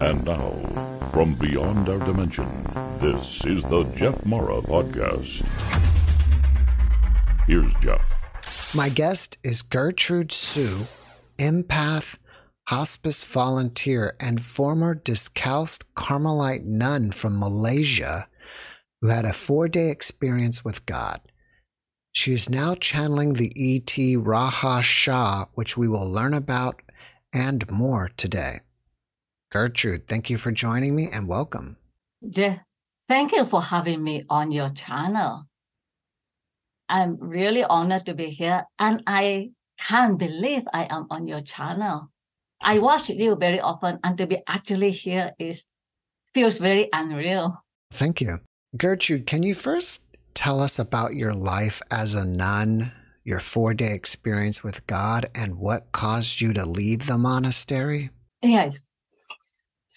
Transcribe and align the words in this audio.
And 0.00 0.24
now, 0.24 0.52
from 1.12 1.34
beyond 1.34 1.88
our 1.88 1.98
dimension, 1.98 2.46
this 3.00 3.44
is 3.44 3.64
the 3.64 3.82
Jeff 3.96 4.24
Mara 4.24 4.60
Podcast. 4.60 5.44
Here's 7.48 7.74
Jeff. 7.82 8.74
My 8.74 8.90
guest 8.90 9.38
is 9.42 9.62
Gertrude 9.62 10.30
Hsu, 10.30 10.84
empath, 11.38 12.18
hospice 12.68 13.24
volunteer, 13.24 14.14
and 14.20 14.40
former 14.40 14.94
discalced 14.94 15.92
Carmelite 15.96 16.64
nun 16.64 17.10
from 17.10 17.40
Malaysia 17.40 18.28
who 19.00 19.08
had 19.08 19.24
a 19.24 19.32
four 19.32 19.68
day 19.68 19.90
experience 19.90 20.64
with 20.64 20.86
God. 20.86 21.20
She 22.12 22.32
is 22.32 22.48
now 22.48 22.76
channeling 22.76 23.32
the 23.32 23.52
ET 23.56 24.16
Ra 24.16 24.48
Ha 24.48 24.80
Sha, 24.80 25.46
which 25.54 25.76
we 25.76 25.88
will 25.88 26.08
learn 26.08 26.34
about 26.34 26.82
and 27.32 27.68
more 27.68 28.10
today. 28.16 28.60
Gertrude, 29.50 30.06
thank 30.06 30.28
you 30.28 30.36
for 30.36 30.52
joining 30.52 30.94
me 30.94 31.08
and 31.12 31.26
welcome. 31.26 31.78
Jeff, 32.28 32.58
thank 33.08 33.32
you 33.32 33.46
for 33.46 33.62
having 33.62 34.02
me 34.02 34.24
on 34.28 34.52
your 34.52 34.70
channel. 34.70 35.44
I'm 36.88 37.16
really 37.18 37.64
honored 37.64 38.06
to 38.06 38.14
be 38.14 38.30
here, 38.30 38.64
and 38.78 39.02
I 39.06 39.50
can't 39.78 40.18
believe 40.18 40.64
I 40.72 40.86
am 40.90 41.06
on 41.10 41.26
your 41.26 41.40
channel. 41.40 42.10
I 42.62 42.78
watch 42.78 43.08
you 43.08 43.36
very 43.36 43.60
often, 43.60 43.98
and 44.04 44.18
to 44.18 44.26
be 44.26 44.38
actually 44.46 44.90
here 44.90 45.32
is 45.38 45.64
feels 46.34 46.58
very 46.58 46.88
unreal. 46.92 47.62
Thank 47.92 48.20
you. 48.20 48.38
Gertrude, 48.76 49.26
can 49.26 49.42
you 49.42 49.54
first 49.54 50.02
tell 50.34 50.60
us 50.60 50.78
about 50.78 51.14
your 51.14 51.32
life 51.32 51.80
as 51.90 52.14
a 52.14 52.24
nun, 52.24 52.92
your 53.24 53.40
four 53.40 53.72
day 53.72 53.94
experience 53.94 54.62
with 54.62 54.86
God, 54.86 55.26
and 55.34 55.58
what 55.58 55.92
caused 55.92 56.40
you 56.40 56.52
to 56.52 56.66
leave 56.66 57.06
the 57.06 57.16
monastery? 57.16 58.10
Yes. 58.42 58.84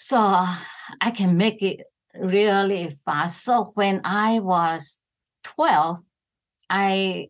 So 0.04 0.18
I 0.18 1.12
can 1.16 1.38
make 1.38 1.62
it 1.62 1.86
really 2.16 2.90
fast. 3.06 3.44
So 3.44 3.72
when 3.76 4.02
I 4.04 4.40
was 4.40 4.98
12, 5.44 6.00
I 6.70 7.30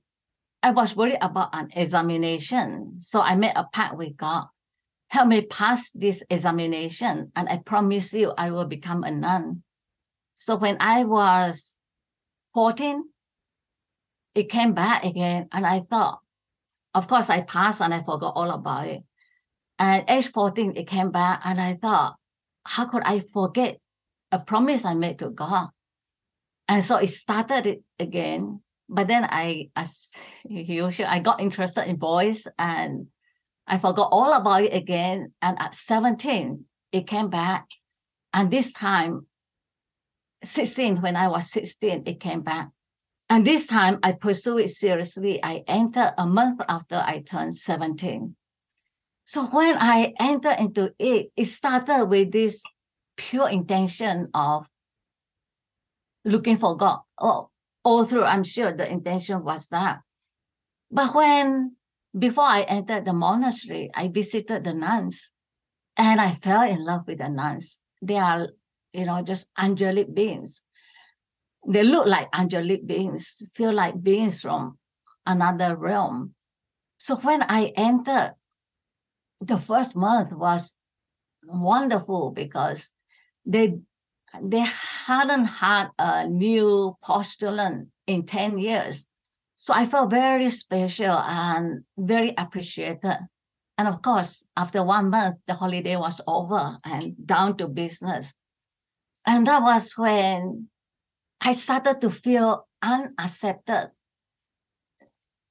I 0.64 0.72
was 0.72 0.96
worried 0.96 1.18
about 1.22 1.50
an 1.54 1.70
examination. 1.76 2.98
So 2.98 3.20
I 3.20 3.36
made 3.36 3.54
a 3.56 3.68
pact 3.74 3.98
with 3.98 4.16
God. 4.16 4.46
Help 5.10 5.28
me 5.28 5.46
pass 5.46 5.92
this 5.92 6.24
examination, 6.30 7.32
and 7.36 7.50
I 7.50 7.58
promise 7.58 8.14
you 8.14 8.32
I 8.38 8.52
will 8.52 8.66
become 8.66 9.04
a 9.04 9.12
nun. 9.12 9.64
So 10.36 10.56
when 10.56 10.78
I 10.80 11.04
was 11.04 11.76
14, 12.54 13.04
it 14.34 14.50
came 14.50 14.74
back 14.74 15.04
again, 15.04 15.50
and 15.52 15.66
I 15.66 15.82
thought, 15.82 16.20
of 16.94 17.08
course, 17.08 17.30
I 17.30 17.42
passed 17.42 17.82
and 17.82 17.94
I 17.94 18.02
forgot 18.02 18.34
all 18.36 18.50
about 18.50 18.88
it. 18.88 19.04
And 19.78 20.06
age 20.08 20.32
14, 20.32 20.78
it 20.78 20.88
came 20.88 21.12
back, 21.12 21.42
and 21.44 21.60
I 21.60 21.76
thought, 21.76 22.16
how 22.64 22.86
could 22.86 23.04
I 23.04 23.24
forget 23.34 23.78
a 24.32 24.40
promise 24.40 24.86
I 24.86 24.94
made 24.94 25.20
to 25.20 25.30
God? 25.30 25.70
And 26.68 26.84
so 26.84 26.98
it 26.98 27.08
started 27.08 27.68
it 27.68 27.84
again. 28.00 28.62
But 28.88 29.08
then 29.08 29.24
I, 29.24 29.70
as 29.76 30.08
usual, 30.48 31.08
I 31.08 31.20
got 31.20 31.42
interested 31.42 31.88
in 31.88 31.96
boys 31.96 32.48
and 32.58 33.08
I 33.68 33.80
forgot 33.80 34.10
all 34.12 34.34
about 34.34 34.64
it 34.64 34.74
again. 34.74 35.34
And 35.42 35.60
at 35.60 35.76
17, 35.76 36.66
it 36.92 37.08
came 37.08 37.30
back. 37.30 37.68
And 38.34 38.52
this 38.52 38.72
time, 38.74 39.28
16, 40.44 41.02
when 41.02 41.16
I 41.16 41.28
was 41.28 41.52
16, 41.52 42.04
it 42.06 42.20
came 42.20 42.42
back. 42.42 42.70
And 43.30 43.48
this 43.48 43.68
time 43.68 44.00
I 44.04 44.12
pursued 44.12 44.62
it 44.62 44.70
seriously. 44.70 45.42
I 45.42 45.64
entered 45.68 46.14
a 46.18 46.26
month 46.26 46.62
after 46.68 46.96
I 46.96 47.22
turned 47.22 47.56
17. 47.56 48.36
So 49.32 49.46
when 49.46 49.78
I 49.78 50.14
entered 50.20 50.60
into 50.60 50.94
it, 51.00 51.32
it 51.38 51.46
started 51.46 52.08
with 52.08 52.34
this 52.34 52.62
pure 53.16 53.48
intention 53.48 54.28
of 54.34 54.66
looking 56.26 56.58
for 56.58 56.76
God. 56.76 57.00
Oh, 57.18 57.50
all 57.86 58.04
through, 58.04 58.26
I'm 58.26 58.44
sure 58.44 58.76
the 58.76 58.92
intention 58.92 59.46
was 59.46 59.70
that. 59.70 60.00
But 60.92 61.16
when, 61.16 61.78
before 62.20 62.44
I 62.44 62.64
entered 62.64 63.06
the 63.06 63.14
monastery, 63.14 63.90
I 63.96 64.10
visited 64.10 64.66
the 64.66 64.74
nuns 64.74 65.30
and 65.96 66.20
I 66.20 66.36
fell 66.44 66.64
in 66.70 66.84
love 66.84 67.08
with 67.08 67.20
the 67.20 67.30
nuns. 67.30 67.80
They 68.02 68.18
are, 68.18 68.50
you 68.92 69.06
know, 69.06 69.22
just 69.22 69.48
angelic 69.58 70.14
beings. 70.14 70.62
They 71.66 71.84
look 71.84 72.06
like 72.06 72.28
angelic 72.34 72.86
beings, 72.86 73.50
feel 73.56 73.72
like 73.72 74.04
beings 74.04 74.42
from 74.42 74.78
another 75.26 75.78
realm. 75.78 76.36
So 76.98 77.16
when 77.16 77.42
I 77.44 77.68
entered, 77.78 78.36
the 79.42 79.60
first 79.60 79.96
month 79.96 80.32
was 80.32 80.76
wonderful 81.44 82.32
because 82.32 82.90
they 83.46 83.80
they 84.42 84.64
hadn't 85.06 85.46
had 85.46 85.90
a 86.00 86.28
new 86.28 86.96
postulant 87.04 87.88
in 88.08 88.26
10 88.26 88.60
years. 88.60 89.06
So 89.58 89.74
I 89.74 89.86
felt 89.86 90.10
very 90.10 90.50
special 90.50 91.18
and 91.18 91.84
very 91.98 92.34
appreciated. 92.38 93.20
And 93.78 93.88
of 93.88 94.02
course, 94.02 94.44
after 94.56 94.84
one 94.84 95.10
month, 95.10 95.38
the 95.48 95.54
holiday 95.54 95.98
was 95.98 96.22
over 96.28 96.78
and 96.86 97.16
down 97.26 97.58
to 97.58 97.68
business. 97.68 98.34
And 99.26 99.46
that 99.48 99.62
was 99.62 99.92
when 99.98 100.70
I 101.42 101.52
started 101.52 102.00
to 102.02 102.10
feel 102.10 102.68
unaccepted 102.82 103.92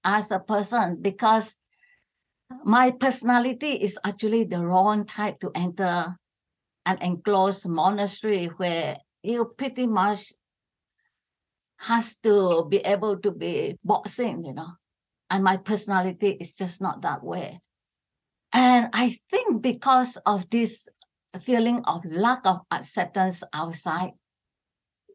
as 0.04 0.30
a 0.30 0.40
person 0.40 1.02
because 1.02 1.54
my 2.64 2.90
personality 2.90 3.72
is 3.72 3.98
actually 4.04 4.44
the 4.44 4.64
wrong 4.64 5.06
type 5.06 5.40
to 5.40 5.50
enter 5.54 6.16
an 6.86 6.98
enclosed 7.00 7.66
monastery 7.68 8.46
where 8.46 8.98
you 9.22 9.54
pretty 9.56 9.86
much 9.86 10.32
has 11.78 12.16
to 12.18 12.66
be 12.68 12.78
able 12.78 13.18
to 13.18 13.30
be 13.30 13.78
boxing, 13.84 14.44
you 14.44 14.54
know. 14.54 14.68
And 15.30 15.44
my 15.44 15.56
personality 15.56 16.36
is 16.40 16.52
just 16.54 16.80
not 16.80 17.02
that 17.02 17.22
way. 17.22 17.60
And 18.52 18.90
I 18.92 19.18
think 19.30 19.62
because 19.62 20.16
of 20.26 20.50
this 20.50 20.88
feeling 21.42 21.84
of 21.84 22.04
lack 22.04 22.44
of 22.44 22.60
acceptance 22.70 23.42
outside, 23.52 24.12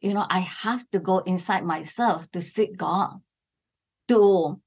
you 0.02 0.14
know, 0.14 0.26
I 0.30 0.40
have 0.40 0.90
to 0.92 1.00
go 1.00 1.20
inside 1.20 1.66
myself 1.66 2.30
to 2.32 2.42
seek 2.42 2.78
God, 2.78 3.20
to 4.08 4.62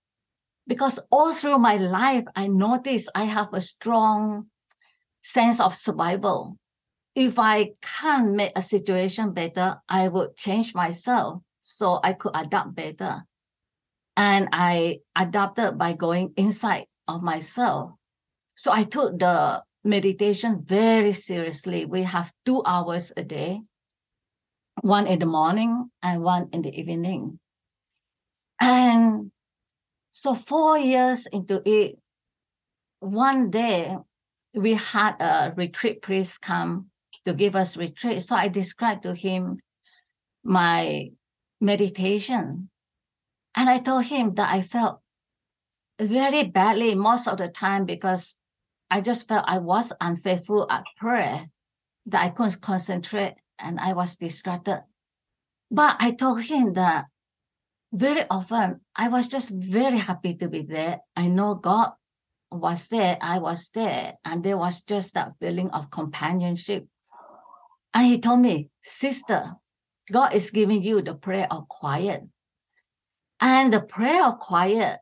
because 0.69 1.01
all 1.11 1.35
through 1.35 1.59
my 1.59 1.77
life, 1.79 2.25
I 2.37 2.47
noticed 2.47 3.09
I 3.15 3.25
have 3.25 3.53
a 3.55 3.61
strong 3.61 4.47
sense 5.23 5.61
of 5.61 5.75
survival. 5.75 6.59
If 7.15 7.39
I 7.39 7.73
can't 7.83 8.33
make 8.33 8.53
a 8.55 8.63
situation 8.63 9.33
better, 9.33 9.81
I 9.89 10.09
would 10.09 10.37
change 10.37 10.75
myself 10.75 11.43
so 11.61 11.99
I 12.05 12.13
could 12.13 12.33
adapt 12.35 12.75
better. 12.75 13.25
And 14.17 14.51
I 14.53 14.99
adapted 15.17 15.79
by 15.79 15.95
going 15.95 16.35
inside 16.37 16.87
of 17.09 17.23
myself. 17.23 17.93
So 18.55 18.71
I 18.71 18.85
took 18.85 19.19
the 19.19 19.63
meditation 19.85 20.63
very 20.65 21.15
seriously. 21.15 21.87
We 21.87 22.03
have 22.03 22.31
two 22.45 22.63
hours 22.65 23.13
a 23.17 23.25
day, 23.25 23.63
one 24.83 25.07
in 25.07 25.19
the 25.19 25.27
morning 25.27 25.91
and 26.03 26.23
one 26.23 26.51
in 26.53 26.63
the 26.63 26.79
evening. 26.79 27.39
And 28.61 29.31
so 30.11 30.35
four 30.35 30.79
years 30.79 31.27
into 31.27 31.63
it, 31.65 31.99
one 33.01 33.51
day 33.51 33.97
we 34.55 34.75
had 34.75 35.21
a 35.21 35.53
retreat 35.57 36.03
priest 36.03 36.41
come 36.41 36.87
to 37.25 37.35
give 37.35 37.55
us 37.55 37.77
retreat. 37.77 38.23
So 38.23 38.35
I 38.35 38.49
described 38.49 39.05
to 39.05 39.15
him 39.15 39.59
my 40.43 41.11
meditation. 41.61 42.71
And 43.55 43.69
I 43.69 43.79
told 43.81 44.05
him 44.05 44.35
that 44.35 44.53
I 44.53 44.63
felt 44.63 45.01
very 46.01 46.45
badly 46.45 46.95
most 46.95 47.27
of 47.29 47.39
the 47.39 47.49
time 47.49 47.85
because 47.85 48.37
I 48.91 49.01
just 49.01 49.29
felt 49.29 49.45
I 49.47 49.59
was 49.59 49.93
unfaithful 50.01 50.67
at 50.71 50.85
prayer, 50.97 51.47
that 52.07 52.23
I 52.23 52.31
couldn't 52.31 52.61
concentrate 52.61 53.35
and 53.59 53.79
I 53.79 53.93
was 53.93 54.17
distracted. 54.17 54.83
But 55.71 55.97
I 55.99 56.13
told 56.13 56.43
him 56.43 56.75
that 56.75 57.07
very 57.93 58.25
often 58.29 58.81
I 58.95 59.09
was 59.09 59.29
just 59.29 59.51
very 59.51 59.99
happy 59.99 60.35
to 60.37 60.49
be 60.49 60.63
there. 60.63 61.01
I 61.17 61.29
know 61.29 61.55
God 61.55 61.93
was 62.51 62.89
there, 62.89 63.19
I 63.21 63.39
was 63.39 63.71
there, 63.75 64.15
and 64.25 64.43
there 64.45 64.59
was 64.59 64.83
just 64.83 65.15
that 65.15 65.33
feeling 65.41 65.71
of 65.71 65.91
companionship. 65.91 66.87
And 67.95 68.07
he 68.07 68.21
told 68.21 68.41
me, 68.41 68.69
Sister, 68.83 69.53
God 70.11 70.35
is 70.35 70.51
giving 70.51 70.83
you 70.83 71.03
the 71.03 71.15
prayer 71.15 71.47
of 71.51 71.69
quiet. 71.69 72.23
And 73.41 73.73
the 73.73 73.81
prayer 73.81 74.25
of 74.25 74.39
quiet 74.39 74.99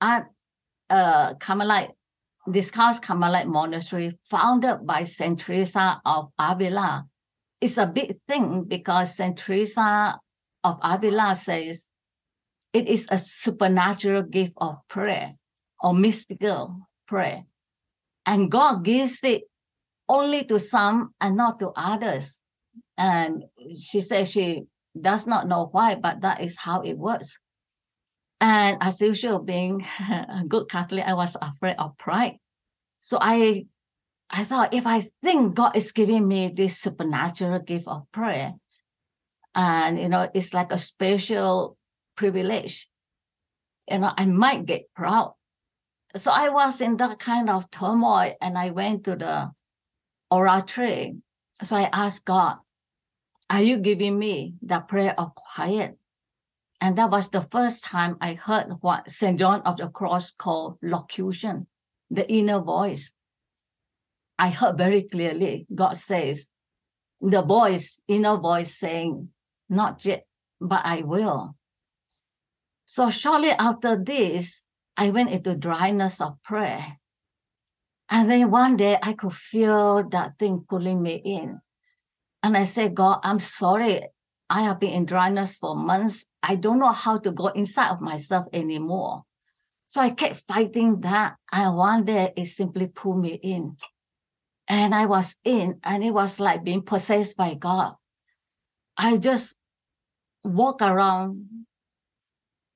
at 0.00 0.26
uh, 0.90 1.34
Carmelite, 1.34 1.92
Discalced 2.50 3.02
Carmelite 3.02 3.46
Monastery, 3.46 4.18
founded 4.30 4.86
by 4.86 5.04
Saint 5.04 5.40
Teresa 5.40 6.00
of 6.04 6.30
Avila, 6.38 7.06
is 7.60 7.78
a 7.78 7.86
big 7.86 8.18
thing 8.28 8.64
because 8.64 9.16
Saint 9.16 9.38
Teresa 9.38 10.18
of 10.64 10.78
Avila 10.82 11.34
says 11.34 11.87
it 12.78 12.88
is 12.88 13.06
a 13.10 13.18
supernatural 13.18 14.22
gift 14.22 14.52
of 14.56 14.76
prayer 14.88 15.32
or 15.80 15.94
mystical 15.94 16.88
prayer. 17.06 17.42
And 18.24 18.50
God 18.50 18.84
gives 18.84 19.22
it 19.24 19.42
only 20.08 20.44
to 20.44 20.58
some 20.58 21.14
and 21.20 21.36
not 21.36 21.58
to 21.60 21.70
others. 21.74 22.40
And 22.96 23.44
she 23.78 24.00
says 24.00 24.30
she 24.30 24.64
does 24.98 25.26
not 25.26 25.48
know 25.48 25.68
why, 25.72 25.96
but 25.96 26.20
that 26.22 26.40
is 26.40 26.56
how 26.56 26.82
it 26.82 26.94
works. 26.94 27.36
And 28.40 28.78
as 28.80 29.00
usual, 29.00 29.40
being 29.40 29.84
a 30.08 30.44
good 30.46 30.68
Catholic, 30.70 31.04
I 31.04 31.14
was 31.14 31.36
afraid 31.40 31.76
of 31.78 31.98
pride. 31.98 32.38
So 33.00 33.18
I 33.20 33.66
I 34.30 34.44
thought 34.44 34.74
if 34.74 34.86
I 34.86 35.10
think 35.22 35.54
God 35.54 35.74
is 35.74 35.92
giving 35.92 36.28
me 36.28 36.52
this 36.54 36.78
supernatural 36.78 37.60
gift 37.60 37.88
of 37.88 38.04
prayer, 38.12 38.54
and 39.54 39.98
you 39.98 40.08
know, 40.08 40.28
it's 40.34 40.52
like 40.52 40.70
a 40.70 40.78
special 40.78 41.77
privilege, 42.18 42.88
you 43.88 43.98
know, 43.98 44.12
I 44.16 44.26
might 44.26 44.66
get 44.66 44.92
proud. 44.92 45.34
So 46.16 46.32
I 46.32 46.48
was 46.48 46.80
in 46.80 46.96
that 46.96 47.20
kind 47.20 47.48
of 47.48 47.70
turmoil, 47.70 48.34
and 48.40 48.58
I 48.58 48.70
went 48.70 49.04
to 49.04 49.14
the 49.14 49.52
oratory. 50.30 51.18
So 51.62 51.76
I 51.76 51.88
asked 51.92 52.24
God, 52.24 52.56
Are 53.48 53.62
you 53.62 53.78
giving 53.78 54.18
me 54.18 54.54
the 54.62 54.80
prayer 54.80 55.14
of 55.16 55.34
quiet? 55.34 55.96
And 56.80 56.98
that 56.98 57.10
was 57.10 57.30
the 57.30 57.46
first 57.52 57.84
time 57.84 58.16
I 58.20 58.34
heard 58.34 58.66
what 58.80 59.10
St. 59.10 59.38
John 59.38 59.62
of 59.62 59.76
the 59.76 59.88
Cross 59.88 60.32
called 60.32 60.78
locution, 60.82 61.66
the 62.10 62.28
inner 62.30 62.60
voice. 62.60 63.12
I 64.38 64.50
heard 64.50 64.76
very 64.76 65.02
clearly 65.02 65.66
God 65.74 65.96
says, 65.96 66.50
the 67.20 67.42
voice, 67.42 68.00
inner 68.06 68.36
voice 68.36 68.78
saying, 68.78 69.28
not 69.68 70.04
yet, 70.04 70.24
but 70.60 70.82
I 70.84 71.02
will. 71.02 71.57
So 72.90 73.10
shortly 73.10 73.50
after 73.50 74.02
this, 74.02 74.64
I 74.96 75.10
went 75.10 75.28
into 75.28 75.54
dryness 75.54 76.22
of 76.22 76.42
prayer. 76.42 76.98
And 78.08 78.30
then 78.30 78.50
one 78.50 78.78
day 78.78 78.96
I 79.00 79.12
could 79.12 79.34
feel 79.34 80.08
that 80.08 80.38
thing 80.38 80.64
pulling 80.66 81.02
me 81.02 81.16
in. 81.22 81.60
And 82.42 82.56
I 82.56 82.64
said, 82.64 82.94
God, 82.94 83.20
I'm 83.24 83.40
sorry. 83.40 84.08
I 84.48 84.62
have 84.62 84.80
been 84.80 84.92
in 84.92 85.04
dryness 85.04 85.54
for 85.56 85.76
months. 85.76 86.24
I 86.42 86.56
don't 86.56 86.78
know 86.78 86.92
how 86.92 87.18
to 87.18 87.30
go 87.30 87.48
inside 87.48 87.90
of 87.90 88.00
myself 88.00 88.46
anymore. 88.54 89.24
So 89.88 90.00
I 90.00 90.08
kept 90.08 90.40
fighting 90.48 91.02
that. 91.02 91.36
And 91.52 91.76
one 91.76 92.06
day 92.06 92.32
it 92.38 92.46
simply 92.46 92.86
pulled 92.86 93.20
me 93.20 93.34
in. 93.34 93.76
And 94.66 94.94
I 94.94 95.04
was 95.04 95.36
in, 95.44 95.78
and 95.84 96.02
it 96.02 96.12
was 96.12 96.40
like 96.40 96.64
being 96.64 96.82
possessed 96.82 97.36
by 97.36 97.52
God. 97.52 97.96
I 98.96 99.18
just 99.18 99.54
walk 100.42 100.80
around 100.80 101.66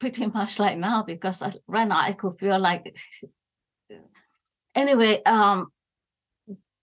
pretty 0.02 0.26
much 0.26 0.58
like 0.58 0.76
now 0.76 1.04
because 1.04 1.40
I, 1.43 1.52
right 1.69 1.87
now 1.87 2.00
I 2.00 2.12
could 2.12 2.37
feel 2.37 2.58
like 2.58 2.99
anyway, 4.75 5.22
um, 5.22 5.69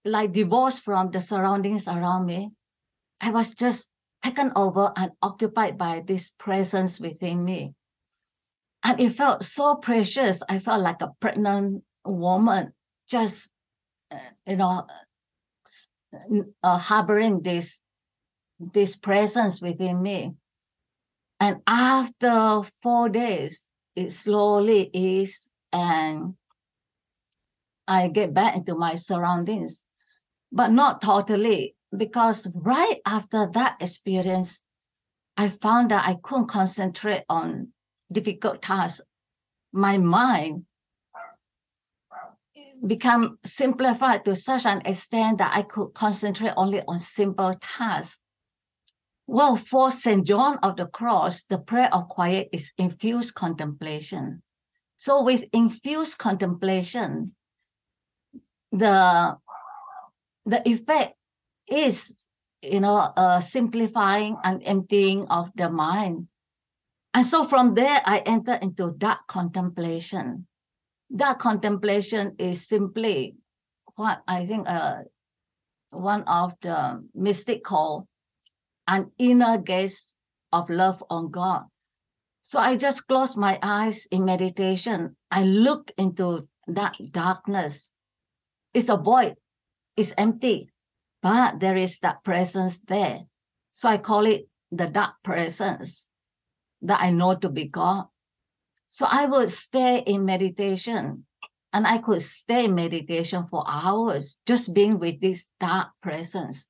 like 0.06 0.32
divorced 0.32 0.84
from 0.84 1.12
the 1.12 1.20
surroundings 1.20 1.90
around 1.90 2.26
me. 2.26 2.52
I 3.20 3.32
was 3.32 3.50
just 3.50 3.92
taken 4.24 4.54
over 4.56 4.94
and 4.96 5.12
occupied 5.22 5.78
by 5.78 6.02
this 6.08 6.32
presence 6.40 6.98
within 6.98 7.44
me. 7.44 7.74
And 8.84 9.02
it 9.02 9.18
felt 9.18 9.44
so 9.44 9.76
precious. 9.76 10.42
I 10.48 10.60
felt 10.60 10.82
like 10.82 11.02
a 11.02 11.12
pregnant 11.20 11.84
woman 12.06 12.72
just 13.10 13.50
you 14.48 14.56
know, 14.56 14.88
uh, 16.64 16.78
harboring 16.78 17.42
this 17.42 17.82
this 18.60 18.96
presence 18.96 19.62
within 19.62 20.02
me. 20.02 20.36
And 21.40 21.62
after 21.68 22.64
four 22.84 23.10
days, 23.10 23.66
it 23.96 24.12
slowly 24.12 24.90
is, 24.94 25.50
and 25.72 26.36
I 27.88 28.08
get 28.10 28.34
back 28.34 28.56
into 28.56 28.76
my 28.76 28.96
surroundings, 28.96 29.84
but 30.52 30.72
not 30.72 31.02
totally, 31.02 31.76
because 31.96 32.48
right 32.54 33.00
after 33.06 33.50
that 33.54 33.78
experience, 33.80 34.62
I 35.38 35.50
found 35.50 35.92
that 35.92 36.06
I 36.06 36.16
couldn't 36.22 36.48
concentrate 36.48 37.24
on 37.30 37.70
difficult 38.12 38.62
tasks. 38.62 39.02
My 39.72 39.98
mind 39.98 40.66
become 42.86 43.38
simplified 43.46 44.26
to 44.26 44.36
such 44.36 44.66
an 44.66 44.82
extent 44.86 45.38
that 45.38 45.56
I 45.56 45.64
could 45.64 45.94
concentrate 45.94 46.54
only 46.58 46.82
on 46.88 47.00
simple 47.00 47.56
tasks. 47.62 48.20
Well, 49.30 49.58
for 49.58 49.92
St. 49.92 50.26
John 50.26 50.58
of 50.64 50.76
the 50.76 50.88
Cross, 50.88 51.44
the 51.44 51.60
prayer 51.60 51.94
of 51.94 52.10
quiet 52.10 52.50
is 52.52 52.74
infused 52.80 53.36
contemplation. 53.36 54.42
So 54.98 55.24
with 55.24 55.46
infused 55.54 56.18
contemplation, 56.18 57.36
the, 58.72 59.38
the 60.48 60.68
effect 60.68 61.16
is, 61.68 62.12
you 62.64 62.80
know, 62.80 63.14
a 63.16 63.40
simplifying 63.40 64.36
and 64.44 64.64
emptying 64.66 65.28
of 65.28 65.52
the 65.56 65.70
mind. 65.70 66.28
And 67.14 67.24
so 67.24 67.48
from 67.48 67.76
there, 67.76 68.02
I 68.04 68.20
enter 68.26 68.56
into 68.56 68.96
that 68.98 69.20
contemplation 69.28 70.48
that 71.12 71.40
contemplation 71.40 72.36
is 72.38 72.68
simply 72.68 73.36
what 73.96 74.22
I 74.28 74.46
think 74.46 74.68
uh, 74.68 75.04
one 75.90 76.24
of 76.24 76.54
the 76.62 77.04
mystic 77.16 77.64
call 77.64 78.08
an 78.90 79.12
inner 79.20 79.60
gaze 79.60 80.08
of 80.52 80.70
love 80.70 81.04
on 81.10 81.30
God. 81.30 81.66
So 82.42 82.60
I 82.60 82.76
just 82.76 83.08
close 83.08 83.38
my 83.38 83.60
eyes 83.62 84.08
in 84.08 84.26
meditation. 84.26 85.16
I 85.30 85.44
look 85.44 85.92
into 85.98 86.48
that 86.68 86.98
darkness. 87.12 87.92
It's 88.74 88.90
a 88.90 88.98
void, 88.98 89.36
it's 89.96 90.14
empty, 90.18 90.72
but 91.22 91.60
there 91.60 91.78
is 91.78 92.00
that 92.00 92.24
presence 92.24 92.80
there. 92.88 93.22
So 93.74 93.88
I 93.88 94.00
call 94.00 94.26
it 94.26 94.50
the 94.72 94.88
dark 94.88 95.16
presence 95.24 96.06
that 96.82 97.02
I 97.02 97.12
know 97.12 97.36
to 97.36 97.50
be 97.50 97.68
God. 97.68 98.06
So 98.90 99.06
I 99.06 99.26
would 99.26 99.52
stay 99.52 100.00
in 100.00 100.26
meditation 100.26 101.26
and 101.74 101.86
I 101.86 102.00
could 102.00 102.24
stay 102.24 102.66
in 102.66 102.74
meditation 102.74 103.46
for 103.52 103.64
hours, 103.68 104.38
just 104.48 104.74
being 104.74 104.98
with 104.98 105.22
this 105.22 105.46
dark 105.60 105.90
presence. 106.02 106.69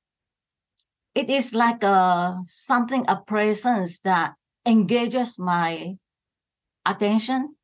It 1.14 1.28
is 1.28 1.52
like 1.52 1.82
a 1.82 2.38
something, 2.44 3.04
a 3.08 3.16
presence 3.16 4.00
that 4.00 4.34
engages 4.66 5.38
my 5.38 5.96
attention, 6.86 7.54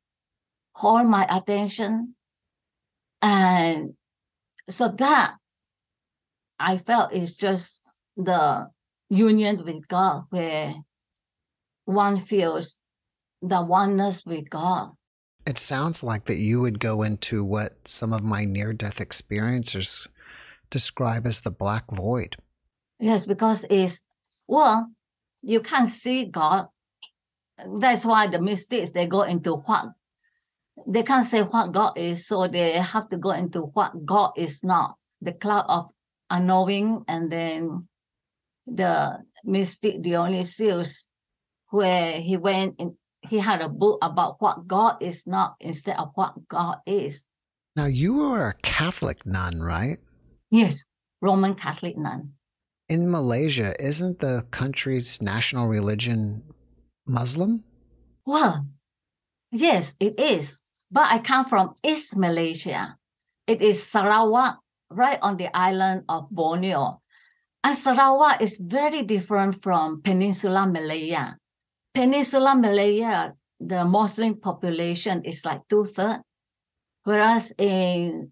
hold 0.73 1.07
my 1.07 1.25
attention. 1.29 2.15
And 3.21 3.93
so 4.69 4.93
that 4.99 5.35
I 6.59 6.77
felt 6.77 7.13
is 7.13 7.35
just 7.35 7.79
the 8.17 8.69
union 9.09 9.63
with 9.63 9.87
God 9.87 10.25
where 10.29 10.75
one 11.85 12.19
feels 12.25 12.79
the 13.41 13.61
oneness 13.61 14.25
with 14.25 14.49
God. 14.49 14.91
It 15.45 15.57
sounds 15.57 16.03
like 16.03 16.25
that 16.25 16.35
you 16.35 16.59
would 16.61 16.79
go 16.79 17.03
into 17.03 17.45
what 17.45 17.87
some 17.87 18.11
of 18.11 18.23
my 18.23 18.43
near 18.43 18.73
death 18.73 18.97
experiencers 18.99 20.07
describe 20.69 21.25
as 21.25 21.41
the 21.41 21.51
black 21.51 21.85
void. 21.89 22.35
Yes, 22.99 23.25
because 23.25 23.65
it's, 23.69 24.03
well, 24.47 24.89
you 25.41 25.61
can't 25.61 25.87
see 25.87 26.25
God. 26.25 26.67
That's 27.79 28.05
why 28.05 28.27
the 28.27 28.41
mystics, 28.41 28.91
they 28.91 29.07
go 29.07 29.21
into 29.21 29.55
what, 29.55 29.85
they 30.87 31.03
can't 31.03 31.25
say 31.25 31.41
what 31.41 31.71
God 31.71 31.97
is, 31.97 32.27
so 32.27 32.47
they 32.47 32.73
have 32.73 33.09
to 33.09 33.17
go 33.17 33.31
into 33.31 33.61
what 33.61 34.05
God 34.05 34.31
is 34.37 34.63
not, 34.63 34.95
the 35.21 35.31
cloud 35.31 35.65
of 35.67 35.89
unknowing, 36.29 37.03
and 37.07 37.31
then 37.31 37.87
the 38.67 39.23
mystic 39.43 40.01
Dionysius, 40.01 41.07
where 41.69 42.19
he 42.19 42.37
went 42.37 42.75
in, 42.79 42.95
he 43.21 43.39
had 43.39 43.61
a 43.61 43.69
book 43.69 43.99
about 44.01 44.39
what 44.39 44.67
God 44.67 45.01
is 45.01 45.25
not 45.25 45.55
instead 45.59 45.97
of 45.97 46.11
what 46.15 46.47
God 46.47 46.77
is. 46.85 47.23
Now, 47.75 47.85
you 47.85 48.15
were 48.15 48.47
a 48.49 48.53
Catholic 48.61 49.25
nun, 49.25 49.59
right? 49.59 49.97
Yes, 50.49 50.87
Roman 51.21 51.55
Catholic 51.55 51.97
nun. 51.97 52.33
In 52.89 53.11
Malaysia, 53.11 53.73
isn't 53.83 54.19
the 54.19 54.47
country's 54.49 55.21
national 55.21 55.67
religion 55.67 56.41
Muslim? 57.05 57.63
Well, 58.25 58.65
yes, 59.51 59.95
it 59.99 60.17
is. 60.17 60.57
But 60.89 61.11
I 61.11 61.19
come 61.19 61.51
from 61.51 61.75
East 61.83 62.15
Malaysia. 62.15 62.95
It 63.45 63.61
is 63.61 63.83
Sarawak, 63.83 64.59
right 64.89 65.19
on 65.21 65.35
the 65.35 65.51
island 65.51 66.05
of 66.07 66.31
Borneo. 66.31 67.01
And 67.63 67.75
Sarawak 67.75 68.41
is 68.41 68.55
very 68.55 69.03
different 69.03 69.61
from 69.61 70.01
Peninsula 70.01 70.65
Malaya. 70.65 71.35
Peninsula 71.93 72.55
Malaya, 72.55 73.33
the 73.59 73.83
Muslim 73.83 74.39
population 74.39 75.25
is 75.25 75.43
like 75.43 75.59
two 75.67 75.83
thirds, 75.83 76.23
whereas 77.03 77.51
in 77.57 78.31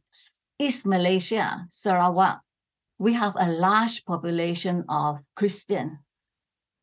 East 0.60 0.86
Malaysia, 0.86 1.66
Sarawak, 1.68 2.40
we 2.98 3.14
have 3.14 3.34
a 3.38 3.50
large 3.50 4.06
population 4.06 4.86
of 4.90 5.20
Christian, 5.36 6.00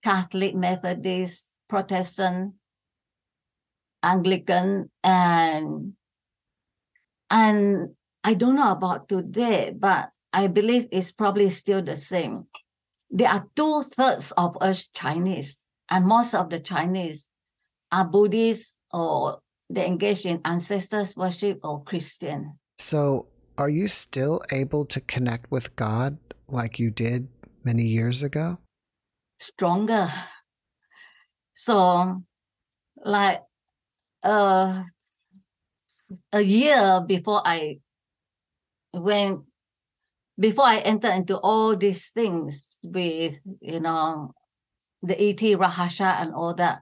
Catholic, 0.04 0.54
Methodist, 0.54 1.46
Protestant, 1.68 2.54
Anglican, 4.02 4.90
and 5.02 5.94
and 7.30 7.94
I 8.24 8.34
don't 8.34 8.56
know 8.56 8.72
about 8.72 9.08
today, 9.08 9.74
but 9.76 10.10
I 10.32 10.48
believe 10.48 10.88
it's 10.92 11.12
probably 11.12 11.48
still 11.48 11.82
the 11.82 11.96
same. 11.96 12.46
There 13.10 13.28
are 13.28 13.46
two 13.56 13.82
thirds 13.82 14.32
of 14.36 14.56
us 14.60 14.86
Chinese, 14.94 15.56
and 15.90 16.06
most 16.06 16.34
of 16.34 16.50
the 16.50 16.60
Chinese 16.60 17.28
are 17.90 18.04
Buddhist 18.04 18.76
or 18.92 19.40
they 19.70 19.86
engage 19.86 20.26
in 20.26 20.40
ancestors 20.44 21.16
worship 21.16 21.60
or 21.62 21.82
Christian. 21.84 22.58
So, 22.78 23.28
are 23.62 23.70
you 23.70 23.86
still 23.86 24.40
able 24.50 24.84
to 24.84 25.00
connect 25.00 25.48
with 25.52 25.76
God 25.76 26.18
like 26.48 26.80
you 26.80 26.90
did 26.90 27.28
many 27.62 27.84
years 27.84 28.20
ago? 28.20 28.58
Stronger. 29.38 30.12
So, 31.54 32.24
like 32.96 33.40
uh, 34.24 34.82
a 36.32 36.40
year 36.40 37.04
before 37.06 37.40
I 37.44 37.78
went 38.92 39.44
before 40.40 40.64
I 40.64 40.78
enter 40.78 41.12
into 41.12 41.36
all 41.36 41.76
these 41.76 42.10
things 42.10 42.68
with, 42.82 43.38
you 43.60 43.78
know, 43.78 44.34
the 45.04 45.14
ET 45.14 45.38
Rahasha 45.38 46.20
and 46.20 46.34
all 46.34 46.54
that, 46.54 46.80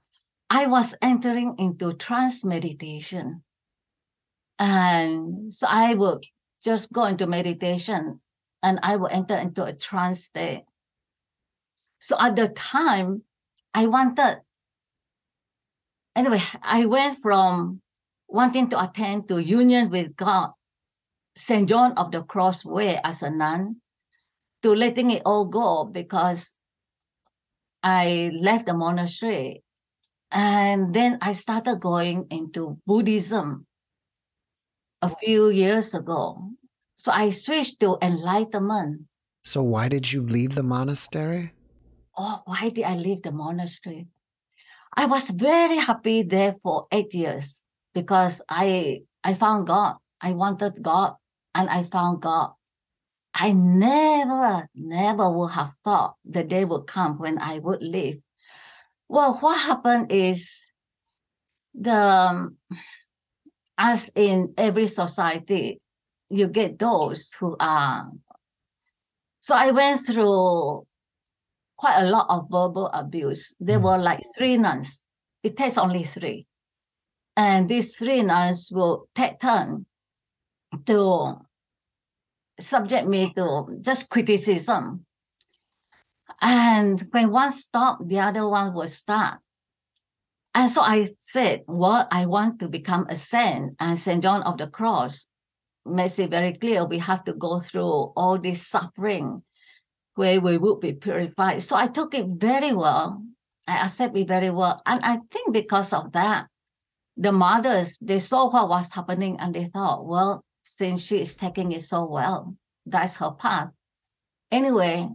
I 0.49 0.67
was 0.67 0.95
entering 1.03 1.57
into 1.59 1.93
trance 1.93 2.43
meditation. 2.43 3.43
And 4.59 5.53
so 5.53 5.67
I 5.69 5.93
would 5.93 6.25
just 6.63 6.93
go 6.93 7.05
into 7.05 7.27
meditation 7.27 8.21
and 8.63 8.79
I 8.83 8.97
will 8.97 9.09
enter 9.09 9.37
into 9.37 9.65
a 9.65 9.73
trance 9.73 10.25
state. 10.25 10.65
So 12.01 12.17
at 12.19 12.37
the 12.37 12.49
time, 12.49 13.23
I 13.75 13.87
wanted, 13.87 14.43
anyway, 16.17 16.43
I 16.63 16.87
went 16.87 17.21
from 17.23 17.81
wanting 18.29 18.71
to 18.71 18.83
attend 18.83 19.29
to 19.29 19.39
union 19.39 19.91
with 19.91 20.17
God 20.17 20.53
St. 21.37 21.69
John 21.69 21.93
of 21.95 22.11
the 22.11 22.23
Cross 22.23 22.65
way 22.65 23.01
as 23.03 23.23
a 23.23 23.31
nun 23.31 23.77
to 24.63 24.75
letting 24.75 25.11
it 25.11 25.23
all 25.25 25.47
go 25.47 25.85
because 25.85 26.55
I 27.83 28.31
left 28.35 28.67
the 28.67 28.75
monastery 28.75 29.63
and 30.31 30.95
then 30.95 31.19
I 31.23 31.33
started 31.33 31.81
going 31.81 32.27
into 32.31 32.79
Buddhism 32.87 33.67
a 35.03 35.15
few 35.17 35.51
years 35.51 35.95
ago. 35.95 36.51
So 36.97 37.11
I 37.11 37.31
switched 37.31 37.81
to 37.81 37.97
enlightenment. 38.03 39.03
So, 39.43 39.63
why 39.63 39.89
did 39.89 40.13
you 40.13 40.23
leave 40.23 40.55
the 40.55 40.63
monastery? 40.63 41.53
Oh, 42.17 42.43
why 42.45 42.69
did 42.69 42.85
I 42.85 42.95
leave 42.95 43.23
the 43.23 43.33
monastery? 43.33 44.09
I 44.95 45.07
was 45.07 45.31
very 45.31 45.79
happy 45.79 46.23
there 46.23 46.57
for 46.63 46.87
eight 46.93 47.15
years 47.15 47.63
because 47.95 48.43
I 48.49 49.03
I 49.25 49.35
found 49.35 49.67
God. 49.67 49.97
I 50.21 50.33
wanted 50.33 50.83
God 50.83 51.15
and 51.55 51.71
I 51.71 51.85
found 51.85 52.21
God. 52.21 52.53
I 53.33 53.53
never, 53.53 54.69
never 54.75 55.31
would 55.31 55.53
have 55.53 55.73
thought 55.85 56.17
the 56.25 56.43
day 56.43 56.65
would 56.65 56.87
come 56.87 57.19
when 57.19 57.39
I 57.39 57.59
would 57.59 57.81
leave. 57.81 58.21
Well, 59.09 59.39
what 59.39 59.59
happened 59.59 60.13
is 60.13 60.51
the 61.75 62.55
as 63.81 64.11
in 64.15 64.53
every 64.59 64.87
society, 64.87 65.81
you 66.29 66.47
get 66.49 66.79
those 66.79 67.33
who 67.41 67.57
are. 67.59 68.11
So 69.41 69.55
I 69.55 69.71
went 69.71 70.05
through 70.07 70.87
quite 71.79 72.03
a 72.03 72.11
lot 72.11 72.27
of 72.29 72.51
verbal 72.51 72.89
abuse. 72.93 73.55
There 73.59 73.79
mm. 73.79 73.85
were 73.85 73.97
like 73.97 74.23
three 74.37 74.59
nuns. 74.59 75.01
It 75.43 75.57
takes 75.57 75.79
only 75.79 76.05
three. 76.05 76.47
And 77.39 77.71
these 77.71 77.97
three 77.97 78.23
nuns 78.23 78.69
will 78.71 79.09
take 79.15 79.41
turn 79.41 79.87
to 80.85 81.39
subject 82.61 83.09
me 83.09 83.33
to 83.33 83.79
just 83.81 84.11
criticism. 84.11 85.07
And 86.43 87.01
when 87.13 87.31
one 87.31 87.51
stopped, 87.51 88.07
the 88.07 88.19
other 88.19 88.47
one 88.47 88.75
will 88.75 88.89
start. 88.89 89.41
And 90.55 90.71
so 90.71 90.83
I 90.83 91.15
said, 91.21 91.63
well, 91.67 92.09
I 92.11 92.27
want 92.27 92.59
to 92.61 92.69
become 92.69 93.07
a 93.09 93.17
saint. 93.17 93.77
And 93.79 93.99
St. 93.99 94.23
John 94.23 94.43
of 94.43 94.59
the 94.59 94.67
Cross 94.67 95.27
makes 95.87 96.19
it 96.19 96.31
very 96.31 96.55
clear 96.55 96.85
we 96.85 96.99
have 96.99 97.25
to 97.25 97.35
go 97.35 97.61
through 97.61 98.13
all 98.17 98.39
this 98.39 98.67
suffering 98.67 99.43
where 100.17 100.41
we 100.41 100.59
would 100.59 100.81
be 100.81 100.93
purified. 100.93 101.63
So 101.63 101.77
I 101.77 101.87
took 101.87 102.15
it 102.15 102.27
very 102.27 102.75
well. 102.75 103.23
I 103.67 103.85
accept 103.85 104.17
it 104.17 104.27
very 104.27 104.51
well. 104.51 104.83
And 104.85 105.01
I 105.05 105.19
think 105.31 105.53
because 105.53 105.93
of 105.93 106.13
that, 106.13 106.47
the 107.17 107.33
mothers, 107.33 107.99
they 108.01 108.19
saw 108.19 108.51
what 108.51 108.69
was 108.69 108.93
happening 108.93 109.39
and 109.39 109.55
they 109.55 109.67
thought, 109.67 110.07
well, 110.07 110.45
since 110.65 111.03
she 111.03 111.21
is 111.21 111.37
taking 111.37 111.73
it 111.73 111.85
so 111.85 112.07
well. 112.07 112.57
That's 112.87 113.17
her 113.17 113.33
path. 113.33 113.71
Anyway, 114.51 115.09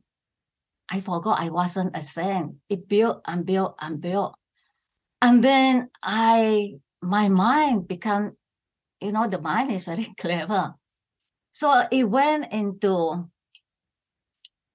I 0.89 1.01
forgot 1.01 1.39
I 1.39 1.50
wasn't 1.50 1.98
a 1.98 2.01
saint. 2.01 2.56
It 2.70 2.88
built 2.88 3.22
and 3.25 3.46
built 3.46 3.75
and 3.80 4.00
built. 4.00 4.36
And 5.22 5.43
then 5.43 5.89
I 6.01 6.75
my 7.01 7.29
mind 7.29 7.88
became, 7.88 8.34
you 9.01 9.12
know, 9.12 9.27
the 9.27 9.39
mind 9.39 9.72
is 9.72 9.86
very 9.86 10.13
clever. 10.19 10.75
So 11.51 11.88
it 11.91 12.03
went 12.03 12.51
into 12.51 13.29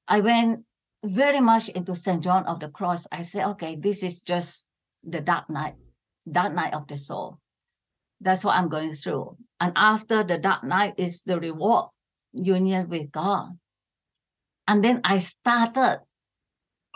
I 0.09 0.21
went 0.21 0.65
very 1.05 1.41
much 1.41 1.69
into 1.69 1.95
St. 1.95 2.23
John 2.23 2.45
of 2.47 2.61
the 2.61 2.69
Cross. 2.69 3.07
I 3.13 3.23
said, 3.23 3.47
okay, 3.51 3.77
this 3.77 4.03
is 4.03 4.21
just 4.21 4.65
the 5.05 5.21
dark 5.21 5.49
night, 5.49 5.75
dark 6.31 6.53
night 6.53 6.75
of 6.75 6.89
the 6.89 6.97
soul. 6.97 7.39
That's 8.21 8.45
what 8.45 8.57
I'm 8.57 8.69
going 8.69 8.93
through. 8.93 9.37
And 9.61 9.73
after 9.77 10.25
the 10.25 10.39
dark 10.39 10.65
night 10.65 10.95
is 10.99 11.23
the 11.23 11.39
reward, 11.39 11.91
union 12.33 12.89
with 12.89 13.13
God. 13.13 13.57
And 14.67 14.85
then 14.85 15.01
I 15.05 15.19
started 15.19 16.01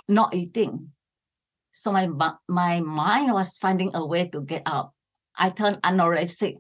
not 0.09 0.35
eating. 0.35 0.94
So 1.85 1.93
my 1.93 2.09
my 2.49 2.81
mind 2.81 3.35
was 3.35 3.59
finding 3.59 3.91
a 3.93 4.07
way 4.07 4.29
to 4.29 4.41
get 4.41 4.63
out. 4.65 4.93
I 5.37 5.51
turned 5.51 5.83
anorexic. 5.83 6.57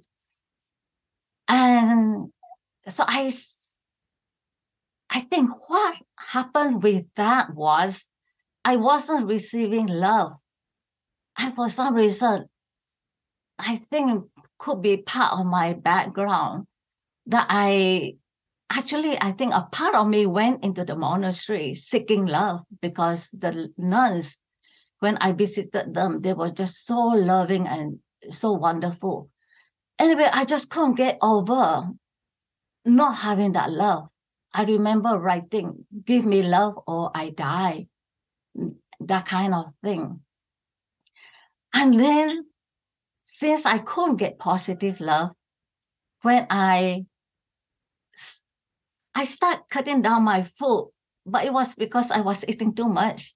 And 1.48 2.28
so 2.86 3.04
I 3.08 3.32
I 5.08 5.20
think 5.20 5.48
what 5.70 5.96
happened 6.18 6.82
with 6.82 7.06
that 7.16 7.54
was 7.54 8.06
I 8.66 8.76
wasn't 8.76 9.24
receiving 9.26 9.86
love. 9.86 10.32
And 11.38 11.54
for 11.54 11.70
some 11.70 11.94
reason, 11.94 12.44
I 13.58 13.76
think 13.76 14.28
could 14.58 14.82
be 14.82 14.98
part 14.98 15.40
of 15.40 15.46
my 15.46 15.72
background 15.72 16.66
that 17.32 17.46
I 17.48 18.16
actually 18.68 19.16
I 19.18 19.32
think 19.32 19.54
a 19.54 19.68
part 19.72 19.94
of 19.94 20.06
me 20.06 20.26
went 20.26 20.64
into 20.64 20.84
the 20.84 20.96
monastery 20.96 21.72
seeking 21.72 22.26
love 22.26 22.60
because 22.82 23.30
the 23.32 23.72
nuns 23.78 24.38
when 25.04 25.18
I 25.18 25.32
visited 25.32 25.92
them 25.92 26.23
they 26.23 26.32
were 26.32 26.49
just 26.49 26.87
so 26.87 26.99
loving 27.12 27.68
and 27.68 27.99
so 28.30 28.52
wonderful. 28.52 29.28
Anyway, 29.99 30.26
I 30.32 30.46
just 30.46 30.70
couldn't 30.70 30.94
get 30.94 31.18
over 31.20 31.90
not 32.87 33.12
having 33.12 33.52
that 33.52 33.70
love. 33.70 34.08
I 34.54 34.64
remember 34.64 35.18
writing, 35.18 35.84
give 36.06 36.25
me 36.25 36.42
love 36.42 36.78
or 36.87 37.11
I 37.14 37.30
die, 37.37 37.87
that 39.00 39.26
kind 39.26 39.52
of 39.52 39.75
thing. 39.82 40.20
And 41.75 42.00
then 42.00 42.46
since 43.25 43.66
I 43.66 43.78
couldn't 43.80 44.16
get 44.16 44.38
positive 44.38 45.00
love, 45.00 45.32
when 46.23 46.46
I 46.49 47.04
I 49.14 49.25
start 49.25 49.68
cutting 49.68 50.00
down 50.00 50.25
my 50.25 50.49
food, 50.58 50.92
but 51.26 51.44
it 51.44 51.52
was 51.52 51.75
because 51.75 52.11
I 52.11 52.23
was 52.23 52.44
eating 52.49 52.75
too 52.75 52.88
much. 52.88 53.34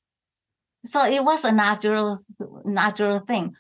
So 0.87 1.05
it 1.05 1.23
was 1.25 1.45
a 1.45 1.53
natural 1.53 2.21
natural 2.65 3.21
thing. 3.21 3.55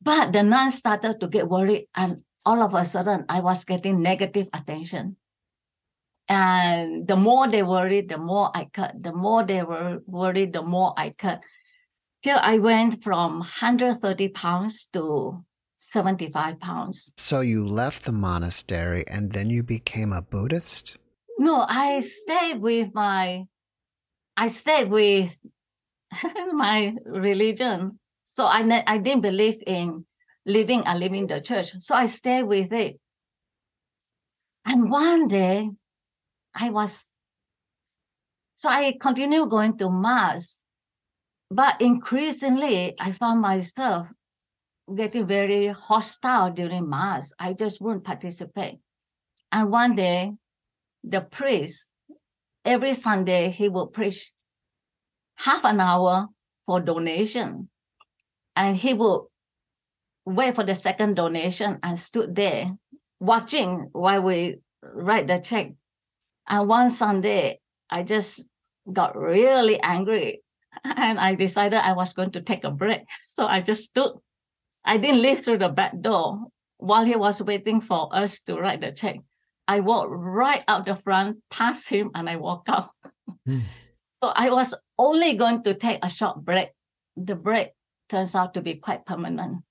But 0.00 0.32
the 0.32 0.42
nuns 0.42 0.74
started 0.74 1.20
to 1.20 1.28
get 1.28 1.48
worried, 1.48 1.88
and 1.94 2.22
all 2.44 2.62
of 2.62 2.74
a 2.74 2.84
sudden 2.84 3.24
I 3.28 3.40
was 3.40 3.64
getting 3.64 4.02
negative 4.02 4.48
attention. 4.52 5.16
And 6.28 7.06
the 7.06 7.16
more 7.16 7.48
they 7.48 7.62
worried, 7.62 8.08
the 8.08 8.18
more 8.18 8.50
I 8.54 8.64
cut. 8.72 8.94
The 9.00 9.12
more 9.12 9.44
they 9.44 9.62
were 9.62 10.00
worried, 10.06 10.52
the 10.52 10.62
more 10.62 10.94
I 10.96 11.10
cut. 11.10 11.40
Till 12.22 12.38
I 12.40 12.58
went 12.58 13.02
from 13.02 13.40
130 13.40 14.28
pounds 14.28 14.88
to 14.92 15.44
75 15.78 16.58
pounds. 16.60 17.12
So 17.16 17.40
you 17.40 17.66
left 17.66 18.04
the 18.04 18.12
monastery 18.12 19.04
and 19.10 19.32
then 19.32 19.50
you 19.50 19.62
became 19.62 20.12
a 20.12 20.22
Buddhist? 20.22 20.96
No, 21.38 21.66
I 21.68 22.00
stayed 22.00 22.60
with 22.60 22.94
my, 22.94 23.44
I 24.36 24.48
stayed 24.48 24.90
with 24.90 25.36
my 26.52 26.94
religion. 27.06 27.98
So 28.26 28.46
I, 28.46 28.62
ne- 28.62 28.84
I 28.86 28.98
didn't 28.98 29.22
believe 29.22 29.62
in 29.66 30.04
living 30.46 30.82
and 30.86 30.98
leaving 30.98 31.26
the 31.26 31.40
church. 31.40 31.72
So 31.80 31.94
I 31.94 32.06
stayed 32.06 32.44
with 32.44 32.72
it. 32.72 32.98
And 34.64 34.90
one 34.90 35.28
day 35.28 35.70
I 36.54 36.70
was, 36.70 37.06
so 38.54 38.68
I 38.68 38.96
continued 39.00 39.50
going 39.50 39.76
to 39.78 39.90
Mass, 39.90 40.60
but 41.50 41.80
increasingly 41.80 42.94
I 42.98 43.12
found 43.12 43.40
myself 43.40 44.06
getting 44.94 45.26
very 45.26 45.68
hostile 45.68 46.50
during 46.52 46.88
Mass. 46.88 47.32
I 47.38 47.54
just 47.54 47.80
wouldn't 47.80 48.04
participate. 48.04 48.78
And 49.50 49.70
one 49.70 49.96
day, 49.96 50.32
the 51.04 51.20
priest, 51.20 51.84
every 52.64 52.94
Sunday, 52.94 53.50
he 53.50 53.68
would 53.68 53.92
preach 53.92 54.32
half 55.42 55.64
an 55.64 55.80
hour 55.80 56.28
for 56.66 56.80
donation. 56.80 57.68
And 58.54 58.76
he 58.76 58.94
would 58.94 59.22
wait 60.24 60.54
for 60.54 60.62
the 60.62 60.74
second 60.74 61.14
donation 61.14 61.80
and 61.82 61.98
stood 61.98 62.36
there 62.36 62.72
watching 63.18 63.88
while 63.92 64.22
we 64.22 64.58
write 64.82 65.26
the 65.26 65.40
check. 65.40 65.72
And 66.48 66.68
one 66.68 66.90
Sunday, 66.90 67.58
I 67.90 68.04
just 68.04 68.40
got 68.90 69.16
really 69.16 69.80
angry 69.80 70.42
and 70.84 71.18
I 71.18 71.34
decided 71.34 71.78
I 71.78 71.94
was 71.94 72.12
going 72.12 72.30
to 72.32 72.42
take 72.42 72.64
a 72.64 72.70
break. 72.70 73.02
So 73.34 73.46
I 73.46 73.62
just 73.62 73.84
stood. 73.84 74.12
I 74.84 74.98
didn't 74.98 75.22
leave 75.22 75.40
through 75.40 75.58
the 75.58 75.70
back 75.70 75.98
door 76.00 76.38
while 76.76 77.04
he 77.04 77.16
was 77.16 77.42
waiting 77.42 77.80
for 77.80 78.14
us 78.14 78.40
to 78.42 78.56
write 78.56 78.80
the 78.80 78.92
check. 78.92 79.18
I 79.66 79.80
walked 79.80 80.10
right 80.10 80.62
out 80.68 80.86
the 80.86 80.96
front, 80.96 81.38
past 81.50 81.88
him, 81.88 82.10
and 82.14 82.28
I 82.28 82.36
walked 82.36 82.68
out. 82.68 82.90
Hmm. 83.44 83.60
So 84.22 84.28
I 84.28 84.50
was 84.50 84.72
only 85.02 85.34
going 85.36 85.62
to 85.64 85.74
take 85.74 85.98
a 86.02 86.08
short 86.08 86.44
break. 86.44 86.70
The 87.16 87.34
break 87.34 87.70
turns 88.08 88.34
out 88.34 88.54
to 88.54 88.62
be 88.62 88.76
quite 88.76 89.04
permanent. 89.04 89.64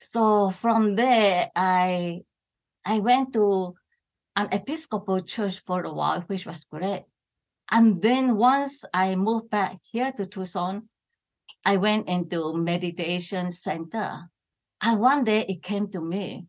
So 0.00 0.52
from 0.62 0.94
there, 0.94 1.50
I 1.56 2.22
I 2.84 3.00
went 3.00 3.32
to 3.32 3.74
an 4.36 4.48
Episcopal 4.52 5.22
church 5.22 5.62
for 5.66 5.82
a 5.82 5.92
while, 5.92 6.20
which 6.28 6.46
was 6.46 6.64
great. 6.64 7.04
And 7.70 8.00
then 8.00 8.36
once 8.36 8.84
I 8.94 9.16
moved 9.16 9.50
back 9.50 9.78
here 9.82 10.12
to 10.12 10.26
Tucson, 10.26 10.88
I 11.64 11.78
went 11.78 12.06
into 12.06 12.54
meditation 12.54 13.50
center. 13.50 14.30
And 14.80 15.00
one 15.00 15.24
day 15.24 15.44
it 15.48 15.64
came 15.64 15.90
to 15.90 16.00
me 16.00 16.46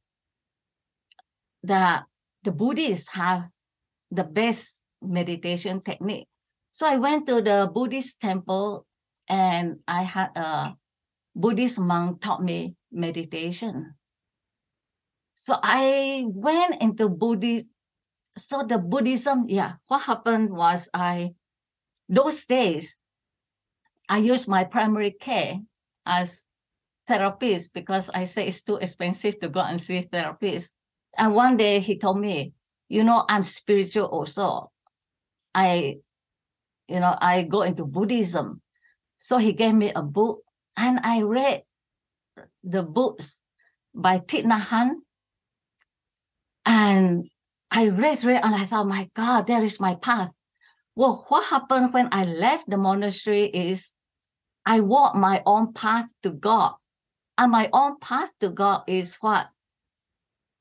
that 1.63 2.03
the 2.43 2.51
Buddhists 2.51 3.09
have 3.09 3.49
the 4.11 4.23
best 4.23 4.77
meditation 5.01 5.81
technique. 5.81 6.27
So 6.77 6.85
I 6.85 6.97
went 6.97 7.25
to 7.25 7.41
the 7.41 7.71
Buddhist 7.73 8.21
temple 8.21 8.85
and 9.27 9.79
I 9.87 10.03
had 10.03 10.29
a 10.37 10.77
Buddhist 11.35 11.79
monk 11.79 12.21
taught 12.21 12.43
me 12.43 12.75
meditation. 12.91 13.95
So 15.33 15.57
I 15.57 16.21
went 16.27 16.79
into 16.79 17.09
Buddhist. 17.09 17.67
So 18.37 18.61
the 18.61 18.77
Buddhism, 18.77 19.49
yeah, 19.49 19.81
what 19.87 20.03
happened 20.03 20.53
was 20.53 20.87
I, 20.93 21.33
those 22.09 22.45
days, 22.45 22.95
I 24.07 24.19
used 24.19 24.47
my 24.47 24.63
primary 24.63 25.17
care 25.19 25.59
as 26.05 26.43
therapist 27.07 27.73
because 27.73 28.11
I 28.13 28.25
say 28.25 28.45
it's 28.45 28.61
too 28.61 28.75
expensive 28.75 29.39
to 29.39 29.49
go 29.49 29.61
and 29.61 29.81
see 29.81 30.07
therapist. 30.11 30.71
And 31.17 31.33
one 31.33 31.57
day 31.57 31.79
he 31.79 31.97
told 31.97 32.19
me, 32.19 32.53
you 32.87 33.03
know, 33.03 33.25
I'm 33.27 33.41
spiritual 33.41 34.05
also. 34.05 34.71
I, 35.55 36.01
you 36.87 36.99
know, 36.99 37.15
I 37.19 37.43
go 37.43 37.61
into 37.61 37.85
Buddhism. 37.85 38.61
So 39.17 39.37
he 39.37 39.53
gave 39.53 39.73
me 39.73 39.91
a 39.93 40.01
book 40.01 40.41
and 40.75 40.99
I 41.03 41.21
read 41.21 41.63
the 42.63 42.83
books 42.83 43.39
by 43.93 44.19
Thich 44.19 44.45
Nhat 44.45 44.65
Hanh. 44.65 44.95
And 46.65 47.29
I 47.71 47.89
read, 47.89 48.23
read, 48.23 48.41
and 48.43 48.55
I 48.55 48.65
thought, 48.65 48.87
my 48.87 49.09
God, 49.15 49.47
there 49.47 49.63
is 49.63 49.79
my 49.79 49.95
path. 49.95 50.31
Well, 50.95 51.25
what 51.29 51.45
happened 51.45 51.93
when 51.93 52.09
I 52.11 52.25
left 52.25 52.69
the 52.69 52.77
monastery 52.77 53.45
is 53.45 53.91
I 54.65 54.81
walked 54.81 55.15
my 55.15 55.43
own 55.45 55.73
path 55.73 56.05
to 56.23 56.31
God. 56.31 56.73
And 57.37 57.51
my 57.51 57.69
own 57.71 57.99
path 57.99 58.31
to 58.39 58.49
God 58.49 58.83
is 58.87 59.15
what? 59.15 59.47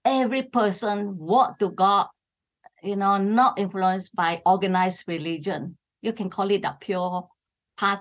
Every 0.04 0.42
person 0.42 1.16
walk 1.18 1.58
to 1.58 1.70
God, 1.70 2.08
you 2.82 2.96
know, 2.96 3.16
not 3.16 3.58
influenced 3.58 4.14
by 4.14 4.42
organized 4.44 5.04
religion. 5.08 5.76
You 6.06 6.12
can 6.12 6.30
call 6.30 6.52
it 6.52 6.64
a 6.64 6.76
pure 6.80 7.28
path. 7.76 7.98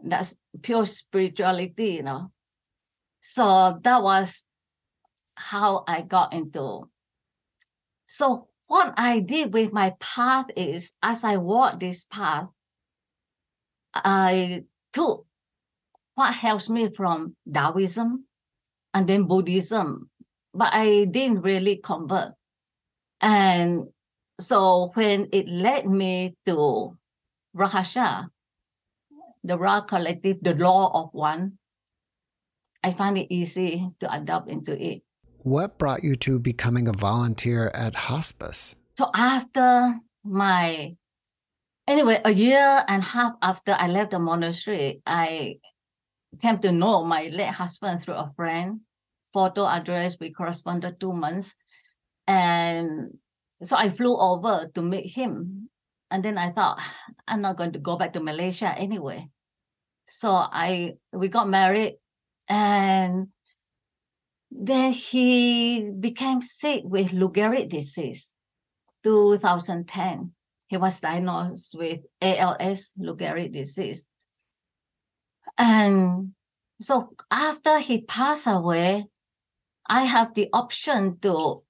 That's 0.00 0.34
pure 0.62 0.86
spirituality, 0.86 2.00
you 2.00 2.02
know. 2.02 2.32
So 3.20 3.78
that 3.84 4.02
was 4.02 4.42
how 5.34 5.84
I 5.86 6.00
got 6.00 6.32
into. 6.32 6.88
So 8.06 8.48
what 8.66 8.94
I 8.96 9.20
did 9.20 9.52
with 9.52 9.74
my 9.74 9.92
path 10.00 10.46
is 10.56 10.94
as 11.02 11.22
I 11.22 11.36
walked 11.36 11.80
this 11.80 12.06
path, 12.10 12.48
I 13.92 14.64
took 14.94 15.26
what 16.14 16.32
helps 16.32 16.70
me 16.70 16.88
from 16.96 17.36
Taoism 17.52 18.24
and 18.94 19.06
then 19.06 19.24
Buddhism, 19.24 20.08
but 20.54 20.72
I 20.72 21.04
didn't 21.04 21.42
really 21.42 21.76
convert. 21.76 22.32
And 23.20 23.88
so 24.40 24.92
when 24.94 25.28
it 25.30 25.46
led 25.46 25.84
me 25.84 26.34
to 26.46 26.96
Rahasha, 27.56 28.28
the 29.44 29.58
Ra 29.58 29.80
collective, 29.82 30.38
the 30.42 30.54
law 30.54 30.90
of 31.04 31.10
one, 31.12 31.58
I 32.82 32.92
find 32.92 33.18
it 33.18 33.32
easy 33.32 33.90
to 34.00 34.12
adapt 34.12 34.48
into 34.48 34.72
it. 34.72 35.02
What 35.42 35.78
brought 35.78 36.02
you 36.02 36.16
to 36.16 36.38
becoming 36.38 36.88
a 36.88 36.92
volunteer 36.92 37.70
at 37.74 37.94
hospice? 37.94 38.76
So 38.98 39.10
after 39.14 39.94
my, 40.24 40.96
anyway, 41.86 42.20
a 42.24 42.32
year 42.32 42.84
and 42.88 43.02
a 43.02 43.06
half 43.06 43.32
after 43.42 43.76
I 43.78 43.88
left 43.88 44.10
the 44.10 44.18
monastery, 44.18 45.00
I 45.06 45.58
came 46.42 46.58
to 46.60 46.72
know 46.72 47.04
my 47.04 47.28
late 47.32 47.54
husband 47.54 48.02
through 48.02 48.14
a 48.14 48.32
friend. 48.36 48.80
Photo 49.32 49.66
address, 49.66 50.16
we 50.18 50.32
corresponded 50.32 50.98
two 50.98 51.12
months. 51.12 51.54
And 52.26 53.18
so 53.62 53.76
I 53.76 53.90
flew 53.90 54.16
over 54.16 54.70
to 54.74 54.82
meet 54.82 55.12
him. 55.12 55.68
And 56.10 56.24
then 56.24 56.38
I 56.38 56.52
thought, 56.52 56.80
I'm 57.28 57.40
not 57.40 57.56
going 57.56 57.72
to 57.72 57.78
go 57.78 57.96
back 57.96 58.12
to 58.14 58.20
Malaysia 58.20 58.74
anyway. 58.76 59.28
So 60.08 60.32
I 60.32 60.94
we 61.12 61.28
got 61.28 61.48
married 61.48 61.98
and 62.48 63.28
then 64.50 64.92
he 64.92 65.90
became 66.00 66.40
sick 66.40 66.82
with 66.84 67.12
Lou 67.12 67.28
Gehrig 67.28 67.68
disease, 67.68 68.32
2010. 69.04 70.32
He 70.68 70.76
was 70.76 71.00
diagnosed 71.00 71.74
with 71.76 72.00
ALS, 72.22 72.90
Lou 72.96 73.16
Gehrig 73.16 73.52
disease. 73.52 74.06
And 75.58 76.32
so 76.80 77.14
after 77.30 77.78
he 77.78 78.02
passed 78.02 78.46
away, 78.46 79.06
I 79.86 80.04
have 80.04 80.34
the 80.34 80.48
option 80.52 81.18
to 81.20 81.62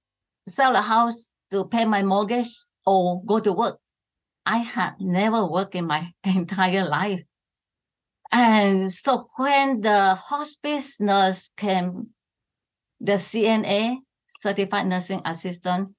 sell 0.48 0.76
a 0.76 0.82
house 0.82 1.28
to 1.50 1.68
pay 1.68 1.84
my 1.84 2.02
mortgage 2.02 2.54
or 2.86 3.22
go 3.24 3.40
to 3.40 3.52
work. 3.52 3.78
I 4.48 4.58
had 4.64 4.94
never 4.98 5.44
worked 5.44 5.74
in 5.74 5.86
my 5.86 6.10
entire 6.24 6.88
life. 6.88 7.22
And 8.32 8.90
so 8.90 9.28
when 9.36 9.82
the 9.82 10.14
hospice 10.14 10.98
nurse 10.98 11.50
came, 11.56 12.08
the 12.98 13.20
CNA, 13.20 13.98
certified 14.40 14.86
nursing 14.86 15.20
assistant, 15.26 15.94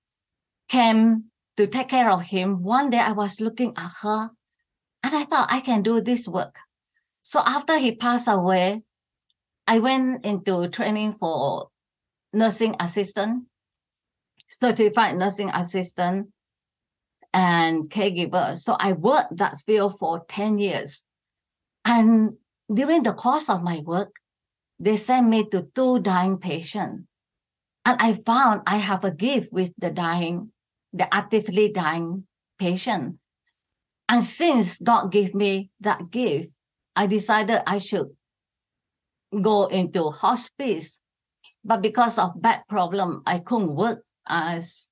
came 0.67 1.25
to 1.57 1.67
take 1.67 1.89
care 1.89 2.09
of 2.09 2.21
him. 2.21 2.63
One 2.63 2.89
day 2.89 2.97
I 2.97 3.11
was 3.11 3.39
looking 3.39 3.73
at 3.77 3.91
her 4.01 4.31
and 5.03 5.15
I 5.15 5.25
thought 5.25 5.51
I 5.51 5.61
can 5.61 5.83
do 5.83 6.01
this 6.01 6.27
work. 6.27 6.55
So 7.21 7.41
after 7.45 7.77
he 7.77 7.95
passed 7.97 8.27
away, 8.27 8.81
I 9.67 9.77
went 9.77 10.25
into 10.25 10.67
training 10.69 11.17
for 11.19 11.69
nursing 12.33 12.75
assistant, 12.79 13.45
certified 14.59 15.17
nursing 15.17 15.49
assistant, 15.49 16.29
and 17.33 17.89
caregiver. 17.89 18.57
So 18.57 18.75
I 18.79 18.93
worked 18.93 19.37
that 19.37 19.61
field 19.65 19.97
for 19.99 20.25
10 20.29 20.59
years. 20.59 21.03
And 21.85 22.37
during 22.73 23.03
the 23.03 23.13
course 23.13 23.49
of 23.49 23.63
my 23.63 23.79
work, 23.85 24.11
they 24.79 24.97
sent 24.97 25.27
me 25.27 25.47
to 25.49 25.67
two 25.75 25.99
dying 25.99 26.37
patients. 26.37 27.05
And 27.85 27.97
I 27.99 28.13
found 28.25 28.61
I 28.67 28.77
have 28.77 29.03
a 29.03 29.11
gift 29.11 29.51
with 29.51 29.73
the 29.77 29.89
dying, 29.89 30.51
the 30.93 31.11
actively 31.13 31.71
dying 31.71 32.25
patient. 32.57 33.17
And 34.07 34.23
since 34.23 34.77
God 34.79 35.11
gave 35.11 35.33
me 35.35 35.69
that 35.81 36.09
gift, 36.11 36.49
I 36.95 37.07
decided 37.07 37.61
I 37.65 37.77
should 37.77 38.07
go 39.41 39.67
into 39.67 40.09
hospice. 40.09 40.99
But 41.63 41.81
because 41.81 42.17
of 42.17 42.41
back 42.41 42.67
problem, 42.67 43.21
I 43.25 43.39
couldn't 43.39 43.75
work 43.75 44.03
as, 44.27 44.88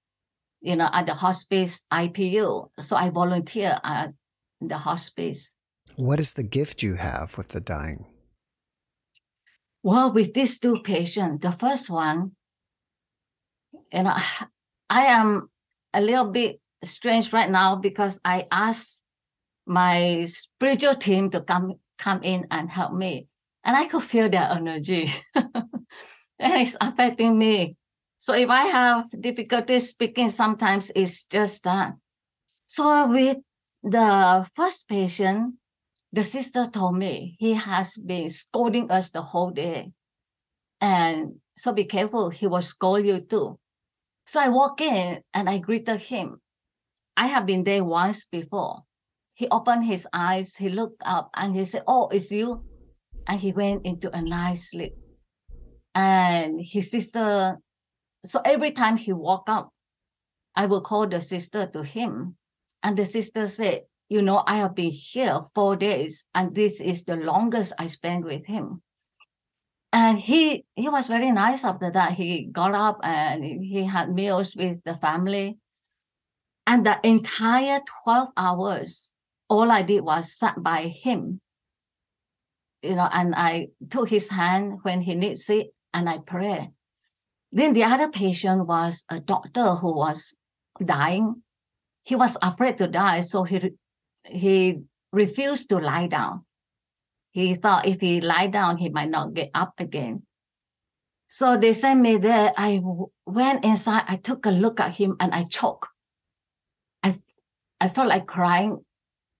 you 0.67 0.75
know, 0.75 0.89
at 0.91 1.06
the 1.06 1.13
hospice 1.13 1.86
IPU. 1.93 2.69
So 2.82 2.97
I 2.97 3.10
volunteer 3.10 3.80
at 3.86 4.12
the 4.60 4.77
hospice. 4.77 5.53
What 5.95 6.19
is 6.19 6.34
the 6.34 6.43
gift 6.43 6.84
you 6.84 6.95
have 6.95 7.38
with 7.38 7.47
the 7.47 7.62
dying? 7.62 8.06
Well, 9.82 10.12
with 10.12 10.34
these 10.34 10.60
two 10.60 10.80
patients, 10.84 11.39
the 11.41 11.53
first 11.53 11.89
one, 11.89 12.34
you 13.93 14.03
know, 14.03 14.13
I 14.89 15.06
am 15.06 15.49
a 15.93 16.01
little 16.01 16.32
bit 16.32 16.60
strange 16.84 17.32
right 17.32 17.49
now 17.49 17.77
because 17.77 18.19
I 18.25 18.45
asked 18.51 18.99
my 19.65 20.25
spiritual 20.27 20.95
team 20.95 21.32
to 21.32 21.43
come 21.43 21.75
come 21.97 22.23
in 22.23 22.47
and 22.51 22.69
help 22.69 22.91
me, 22.91 23.27
and 23.63 23.75
I 23.75 23.88
could 23.88 24.03
feel 24.03 24.30
their 24.30 24.49
energy, 24.51 25.13
and 25.36 25.71
it's 26.39 26.75
affecting 26.82 27.38
me. 27.38 27.76
So 28.19 28.34
if 28.34 28.49
I 28.49 28.65
have 28.65 29.10
difficulty 29.21 29.80
speaking, 29.80 30.30
sometimes 30.30 30.91
it's 30.95 31.25
just 31.25 31.63
that. 31.63 31.93
So 32.65 33.10
with 33.10 33.38
the 33.84 34.47
first 34.56 34.88
patient, 34.88 35.56
the 36.12 36.23
sister 36.23 36.69
told 36.71 36.97
me 36.97 37.36
he 37.39 37.53
has 37.53 37.95
been 37.97 38.30
scolding 38.30 38.89
us 38.91 39.12
the 39.12 39.21
whole 39.21 39.51
day. 39.51 39.91
And 40.82 41.39
so 41.56 41.73
be 41.73 41.86
careful, 41.86 42.30
he 42.30 42.47
will 42.47 42.62
scold 42.62 43.06
you 43.06 43.21
too. 43.21 43.60
So 44.25 44.39
I 44.39 44.49
walk 44.49 44.82
in 44.82 45.21
and 45.34 45.49
I 45.49 45.60
greeted 45.60 45.99
him. 46.01 46.41
I 47.15 47.27
have 47.27 47.45
been 47.45 47.63
there 47.63 47.84
once 47.84 48.25
before. 48.27 48.84
He 49.34 49.47
opened 49.49 49.86
his 49.86 50.08
eyes, 50.13 50.56
he 50.56 50.69
looked 50.69 51.01
up 51.06 51.30
and 51.36 51.56
he 51.56 51.65
said, 51.65 51.84
Oh, 51.88 52.08
it's 52.10 52.32
you. 52.32 52.63
And 53.27 53.39
he 53.39 53.51
went 53.51 53.86
into 53.86 54.15
a 54.15 54.21
nice 54.21 54.71
sleep. 54.71 54.93
And 55.93 56.60
his 56.62 56.91
sister, 56.91 57.58
so 58.25 58.41
every 58.43 58.71
time 58.71 58.97
he 58.97 59.13
woke 59.13 59.47
up, 59.47 59.71
I 60.56 60.65
will 60.65 60.82
call 60.82 61.08
the 61.08 61.21
sister 61.21 61.67
to 61.67 61.84
him. 61.84 62.36
And 62.84 62.97
the 62.97 63.06
sister 63.06 63.47
said, 63.47 63.84
You 64.10 64.21
know, 64.21 64.43
I 64.45 64.58
have 64.58 64.75
been 64.75 64.91
here 64.91 65.41
four 65.53 65.75
days, 65.75 66.25
and 66.34 66.56
this 66.56 66.82
is 66.82 67.03
the 67.03 67.15
longest 67.15 67.73
I 67.77 67.88
spent 67.88 68.25
with 68.25 68.45
him. 68.45 68.82
And 69.93 70.19
he 70.19 70.65
he 70.75 70.89
was 70.89 71.08
very 71.08 71.32
nice 71.32 71.63
after 71.63 71.91
that. 71.91 72.13
He 72.13 72.45
got 72.45 72.73
up 72.73 72.99
and 73.03 73.43
he 73.43 73.84
had 73.84 74.13
meals 74.13 74.56
with 74.56 74.84
the 74.84 74.97
family. 74.97 75.58
And 76.65 76.86
the 76.86 76.99
entire 77.03 77.82
12 78.03 78.30
hours, 78.36 79.10
all 79.47 79.71
I 79.71 79.84
did 79.84 80.01
was 80.01 80.38
sat 80.38 80.62
by 80.62 80.88
him, 80.88 81.39
you 82.82 82.95
know, 82.95 83.08
and 83.12 83.34
I 83.34 83.69
took 83.89 84.10
his 84.10 84.27
hand 84.27 84.80
when 84.82 85.01
he 85.01 85.15
needs 85.15 85.49
it 85.49 85.67
and 85.93 86.10
I 86.10 86.17
pray. 86.19 86.71
Then 87.51 87.73
the 87.73 87.83
other 87.83 88.10
patient 88.10 88.67
was 88.67 89.03
a 89.10 89.19
doctor 89.19 89.75
who 89.75 89.95
was 89.95 90.36
dying. 90.83 91.43
He 92.03 92.15
was 92.15 92.38
afraid 92.41 92.77
to 92.77 92.88
die, 92.88 93.21
so 93.21 93.43
he 93.43 93.71
he 94.25 94.81
refused 95.12 95.69
to 95.69 95.79
lie 95.79 96.07
down. 96.07 96.45
He 97.31 97.55
thought 97.55 97.86
if 97.86 98.01
he 98.01 98.21
lie 98.21 98.47
down, 98.47 98.77
he 98.77 98.89
might 98.89 99.10
not 99.10 99.33
get 99.33 99.51
up 99.53 99.73
again. 99.79 100.23
So 101.29 101.57
they 101.57 101.73
sent 101.73 101.99
me 102.01 102.17
there. 102.17 102.53
I 102.55 102.81
went 103.25 103.63
inside. 103.63 104.03
I 104.07 104.17
took 104.17 104.45
a 104.45 104.51
look 104.51 104.79
at 104.79 104.95
him 104.95 105.15
and 105.19 105.33
I 105.33 105.43
choked. 105.43 105.88
I 107.79 107.89
felt 107.89 108.07
like 108.07 108.25
crying. 108.25 108.83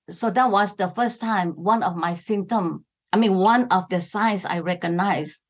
So 0.10 0.30
that 0.30 0.52
was 0.52 0.76
the 0.76 0.90
first 0.90 1.20
time 1.20 1.52
one 1.52 1.84
of 1.84 1.96
my 1.96 2.14
symptoms, 2.14 2.82
I 3.12 3.18
mean, 3.18 3.36
one 3.36 3.68
of 3.70 3.90
the 3.90 4.00
signs 4.00 4.46
I 4.46 4.60
recognized 4.60 5.42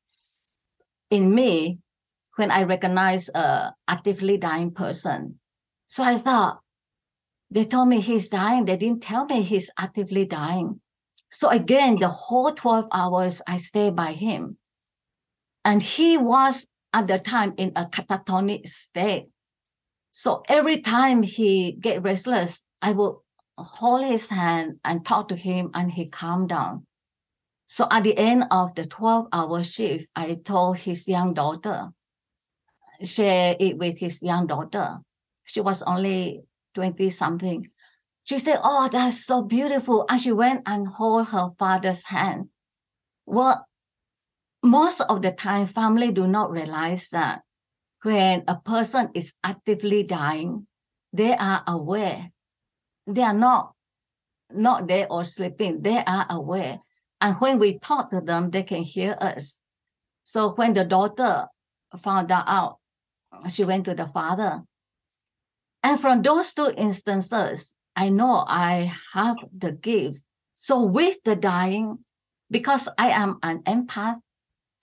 in 1.10 1.34
me 1.34 1.80
when 2.38 2.50
I 2.50 2.62
recognize 2.62 3.28
a 3.28 3.74
actively 3.86 4.38
dying 4.38 4.72
person. 4.72 5.38
So 5.88 6.02
I 6.02 6.18
thought, 6.18 6.60
they 7.50 7.64
told 7.64 7.88
me 7.88 8.00
he's 8.00 8.28
dying. 8.28 8.64
They 8.64 8.76
didn't 8.76 9.02
tell 9.02 9.24
me 9.24 9.42
he's 9.42 9.70
actively 9.78 10.26
dying. 10.26 10.80
So 11.30 11.48
again, 11.48 11.98
the 11.98 12.08
whole 12.08 12.52
12 12.52 12.86
hours 12.92 13.42
I 13.46 13.56
stayed 13.56 13.96
by 13.96 14.12
him. 14.12 14.58
And 15.64 15.82
he 15.82 16.16
was 16.16 16.66
at 16.92 17.06
the 17.06 17.18
time 17.18 17.54
in 17.56 17.72
a 17.74 17.86
catatonic 17.86 18.68
state. 18.68 19.28
So 20.12 20.42
every 20.48 20.80
time 20.80 21.22
he 21.22 21.72
get 21.72 22.02
restless, 22.02 22.62
I 22.80 22.92
will 22.92 23.24
hold 23.56 24.04
his 24.04 24.28
hand 24.28 24.78
and 24.84 25.04
talk 25.04 25.28
to 25.28 25.36
him 25.36 25.70
and 25.74 25.90
he 25.90 26.08
calmed 26.08 26.50
down. 26.50 26.86
So 27.66 27.86
at 27.90 28.04
the 28.04 28.16
end 28.16 28.44
of 28.50 28.74
the 28.74 28.86
12 28.86 29.28
hour 29.32 29.62
shift, 29.62 30.06
I 30.16 30.36
told 30.44 30.78
his 30.78 31.06
young 31.06 31.34
daughter, 31.34 31.90
share 33.04 33.56
it 33.58 33.78
with 33.78 33.98
his 33.98 34.22
young 34.22 34.46
daughter. 34.46 34.98
She 35.44 35.60
was 35.60 35.82
only 35.82 36.42
20 36.74 37.10
something. 37.10 37.70
She 38.24 38.38
said, 38.38 38.60
Oh, 38.62 38.88
that's 38.90 39.24
so 39.24 39.42
beautiful. 39.42 40.04
And 40.08 40.20
she 40.20 40.32
went 40.32 40.62
and 40.66 40.86
hold 40.86 41.28
her 41.30 41.50
father's 41.58 42.04
hand. 42.04 42.48
Well, 43.26 43.66
most 44.62 45.00
of 45.00 45.22
the 45.22 45.32
time, 45.32 45.66
family 45.66 46.12
do 46.12 46.26
not 46.26 46.50
realize 46.50 47.08
that 47.10 47.42
when 48.02 48.44
a 48.48 48.56
person 48.56 49.10
is 49.14 49.34
actively 49.42 50.02
dying, 50.02 50.66
they 51.12 51.34
are 51.36 51.62
aware 51.66 52.30
they 53.08 53.22
are 53.22 53.34
not 53.34 53.72
not 54.50 54.86
there 54.86 55.10
or 55.10 55.24
sleeping. 55.24 55.82
They 55.82 56.02
are 56.06 56.26
aware. 56.30 56.80
And 57.20 57.36
when 57.36 57.58
we 57.58 57.78
talk 57.78 58.10
to 58.10 58.20
them, 58.20 58.50
they 58.50 58.62
can 58.62 58.82
hear 58.82 59.16
us. 59.20 59.60
So 60.24 60.52
when 60.52 60.72
the 60.72 60.84
daughter 60.84 61.48
found 62.02 62.30
out, 62.30 62.78
she 63.52 63.64
went 63.64 63.84
to 63.86 63.94
the 63.94 64.06
father. 64.08 64.62
And 65.82 66.00
from 66.00 66.22
those 66.22 66.54
two 66.54 66.72
instances, 66.76 67.74
I 67.94 68.08
know 68.08 68.44
I 68.46 68.92
have 69.12 69.36
the 69.56 69.72
gift. 69.72 70.20
So 70.56 70.82
with 70.82 71.16
the 71.24 71.36
dying, 71.36 71.98
because 72.50 72.88
I 72.98 73.10
am 73.10 73.38
an 73.42 73.62
empath, 73.62 74.20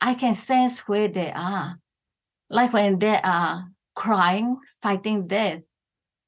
I 0.01 0.13
can 0.15 0.33
sense 0.33 0.79
where 0.87 1.07
they 1.07 1.31
are. 1.31 1.77
Like 2.49 2.73
when 2.73 2.99
they 2.99 3.19
are 3.21 3.69
crying, 3.95 4.57
fighting 4.81 5.27
death, 5.27 5.61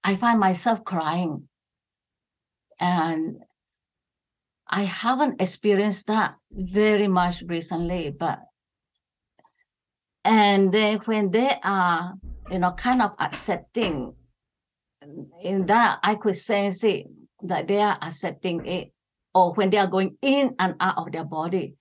I 0.04 0.16
find 0.16 0.40
myself 0.40 0.84
crying 0.84 1.48
and 2.80 3.44
I 4.68 4.84
haven't 4.84 5.42
experienced 5.42 6.08
that 6.08 6.36
very 6.52 7.08
much 7.08 7.42
recently, 7.46 8.10
but 8.10 8.40
and 10.24 10.74
then 10.74 11.00
when 11.06 11.32
they 11.32 11.58
are, 11.64 12.14
you 12.52 12.60
know, 12.60 12.72
kind 12.74 13.02
of 13.02 13.12
accepting 13.20 14.14
in 15.42 15.66
that 15.68 16.00
I 16.04 16.16
could 16.16 16.36
sense 16.36 16.84
it 16.84 17.08
that 17.44 17.68
they 17.68 17.80
are 17.80 17.98
accepting 18.02 18.66
it, 18.66 18.92
or 19.34 19.54
when 19.54 19.70
they 19.70 19.78
are 19.78 19.88
going 19.88 20.18
in 20.22 20.56
and 20.60 20.76
out 20.80 20.98
of 20.98 21.12
their 21.12 21.26
body. 21.26 21.76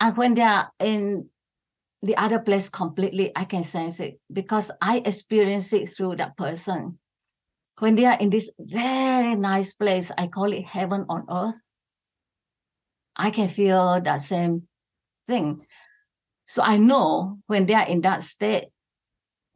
And 0.00 0.16
when 0.16 0.34
they 0.34 0.42
are 0.42 0.70
in 0.80 1.28
the 2.02 2.16
other 2.16 2.40
place 2.40 2.68
completely, 2.68 3.32
I 3.34 3.44
can 3.44 3.62
sense 3.64 4.00
it 4.00 4.20
because 4.32 4.70
I 4.82 4.98
experience 4.98 5.72
it 5.72 5.88
through 5.88 6.16
that 6.16 6.36
person 6.36 6.98
when 7.78 7.94
they 7.94 8.04
are 8.06 8.18
in 8.18 8.30
this 8.30 8.50
very 8.58 9.34
nice 9.34 9.74
place, 9.74 10.10
I 10.16 10.28
call 10.28 10.52
it 10.52 10.64
heaven 10.64 11.04
on 11.08 11.26
earth, 11.30 11.60
I 13.14 13.30
can 13.30 13.48
feel 13.48 14.00
that 14.00 14.20
same 14.20 14.66
thing. 15.28 15.66
So 16.46 16.62
I 16.62 16.78
know 16.78 17.38
when 17.46 17.66
they 17.66 17.74
are 17.74 17.86
in 17.86 18.00
that 18.02 18.22
state 18.22 18.68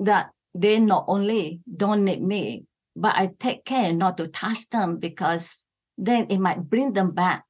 that 0.01 0.31
they 0.55 0.79
not 0.81 1.05
only 1.09 1.61
don't 1.77 2.05
need 2.05 2.23
me, 2.23 2.65
but 2.97 3.15
I 3.17 3.31
take 3.39 3.65
care 3.65 3.93
not 3.93 4.17
to 4.17 4.29
touch 4.29 4.69
them 4.71 4.99
because 4.99 5.65
then 5.97 6.27
it 6.31 6.39
might 6.39 6.69
bring 6.69 6.93
them 6.93 7.13
back 7.13 7.45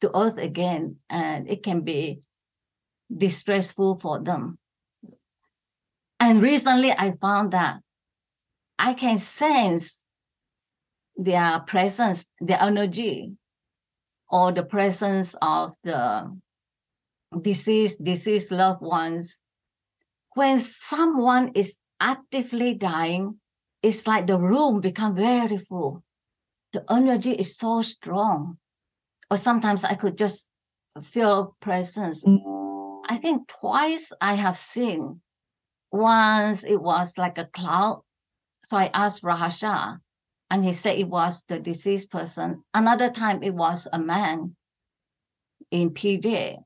to 0.00 0.16
earth 0.16 0.36
again 0.36 0.96
and 1.08 1.48
it 1.48 1.62
can 1.62 1.80
be 1.80 2.20
distressful 3.14 3.98
for 4.00 4.20
them. 4.20 4.58
And 6.20 6.42
recently 6.42 6.92
I 6.92 7.12
found 7.20 7.52
that 7.52 7.80
I 8.78 8.94
can 8.94 9.18
sense 9.18 9.98
their 11.16 11.60
presence, 11.60 12.26
their 12.40 12.60
energy, 12.60 13.32
or 14.28 14.52
the 14.52 14.64
presence 14.64 15.34
of 15.40 15.74
the 15.82 16.36
deceased, 17.42 18.02
deceased 18.02 18.50
loved 18.50 18.82
ones. 18.82 19.38
When 20.34 20.60
someone 20.60 21.52
is 21.54 21.76
actively 22.00 22.74
dying, 22.74 23.40
it's 23.82 24.06
like 24.06 24.26
the 24.26 24.38
room 24.38 24.80
become 24.80 25.14
very 25.14 25.58
full. 25.58 26.02
The 26.72 26.84
energy 26.90 27.32
is 27.32 27.56
so 27.56 27.82
strong. 27.82 28.58
Or 29.30 29.36
sometimes 29.36 29.84
I 29.84 29.94
could 29.94 30.18
just 30.18 30.48
feel 31.02 31.56
presence. 31.60 32.24
Mm. 32.24 33.02
I 33.08 33.18
think 33.18 33.48
twice 33.48 34.12
I 34.20 34.34
have 34.34 34.58
seen. 34.58 35.20
Once 35.92 36.64
it 36.64 36.80
was 36.80 37.16
like 37.16 37.38
a 37.38 37.46
cloud 37.46 38.02
so 38.66 38.76
I 38.76 38.90
asked 38.92 39.22
Rahasha, 39.22 40.00
and 40.50 40.64
he 40.64 40.72
said 40.72 40.98
it 40.98 41.08
was 41.08 41.44
the 41.46 41.60
deceased 41.60 42.10
person. 42.10 42.64
Another 42.74 43.12
time 43.12 43.44
it 43.44 43.54
was 43.54 43.86
a 43.92 43.98
man 44.00 44.56
in 45.70 45.90
PJ, 45.90 46.56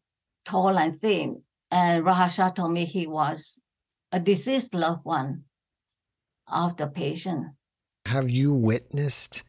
tall 0.44 0.78
and 0.78 1.00
thin. 1.00 1.42
And 1.70 2.04
Rahasha 2.04 2.54
told 2.54 2.72
me 2.72 2.84
he 2.84 3.06
was 3.06 3.60
a 4.12 4.18
deceased 4.18 4.74
loved 4.74 5.04
one 5.04 5.44
of 6.48 6.76
the 6.76 6.88
patient. 6.88 7.46
Have 8.06 8.28
you 8.28 8.52
witnessed 8.54 9.44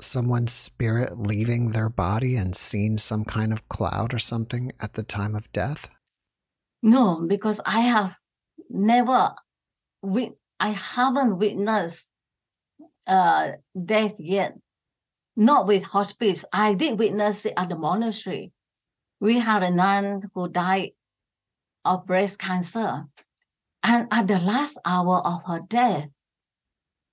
someone's 0.00 0.52
spirit 0.52 1.18
leaving 1.18 1.70
their 1.70 1.88
body 1.88 2.36
and 2.36 2.54
seen 2.54 2.96
some 2.96 3.24
kind 3.24 3.52
of 3.52 3.68
cloud 3.68 4.14
or 4.14 4.18
something 4.18 4.72
at 4.80 4.94
the 4.94 5.02
time 5.02 5.34
of 5.34 5.52
death? 5.52 5.88
No, 6.82 7.24
because 7.26 7.60
I 7.64 7.80
have 7.80 8.14
never, 8.70 9.34
we, 10.02 10.32
I 10.58 10.70
haven't 10.70 11.38
witnessed 11.38 12.08
uh, 13.06 13.52
death 13.84 14.14
yet. 14.18 14.54
Not 15.36 15.66
with 15.66 15.82
hospice. 15.82 16.44
I 16.52 16.74
did 16.74 16.98
witness 16.98 17.44
it 17.44 17.54
at 17.56 17.68
the 17.68 17.76
monastery. 17.76 18.52
We 19.24 19.38
had 19.38 19.62
a 19.62 19.70
nun 19.70 20.30
who 20.34 20.50
died 20.50 20.90
of 21.82 22.04
breast 22.04 22.38
cancer. 22.38 23.08
And 23.82 24.06
at 24.10 24.26
the 24.26 24.38
last 24.38 24.76
hour 24.84 25.26
of 25.26 25.44
her 25.46 25.60
death, 25.60 26.10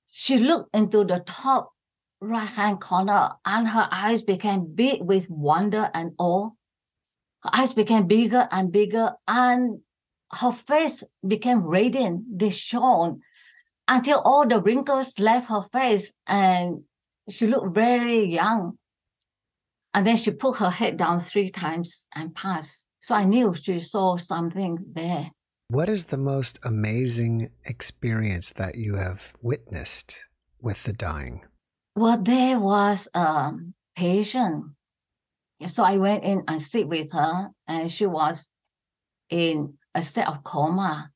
she 0.09 0.35
looked 0.37 0.75
into 0.75 1.05
the 1.05 1.23
top 1.25 1.71
right 2.19 2.49
hand 2.49 2.81
corner 2.81 3.29
and 3.45 3.65
her 3.65 3.87
eyes 3.89 4.23
became 4.23 4.75
big 4.75 5.01
with 5.01 5.29
wonder 5.29 5.89
and 5.93 6.11
awe. 6.19 6.49
Her 7.43 7.49
eyes 7.53 7.71
became 7.71 8.07
bigger 8.07 8.45
and 8.51 8.73
bigger, 8.73 9.13
and 9.25 9.79
her 10.33 10.51
face 10.51 11.05
became 11.25 11.63
radiant. 11.63 12.37
They 12.37 12.49
shone 12.49 13.21
until 13.87 14.19
all 14.19 14.45
the 14.45 14.59
wrinkles 14.59 15.17
left 15.17 15.47
her 15.47 15.63
face 15.71 16.11
and 16.27 16.83
she 17.29 17.47
looked 17.47 17.73
very 17.73 18.25
young. 18.25 18.77
And 19.93 20.07
then 20.07 20.17
she 20.17 20.31
put 20.31 20.57
her 20.57 20.69
head 20.69 20.97
down 20.97 21.19
three 21.19 21.49
times 21.49 22.05
and 22.15 22.33
passed. 22.33 22.85
So 23.01 23.15
I 23.15 23.25
knew 23.25 23.53
she 23.53 23.79
saw 23.79 24.17
something 24.17 24.77
there. 24.93 25.31
What 25.67 25.89
is 25.89 26.05
the 26.05 26.17
most 26.17 26.59
amazing 26.65 27.47
experience 27.65 28.53
that 28.53 28.77
you 28.77 28.95
have 28.95 29.33
witnessed 29.41 30.25
with 30.61 30.83
the 30.83 30.93
dying? 30.93 31.45
Well, 31.95 32.21
there 32.21 32.59
was 32.59 33.07
um, 33.13 33.73
a 33.97 33.99
patient. 33.99 34.65
So 35.67 35.83
I 35.83 35.97
went 35.97 36.23
in 36.23 36.43
and 36.47 36.61
sit 36.61 36.87
with 36.87 37.11
her, 37.11 37.51
and 37.67 37.91
she 37.91 38.05
was 38.05 38.49
in 39.29 39.77
a 39.93 40.01
state 40.01 40.27
of 40.27 40.43
coma. 40.43 41.11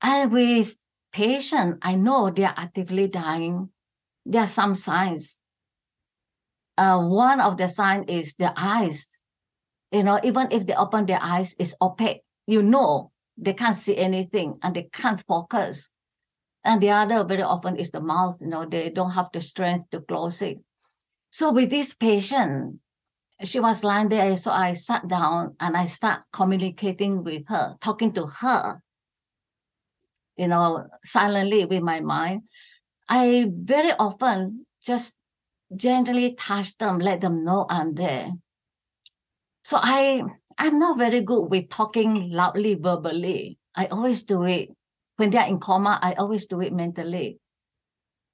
And 0.00 0.32
with 0.32 0.74
patient, 1.12 1.78
I 1.82 1.94
know 1.94 2.30
they 2.30 2.44
are 2.44 2.54
actively 2.56 3.08
dying. 3.08 3.70
There 4.24 4.42
are 4.42 4.46
some 4.46 4.74
signs. 4.74 5.38
Uh, 6.76 7.00
one 7.00 7.40
of 7.40 7.56
the 7.56 7.68
signs 7.68 8.04
is 8.08 8.34
the 8.34 8.52
eyes. 8.56 9.10
You 9.92 10.02
know, 10.02 10.20
even 10.22 10.48
if 10.50 10.66
they 10.66 10.74
open 10.74 11.06
their 11.06 11.22
eyes, 11.22 11.54
it's 11.58 11.74
opaque. 11.80 12.22
You 12.46 12.62
know, 12.62 13.12
they 13.38 13.54
can't 13.54 13.76
see 13.76 13.96
anything 13.96 14.58
and 14.62 14.74
they 14.74 14.88
can't 14.92 15.22
focus. 15.26 15.88
And 16.64 16.82
the 16.82 16.90
other 16.90 17.24
very 17.24 17.42
often 17.42 17.76
is 17.76 17.90
the 17.90 18.00
mouth, 18.00 18.36
you 18.40 18.48
know, 18.48 18.66
they 18.66 18.90
don't 18.90 19.12
have 19.12 19.28
the 19.32 19.40
strength 19.40 19.88
to 19.90 20.00
close 20.00 20.42
it. 20.42 20.58
So 21.30 21.52
with 21.52 21.70
this 21.70 21.94
patient, 21.94 22.80
she 23.44 23.60
was 23.60 23.84
lying 23.84 24.08
there. 24.08 24.36
So 24.36 24.50
I 24.50 24.72
sat 24.72 25.06
down 25.06 25.56
and 25.60 25.76
I 25.76 25.84
start 25.84 26.22
communicating 26.32 27.22
with 27.22 27.46
her, 27.48 27.76
talking 27.80 28.12
to 28.14 28.26
her, 28.26 28.82
you 30.36 30.48
know, 30.48 30.86
silently 31.04 31.64
with 31.66 31.82
my 31.82 32.00
mind. 32.00 32.42
I 33.08 33.46
very 33.48 33.92
often 33.92 34.66
just 34.84 35.12
gently 35.74 36.34
touch 36.38 36.76
them, 36.78 36.98
let 36.98 37.20
them 37.20 37.44
know 37.44 37.66
I'm 37.68 37.94
there. 37.94 38.30
So 39.62 39.78
I 39.80 40.22
I'm 40.58 40.78
not 40.78 40.98
very 40.98 41.22
good 41.22 41.50
with 41.50 41.68
talking 41.68 42.30
loudly 42.30 42.74
verbally. 42.74 43.58
I 43.74 43.86
always 43.86 44.22
do 44.22 44.44
it 44.44 44.70
when 45.16 45.30
they 45.30 45.38
are 45.38 45.48
in 45.48 45.58
coma, 45.58 45.98
I 46.00 46.14
always 46.14 46.46
do 46.46 46.60
it 46.60 46.72
mentally. 46.72 47.38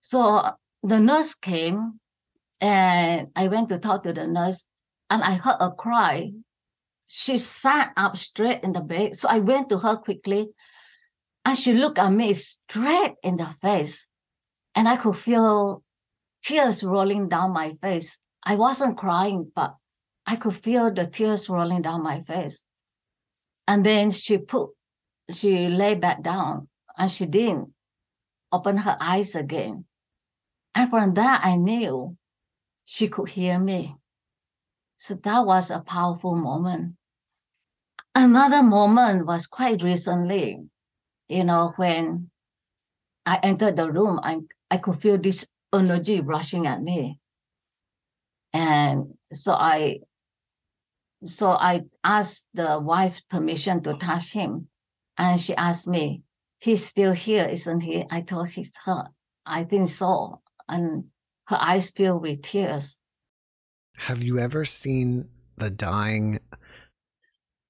So 0.01 0.51
the 0.83 0.99
nurse 0.99 1.35
came 1.35 2.01
and 2.61 3.29
I 3.35 3.49
went 3.49 3.69
to 3.71 3.79
talk 3.79 4.03
to 4.03 4.13
the 4.13 4.27
nurse 4.27 4.67
and 5.09 5.23
I 5.23 5.35
heard 5.35 5.57
a 5.61 5.71
cry. 5.71 6.33
She 7.07 7.39
sat 7.39 7.93
up 7.97 8.17
straight 8.17 8.65
in 8.65 8.73
the 8.73 8.81
bed. 8.81 9.17
So 9.17 9.29
I 9.29 9.39
went 9.39 9.69
to 9.69 9.79
her 9.79 9.97
quickly 9.97 10.49
and 11.45 11.57
she 11.57 11.73
looked 11.73 11.99
at 11.99 12.11
me 12.11 12.35
straight 12.35 13.15
in 13.23 13.37
the 13.37 13.55
face. 13.61 14.07
And 14.75 14.89
I 14.89 14.97
could 14.97 15.17
feel 15.17 15.83
tears 16.43 16.83
rolling 16.83 17.29
down 17.29 17.53
my 17.53 17.75
face. 17.81 18.19
I 18.43 18.57
wasn't 18.57 18.99
crying, 18.99 19.51
but 19.55 19.75
I 20.27 20.37
could 20.37 20.55
feel 20.55 20.93
the 20.93 21.07
tears 21.07 21.49
rolling 21.49 21.83
down 21.83 22.03
my 22.03 22.23
face. 22.23 22.63
And 23.67 23.85
then 23.87 24.11
she 24.11 24.39
put, 24.39 24.71
she 25.31 25.69
lay 25.69 25.95
back 25.95 26.23
down 26.23 26.69
and 26.99 27.11
she 27.11 27.27
didn't 27.27 27.73
open 28.51 28.77
her 28.77 28.97
eyes 29.01 29.35
again. 29.35 29.85
And 30.75 30.91
from 30.91 31.15
that, 31.15 31.45
I 31.45 31.57
knew 31.57 32.17
she 32.85 33.09
could 33.09 33.29
hear 33.29 33.59
me. 33.59 33.95
So 34.99 35.15
that 35.15 35.47
was 35.47 35.71
a 35.71 35.81
powerful 35.81 36.35
moment. 36.35 36.97
Another 38.15 38.63
moment 38.63 39.27
was 39.27 39.47
quite 39.47 39.83
recently, 39.83 40.59
you 41.29 41.45
know, 41.45 41.73
when 41.77 42.31
I 43.25 43.39
entered 43.43 43.77
the 43.77 43.91
room, 43.91 44.21
I, 44.23 44.41
I 44.71 44.79
could 44.79 45.01
feel 45.01 45.19
this 45.19 45.47
energy 45.73 46.21
rushing 46.21 46.67
at 46.67 46.83
me. 46.83 47.19
And 48.53 49.15
so 49.33 49.53
I 49.53 50.01
so 51.25 51.51
I 51.51 51.83
asked 52.05 52.45
the 52.55 52.81
wife 52.81 53.21
permission 53.31 53.83
to 53.85 53.95
touch 53.95 54.33
him. 54.33 54.69
And 55.19 55.41
she 55.41 55.55
asked 55.55 55.87
me, 55.87 56.23
he's 56.59 56.85
still 56.85 57.13
here, 57.13 57.45
isn't 57.45 57.81
he? 57.81 58.05
I 58.11 58.23
told 58.23 58.49
he's 58.49 58.73
her. 58.85 59.05
I 59.47 59.65
think 59.65 59.89
so. 59.89 60.41
And 60.69 61.05
her 61.47 61.59
eyes 61.61 61.91
filled 61.91 62.23
with 62.23 62.43
tears. 62.43 62.99
Have 63.97 64.25
you 64.25 64.39
ever 64.39 64.65
seen 64.65 65.29
the 65.57 65.71
dying 65.71 66.39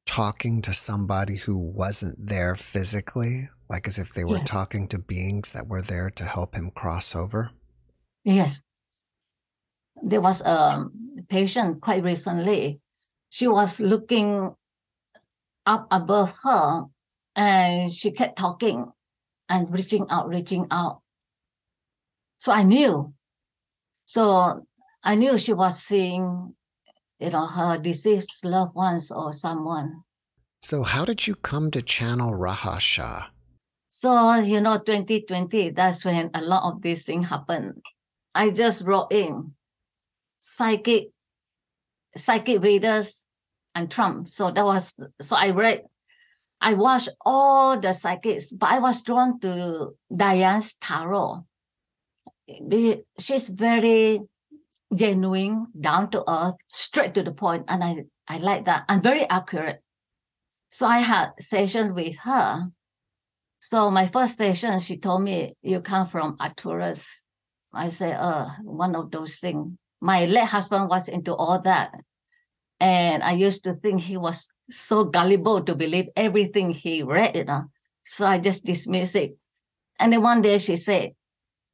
talking 0.07 0.63
to 0.63 0.73
somebody 0.73 1.37
who 1.37 1.59
wasn't 1.59 2.17
there 2.19 2.55
physically? 2.55 3.49
Like 3.69 3.87
as 3.89 3.99
if 3.99 4.13
they 4.13 4.25
were 4.25 4.39
yes. 4.39 4.49
talking 4.49 4.87
to 4.89 4.99
beings 4.99 5.53
that 5.53 5.67
were 5.67 5.83
there 5.83 6.11
to 6.11 6.25
help 6.25 6.55
him 6.55 6.71
cross 6.71 7.15
over? 7.15 7.51
Yes. 8.25 8.63
There 10.03 10.21
was 10.21 10.41
a 10.41 10.87
patient 11.29 11.81
quite 11.81 12.03
recently. 12.03 12.81
She 13.31 13.49
was 13.49 13.81
looking 13.81 14.55
up 15.67 15.87
above 15.91 16.37
her 16.43 16.85
and 17.37 17.93
she 17.93 18.11
kept 18.13 18.37
talking 18.37 18.91
and 19.49 19.73
reaching 19.73 20.07
out, 20.11 20.29
reaching 20.29 20.67
out. 20.71 21.01
So 22.39 22.53
I 22.53 22.63
knew. 22.63 23.15
So 24.07 24.67
I 25.05 25.15
knew 25.15 25.39
she 25.39 25.53
was 25.53 25.83
seeing, 25.83 26.55
you 27.21 27.31
know, 27.31 27.47
her 27.47 27.79
deceased 27.79 28.45
loved 28.45 28.75
ones 28.75 29.11
or 29.11 29.33
someone. 29.33 30.03
So 30.61 30.83
how 30.83 31.05
did 31.05 31.27
you 31.27 31.35
come 31.35 31.71
to 31.71 31.83
channel 31.83 32.33
Rahasha? 32.33 33.27
So, 33.89 34.35
you 34.37 34.61
know, 34.61 34.79
2020, 34.79 35.71
that's 35.71 36.05
when 36.05 36.31
a 36.35 36.41
lot 36.41 36.73
of 36.73 36.83
these 36.83 37.05
things 37.05 37.29
happened. 37.29 37.81
I 38.35 38.51
just 38.51 38.83
wrote 38.83 39.13
in 39.13 39.55
psychic 40.41 41.09
psychic 42.17 42.63
readers 42.63 43.25
and 43.75 43.91
Trump. 43.91 44.29
So 44.29 44.51
that 44.51 44.65
was 44.65 44.95
so 45.21 45.37
I 45.37 45.51
read 45.51 45.85
I 46.61 46.75
watched 46.75 47.09
all 47.25 47.79
the 47.81 47.93
psychics, 47.93 48.53
but 48.53 48.71
I 48.71 48.79
was 48.79 49.03
drawn 49.03 49.41
to 49.41 49.97
Diane's 50.15 50.75
tarot. 50.75 51.45
She's 53.19 53.49
very 53.49 54.21
genuine, 54.95 55.67
down 55.81 56.11
to 56.11 56.23
earth, 56.31 56.55
straight 56.69 57.15
to 57.15 57.23
the 57.23 57.33
point, 57.33 57.65
and 57.69 57.83
I 57.83 58.05
I 58.29 58.39
like 58.39 58.67
that 58.67 58.85
and 58.89 59.03
very 59.03 59.29
accurate. 59.29 59.83
So 60.71 60.87
I 60.87 61.01
had 61.01 61.33
session 61.41 61.95
with 61.95 62.17
her. 62.19 62.69
So 63.61 63.91
my 63.91 64.09
first 64.09 64.37
session, 64.37 64.81
she 64.81 64.99
told 64.99 65.23
me 65.23 65.55
you 65.63 65.81
come 65.81 66.09
from 66.09 66.37
Arcturus. 66.41 67.22
I 67.75 67.89
said, 67.89 68.17
uh, 68.19 68.49
one 68.63 68.95
of 68.95 69.11
those 69.11 69.37
things. 69.37 69.77
My 70.01 70.27
late 70.27 70.47
husband 70.47 70.89
was 70.89 71.09
into 71.09 71.35
all 71.35 71.61
that. 71.63 71.93
And 72.81 73.23
I 73.23 73.33
used 73.33 73.65
to 73.65 73.75
think 73.75 74.01
he 74.01 74.17
was 74.17 74.49
so 74.71 75.05
gullible 75.05 75.63
to 75.65 75.75
believe 75.75 76.09
everything 76.17 76.75
he 76.75 77.03
read, 77.03 77.37
you 77.37 77.45
know. 77.45 77.65
So 78.05 78.27
I 78.27 78.39
just 78.39 78.65
dismissed 78.65 79.17
it. 79.17 79.37
And 79.99 80.13
then 80.13 80.23
one 80.23 80.43
day 80.43 80.59
she 80.59 80.77
said, 80.77 81.13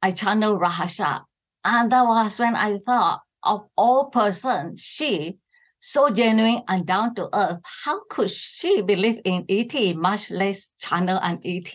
I 0.01 0.11
channel 0.11 0.59
Rahasha. 0.59 1.23
And 1.65 1.91
that 1.91 2.05
was 2.05 2.37
when 2.39 2.55
I 2.55 2.77
thought 2.85 3.21
of 3.43 3.67
all 3.75 4.09
persons, 4.09 4.81
she, 4.81 5.37
so 5.79 6.09
genuine 6.09 6.63
and 6.67 6.85
down 6.85 7.15
to 7.15 7.29
earth, 7.33 7.59
how 7.63 8.01
could 8.09 8.29
she 8.29 8.81
believe 8.81 9.21
in 9.25 9.45
ET, 9.49 9.95
much 9.95 10.29
less 10.29 10.71
channel 10.79 11.19
and 11.21 11.39
ET? 11.43 11.73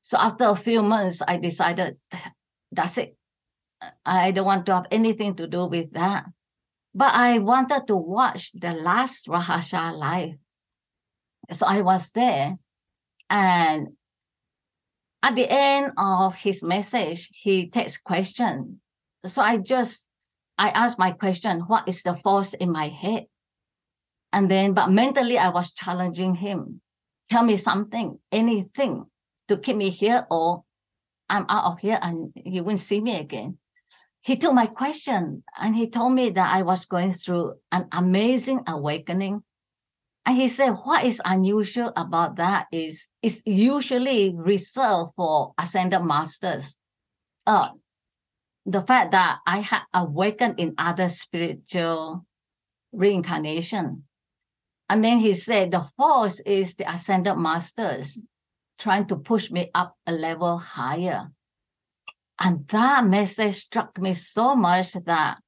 So 0.00 0.18
after 0.18 0.44
a 0.44 0.56
few 0.56 0.82
months, 0.82 1.22
I 1.26 1.38
decided 1.38 1.96
that's 2.74 2.98
it. 2.98 3.16
I 4.04 4.30
don't 4.30 4.46
want 4.46 4.66
to 4.66 4.74
have 4.74 4.86
anything 4.90 5.36
to 5.36 5.46
do 5.46 5.66
with 5.66 5.92
that. 5.92 6.26
But 6.94 7.12
I 7.14 7.38
wanted 7.38 7.86
to 7.88 7.96
watch 7.96 8.50
the 8.54 8.72
last 8.72 9.26
Rahasha 9.26 9.96
live. 9.96 10.36
So 11.50 11.66
I 11.66 11.82
was 11.82 12.10
there. 12.12 12.56
And 13.28 13.88
at 15.22 15.34
the 15.34 15.50
end 15.50 15.92
of 15.96 16.34
his 16.34 16.62
message, 16.62 17.30
he 17.32 17.68
takes 17.68 17.98
question. 17.98 18.80
So 19.26 19.42
I 19.42 19.58
just 19.58 20.06
I 20.56 20.68
asked 20.70 20.98
my 20.98 21.10
question, 21.12 21.60
what 21.66 21.88
is 21.88 22.02
the 22.02 22.16
force 22.22 22.54
in 22.54 22.70
my 22.70 22.88
head? 22.88 23.26
And 24.32 24.50
then, 24.50 24.74
but 24.74 24.90
mentally, 24.90 25.38
I 25.38 25.48
was 25.48 25.72
challenging 25.72 26.34
him. 26.34 26.80
Tell 27.30 27.42
me 27.42 27.56
something, 27.56 28.18
anything 28.30 29.06
to 29.48 29.58
keep 29.58 29.76
me 29.76 29.90
here, 29.90 30.26
or 30.30 30.64
I'm 31.28 31.46
out 31.48 31.72
of 31.72 31.78
here 31.78 31.98
and 32.00 32.32
you 32.36 32.64
won't 32.64 32.80
see 32.80 33.00
me 33.00 33.18
again. 33.18 33.58
He 34.20 34.36
took 34.36 34.54
my 34.54 34.66
question 34.66 35.42
and 35.58 35.76
he 35.76 35.90
told 35.90 36.14
me 36.14 36.30
that 36.30 36.54
I 36.54 36.62
was 36.62 36.86
going 36.86 37.12
through 37.12 37.54
an 37.72 37.88
amazing 37.92 38.62
awakening. 38.66 39.42
And 40.26 40.36
he 40.36 40.48
said, 40.48 40.70
what 40.70 41.04
is 41.04 41.20
unusual 41.24 41.92
about 41.96 42.36
that 42.36 42.66
is 42.72 43.06
it's 43.20 43.40
usually 43.44 44.34
reserved 44.34 45.12
for 45.16 45.52
ascended 45.58 46.00
masters. 46.00 46.76
Uh, 47.46 47.70
the 48.64 48.80
fact 48.80 49.12
that 49.12 49.40
I 49.46 49.60
had 49.60 49.82
awakened 49.92 50.58
in 50.58 50.74
other 50.78 51.10
spiritual 51.10 52.24
reincarnation. 52.92 54.04
And 54.88 55.04
then 55.04 55.18
he 55.18 55.34
said 55.34 55.70
the 55.70 55.86
force 55.98 56.40
is 56.40 56.76
the 56.76 56.90
ascended 56.90 57.36
masters 57.36 58.18
trying 58.84 59.06
to 59.06 59.16
push 59.16 59.50
me 59.50 59.70
up 59.74 59.96
a 60.06 60.12
level 60.12 60.58
higher. 60.58 61.30
And 62.38 62.68
that 62.68 63.06
message 63.06 63.54
struck 63.54 63.98
me 63.98 64.12
so 64.12 64.54
much 64.54 64.92
that 64.92 65.38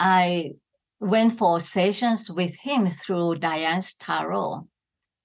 I 0.00 0.52
went 1.00 1.36
for 1.36 1.60
sessions 1.60 2.30
with 2.30 2.54
him 2.54 2.90
through 2.90 3.40
Diane's 3.40 3.92
tarot. 4.00 4.66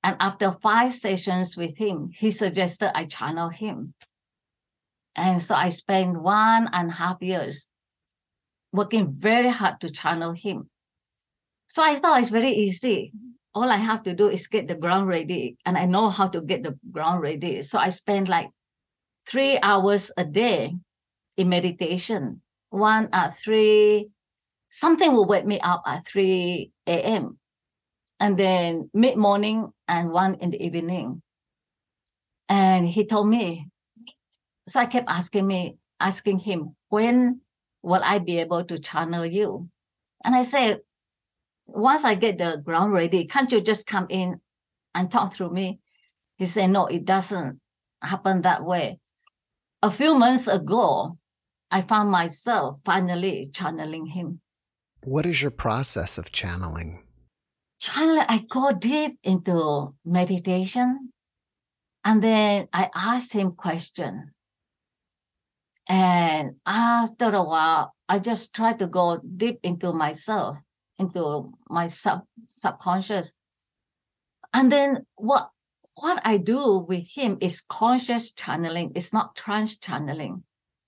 And 0.04 0.18
after 0.20 0.58
five 0.62 0.94
sessions 0.94 1.56
with 1.56 1.78
him, 1.78 2.10
he 2.14 2.32
suggested 2.32 2.92
I 2.94 3.06
channel 3.06 3.48
him. 3.48 3.94
And 5.16 5.42
so 5.42 5.56
I 5.56 5.70
spent 5.70 6.22
one 6.22 6.68
and 6.74 6.90
a 6.90 6.94
half 6.94 7.22
years 7.22 7.70
working 8.74 9.16
very 9.18 9.48
hard 9.48 9.80
to 9.82 9.90
channel 9.90 10.34
him. 10.34 10.70
So 11.68 11.82
I 11.82 12.02
thought 12.02 12.20
it's 12.20 12.30
very 12.30 12.52
easy. 12.52 13.14
All 13.56 13.70
I 13.70 13.78
have 13.78 14.04
to 14.04 14.14
do 14.14 14.30
is 14.30 14.48
get 14.48 14.68
the 14.68 14.76
ground 14.76 15.08
ready, 15.08 15.58
and 15.66 15.78
I 15.78 15.86
know 15.86 16.10
how 16.10 16.28
to 16.30 16.42
get 16.42 16.64
the 16.64 16.78
ground 16.92 17.22
ready. 17.22 17.62
So 17.62 17.80
I 17.80 17.90
spend 17.90 18.30
like 18.30 18.50
three 19.28 19.60
hours 19.62 20.12
a 20.18 20.26
day 20.26 20.76
in 21.38 21.50
meditation. 21.50 22.42
One 22.70 23.10
at 23.14 23.38
three, 23.38 24.10
something 24.70 25.14
will 25.14 25.26
wake 25.26 25.46
me 25.46 25.60
up 25.60 25.84
at 25.86 26.06
3 26.06 26.72
a.m. 26.88 27.40
And 28.20 28.38
then 28.38 28.90
mid 28.94 29.18
morning 29.18 29.72
and 29.88 30.12
one 30.12 30.36
in 30.36 30.52
the 30.52 30.64
evening. 30.64 31.22
And 32.50 32.88
he 32.88 33.06
told 33.06 33.28
me, 33.28 33.68
so 34.68 34.80
I 34.80 34.86
kept 34.86 35.10
asking 35.10 35.48
me, 35.48 35.78
asking 36.00 36.40
him, 36.40 36.76
when 36.90 37.42
will 37.82 38.02
I 38.04 38.20
be 38.20 38.40
able 38.40 38.64
to 38.66 38.80
channel 38.80 39.26
you? 39.26 39.70
And 40.24 40.36
I 40.36 40.44
said, 40.44 40.82
once 41.74 42.04
I 42.04 42.16
get 42.16 42.38
the 42.38 42.62
ground 42.64 42.94
ready, 42.94 43.26
can't 43.26 43.52
you 43.52 43.62
just 43.62 43.86
come 43.88 44.08
in 44.10 44.40
and 44.96 45.12
talk 45.12 45.36
through 45.36 45.52
me? 45.52 45.80
He 46.38 46.46
said, 46.46 46.68
no, 46.68 46.88
it 46.88 47.06
doesn't 47.06 47.60
happen 48.02 48.42
that 48.44 48.64
way. 48.64 49.00
A 49.82 49.92
few 49.92 50.16
months 50.16 50.48
ago, 50.48 51.18
I 51.72 51.82
found 51.82 52.10
myself 52.10 52.80
finally 52.84 53.52
channeling 53.54 54.06
him. 54.06 54.42
What 55.04 55.26
is 55.26 55.42
your 55.42 55.52
process 55.52 56.18
of 56.18 56.32
channeling? 56.32 57.04
Channeling, 57.80 58.26
I 58.28 58.46
go 58.50 58.74
deep 58.74 59.20
into 59.24 59.96
meditation 60.04 61.14
and 62.04 62.24
then 62.24 62.68
I 62.74 62.90
ask 62.94 63.32
him 63.32 63.54
question. 63.54 64.32
And 65.88 66.56
after 66.66 67.30
a 67.30 67.44
while, 67.44 67.94
I 68.08 68.20
just 68.20 68.54
try 68.54 68.74
to 68.74 68.88
go 68.88 69.20
deep 69.38 69.60
into 69.64 69.94
myself, 69.94 70.58
into 71.00 71.54
my 71.70 71.88
sub 71.88 72.22
subconscious. 72.48 73.34
And 74.54 74.72
then 74.72 75.06
what 75.16 75.50
what 75.96 76.22
I 76.24 76.38
do 76.38 76.86
with 76.88 77.08
him 77.08 77.38
is 77.42 77.62
conscious 77.70 78.32
channeling, 78.32 78.92
it's 78.96 79.14
not 79.14 79.36
trance 79.36 79.78
channeling. 79.78 80.44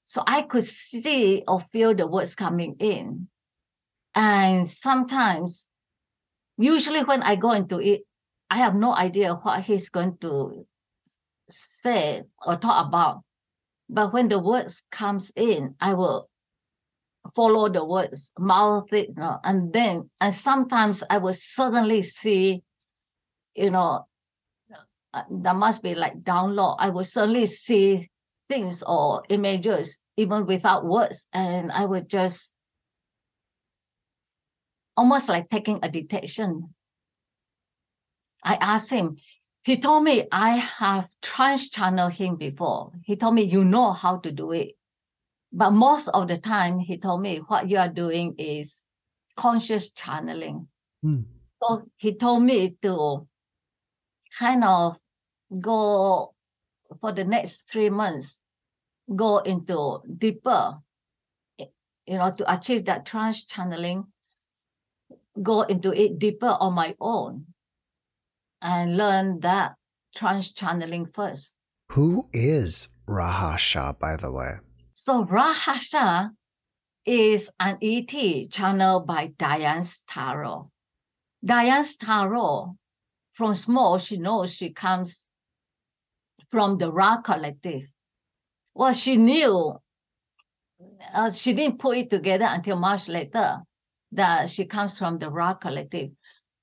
So 0.06 0.24
I 0.26 0.42
could 0.44 0.64
see 0.66 1.44
or 1.48 1.62
feel 1.72 1.96
the 1.96 2.08
words 2.08 2.36
coming 2.36 2.76
in. 2.80 3.28
And 4.16 4.68
sometimes, 4.68 5.68
usually 6.58 7.04
when 7.04 7.24
I 7.24 7.36
go 7.36 7.52
into 7.52 7.80
it, 7.80 8.02
I 8.50 8.58
have 8.58 8.76
no 8.76 8.94
idea 8.94 9.36
what 9.36 9.64
he's 9.64 9.90
going 9.90 10.18
to 10.20 10.66
say 11.50 12.24
or 12.46 12.58
talk 12.58 12.88
about. 12.88 13.22
But 13.90 14.14
when 14.14 14.28
the 14.28 14.40
words 14.40 14.84
comes 14.92 15.32
in, 15.36 15.76
I 15.80 15.94
will 15.94 16.30
follow 17.36 17.70
the 17.70 17.86
words, 17.86 18.32
mouth 18.38 18.92
it, 18.92 19.10
you 19.10 19.16
know, 19.16 19.40
and 19.44 19.72
then 19.74 20.10
and 20.20 20.34
sometimes 20.34 21.04
I 21.10 21.18
will 21.20 21.34
suddenly 21.34 22.04
see, 22.04 22.64
you 23.56 23.72
know, 23.72 24.08
there 25.30 25.54
must 25.54 25.84
be 25.84 25.96
like 25.96 26.22
download. 26.22 26.78
I 26.80 26.90
will 26.90 27.04
suddenly 27.04 27.46
see 27.46 28.10
things 28.50 28.84
or 28.84 29.24
images 29.30 30.00
even 30.18 30.46
without 30.46 30.86
words, 30.86 31.28
and 31.34 31.72
I 31.72 31.86
would 31.86 32.10
just 32.10 32.52
almost 34.98 35.30
like 35.30 35.50
taking 35.50 35.80
a 35.84 35.90
detection. 35.90 36.74
I 38.44 38.56
asked 38.56 38.90
him, 38.90 39.18
he 39.64 39.80
told 39.80 40.04
me 40.04 40.28
I 40.32 40.58
have 40.58 41.08
trance 41.22 41.70
channeled 41.70 42.14
him 42.14 42.36
before. 42.36 42.92
He 43.04 43.16
told 43.16 43.36
me 43.36 43.44
you 43.44 43.64
know 43.64 43.92
how 43.92 44.18
to 44.18 44.32
do 44.32 44.52
it. 44.52 44.76
But 45.54 45.72
most 45.72 46.08
of 46.08 46.28
the 46.28 46.38
time, 46.38 46.80
he 46.80 46.98
told 46.98 47.22
me 47.22 47.40
what 47.40 47.70
you 47.70 47.78
are 47.78 47.90
doing 47.90 48.36
is 48.38 48.84
conscious 49.36 49.92
channeling. 49.92 50.68
Hmm. 51.02 51.22
So 51.62 51.84
he 51.98 52.16
told 52.16 52.44
me 52.44 52.78
to 52.82 53.28
kind 54.38 54.64
of 54.64 54.98
go 55.60 56.34
for 57.00 57.12
the 57.12 57.24
next 57.24 57.64
three 57.70 57.90
months, 57.90 58.40
go 59.14 59.40
into 59.40 60.00
deeper, 60.18 60.78
you 61.58 62.18
know, 62.18 62.32
to 62.32 62.54
achieve 62.54 62.86
that 62.86 63.06
trance 63.06 63.44
channeling, 63.44 64.06
go 65.42 65.62
into 65.64 65.92
it 65.92 66.20
deeper 66.20 66.58
on 66.60 66.74
my 66.74 66.96
own 67.00 67.46
and 68.62 68.98
learn 68.98 69.40
that 69.42 69.76
trance 70.16 70.52
channeling 70.52 71.06
first. 71.14 71.56
Who 71.92 72.28
is 72.32 72.88
Ra 73.06 73.32
Ha 73.32 73.56
Sha, 73.58 73.94
by 73.94 74.16
the 74.16 74.32
way? 74.32 74.60
So 75.04 75.24
Ra 75.24 75.52
Ha 75.52 75.78
Sha 75.78 76.30
is 77.08 77.50
an 77.60 77.80
ET 77.82 78.52
channeled 78.52 79.08
by 79.08 79.34
Diane's 79.36 80.00
Tarot. 80.08 80.70
Diane's 81.44 81.96
Tarot, 81.96 82.78
from 83.34 83.56
small, 83.56 83.98
she 83.98 84.18
knows 84.18 84.54
she 84.54 84.70
comes 84.70 85.26
from 86.52 86.78
the 86.78 86.92
Ra 86.92 87.20
collective. 87.20 87.82
Well, 88.76 88.94
she 88.94 89.18
knew, 89.18 89.74
uh, 91.12 91.32
she 91.32 91.56
didn't 91.56 91.80
put 91.80 91.98
it 91.98 92.12
together 92.12 92.46
until 92.48 92.78
much 92.78 93.08
later 93.08 93.64
that 94.12 94.50
she 94.50 94.66
comes 94.66 95.00
from 95.00 95.18
the 95.18 95.32
Ra 95.32 95.56
collective. 95.56 96.12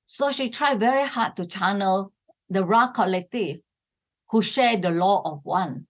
So 0.07 0.31
she 0.31 0.51
tried 0.51 0.79
very 0.79 1.09
hard 1.09 1.35
to 1.39 1.47
channel 1.47 2.13
the 2.51 2.65
Ra 2.65 2.93
collective 2.93 3.59
who 4.31 4.43
share 4.43 4.81
the 4.81 4.93
law 4.93 5.23
of 5.25 5.41
one. 5.43 5.89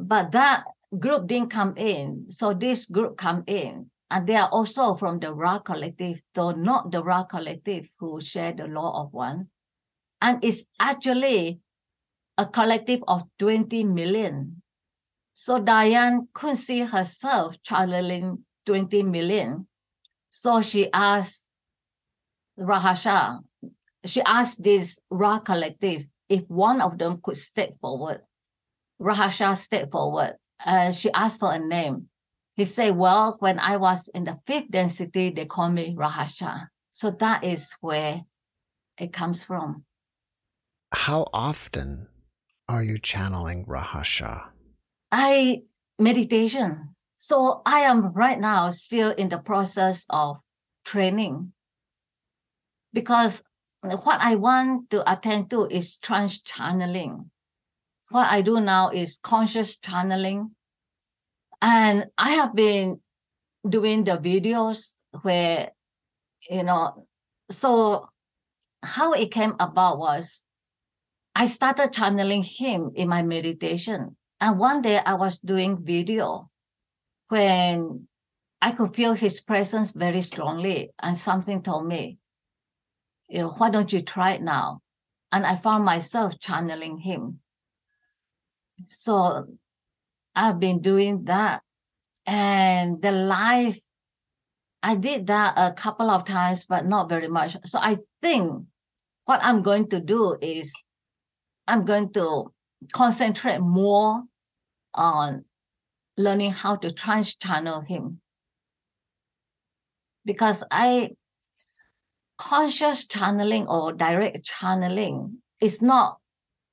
But 0.00 0.32
that 0.32 0.64
group 0.98 1.26
didn't 1.26 1.50
come 1.50 1.74
in. 1.76 2.30
So 2.30 2.54
this 2.54 2.86
group 2.86 3.16
come 3.16 3.44
in. 3.46 3.90
And 4.10 4.26
they 4.26 4.36
are 4.36 4.48
also 4.48 4.94
from 4.94 5.18
the 5.18 5.32
Ra 5.32 5.58
collective, 5.58 6.22
though 6.34 6.52
not 6.52 6.90
the 6.92 7.02
Ra 7.02 7.24
collective 7.24 7.88
who 7.98 8.20
share 8.20 8.52
the 8.52 8.66
law 8.66 9.02
of 9.02 9.12
one. 9.12 9.48
And 10.20 10.44
it's 10.44 10.66
actually 10.78 11.60
a 12.38 12.46
collective 12.46 13.02
of 13.08 13.22
20 13.38 13.84
million. 13.84 14.62
So 15.34 15.58
Diane 15.58 16.28
couldn't 16.32 16.56
see 16.56 16.80
herself 16.80 17.56
channeling 17.62 18.44
20 18.66 19.02
million. 19.02 19.66
So 20.30 20.62
she 20.62 20.92
asked 20.92 21.44
Ra 22.56 22.78
Ha 22.78 22.94
Sha, 22.94 23.38
she 24.04 24.22
asked 24.22 24.62
this 24.62 24.98
Ra 25.10 25.40
collective 25.40 26.06
if 26.28 26.48
one 26.48 26.80
of 26.80 26.98
them 26.98 27.20
could 27.22 27.36
step 27.36 27.70
forward. 27.80 28.20
Ra 28.98 29.14
Ha 29.14 29.28
Sha 29.28 29.54
stepped 29.54 29.90
forward 29.90 30.36
and 30.64 30.94
she 30.94 31.10
asked 31.12 31.40
for 31.40 31.52
a 31.52 31.58
name. 31.58 32.08
He 32.56 32.64
said, 32.64 32.96
Well, 32.96 33.36
when 33.40 33.58
I 33.58 33.76
was 33.76 34.08
in 34.08 34.24
the 34.24 34.38
fifth 34.46 34.70
density, 34.70 35.30
they 35.30 35.46
call 35.46 35.70
me 35.70 35.94
Ra 35.96 36.08
Ha 36.08 36.26
Sha. 36.26 36.58
So 36.90 37.10
that 37.20 37.44
is 37.44 37.70
where 37.80 38.22
it 38.98 39.12
comes 39.12 39.44
from. 39.44 39.84
How 40.92 41.26
often 41.32 42.08
are 42.68 42.82
you 42.82 42.98
channeling 42.98 43.64
Ra 43.66 43.82
Ha 43.82 44.02
Sha? 44.02 44.48
I 45.10 45.62
meditation. 45.98 46.94
So 47.18 47.62
I 47.64 47.80
am 47.80 48.12
right 48.12 48.38
now 48.38 48.70
still 48.70 49.10
in 49.10 49.28
the 49.28 49.38
process 49.38 50.04
of 50.10 50.36
training 50.84 51.52
because 52.92 53.42
what 53.82 54.20
I 54.20 54.36
want 54.36 54.90
to 54.90 55.10
attend 55.10 55.50
to 55.50 55.66
is 55.66 55.96
trance 55.98 56.40
channeling. 56.40 57.30
What 58.10 58.28
I 58.30 58.42
do 58.42 58.60
now 58.60 58.90
is 58.90 59.18
conscious 59.22 59.78
channeling. 59.78 60.54
And 61.60 62.06
I 62.18 62.32
have 62.32 62.54
been 62.54 63.00
doing 63.68 64.04
the 64.04 64.18
videos 64.18 64.90
where, 65.22 65.72
you 66.50 66.62
know, 66.62 67.06
so 67.50 68.08
how 68.82 69.12
it 69.12 69.32
came 69.32 69.54
about 69.58 69.98
was 69.98 70.44
I 71.34 71.46
started 71.46 71.92
channeling 71.92 72.42
him 72.42 72.92
in 72.94 73.08
my 73.08 73.22
meditation. 73.22 74.16
And 74.40 74.58
one 74.58 74.82
day 74.82 74.98
I 74.98 75.14
was 75.14 75.38
doing 75.38 75.84
video 75.84 76.50
when 77.28 78.06
I 78.60 78.72
could 78.72 78.94
feel 78.94 79.14
his 79.14 79.40
presence 79.40 79.92
very 79.92 80.22
strongly, 80.22 80.92
and 80.98 81.16
something 81.16 81.62
told 81.62 81.86
me, 81.86 82.18
you 83.28 83.40
know, 83.40 83.50
why 83.50 83.70
don't 83.70 83.92
you 83.92 84.02
try 84.02 84.32
it 84.32 84.42
now? 84.42 84.80
And 85.32 85.44
I 85.44 85.56
found 85.56 85.84
myself 85.84 86.38
channeling 86.38 86.98
him. 86.98 87.40
So 88.88 89.46
I've 90.34 90.58
been 90.58 90.80
doing 90.80 91.24
that. 91.24 91.62
And 92.26 93.02
the 93.02 93.12
life, 93.12 93.78
I 94.82 94.96
did 94.96 95.26
that 95.28 95.54
a 95.56 95.72
couple 95.72 96.10
of 96.10 96.24
times, 96.24 96.64
but 96.64 96.86
not 96.86 97.08
very 97.08 97.28
much. 97.28 97.56
So 97.64 97.78
I 97.78 97.98
think 98.22 98.64
what 99.26 99.40
I'm 99.42 99.62
going 99.62 99.88
to 99.90 100.00
do 100.00 100.36
is 100.40 100.72
I'm 101.66 101.84
going 101.84 102.12
to 102.14 102.52
concentrate 102.92 103.60
more 103.60 104.22
on 104.94 105.44
learning 106.16 106.52
how 106.52 106.76
to 106.76 106.92
trance 106.92 107.34
channel 107.36 107.80
him. 107.80 108.20
Because 110.24 110.64
I 110.70 111.10
conscious 112.38 113.06
channeling 113.06 113.66
or 113.68 113.92
direct 113.92 114.44
channeling 114.44 115.38
is 115.60 115.80
not 115.82 116.18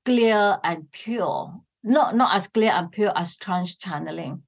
clear 0.05 0.57
and 0.63 0.89
pure, 0.91 1.61
not, 1.83 2.15
not 2.15 2.35
as 2.35 2.47
clear 2.47 2.71
and 2.71 2.91
pure 2.91 3.11
as 3.15 3.35
trance 3.35 3.75
channeling. 3.75 4.43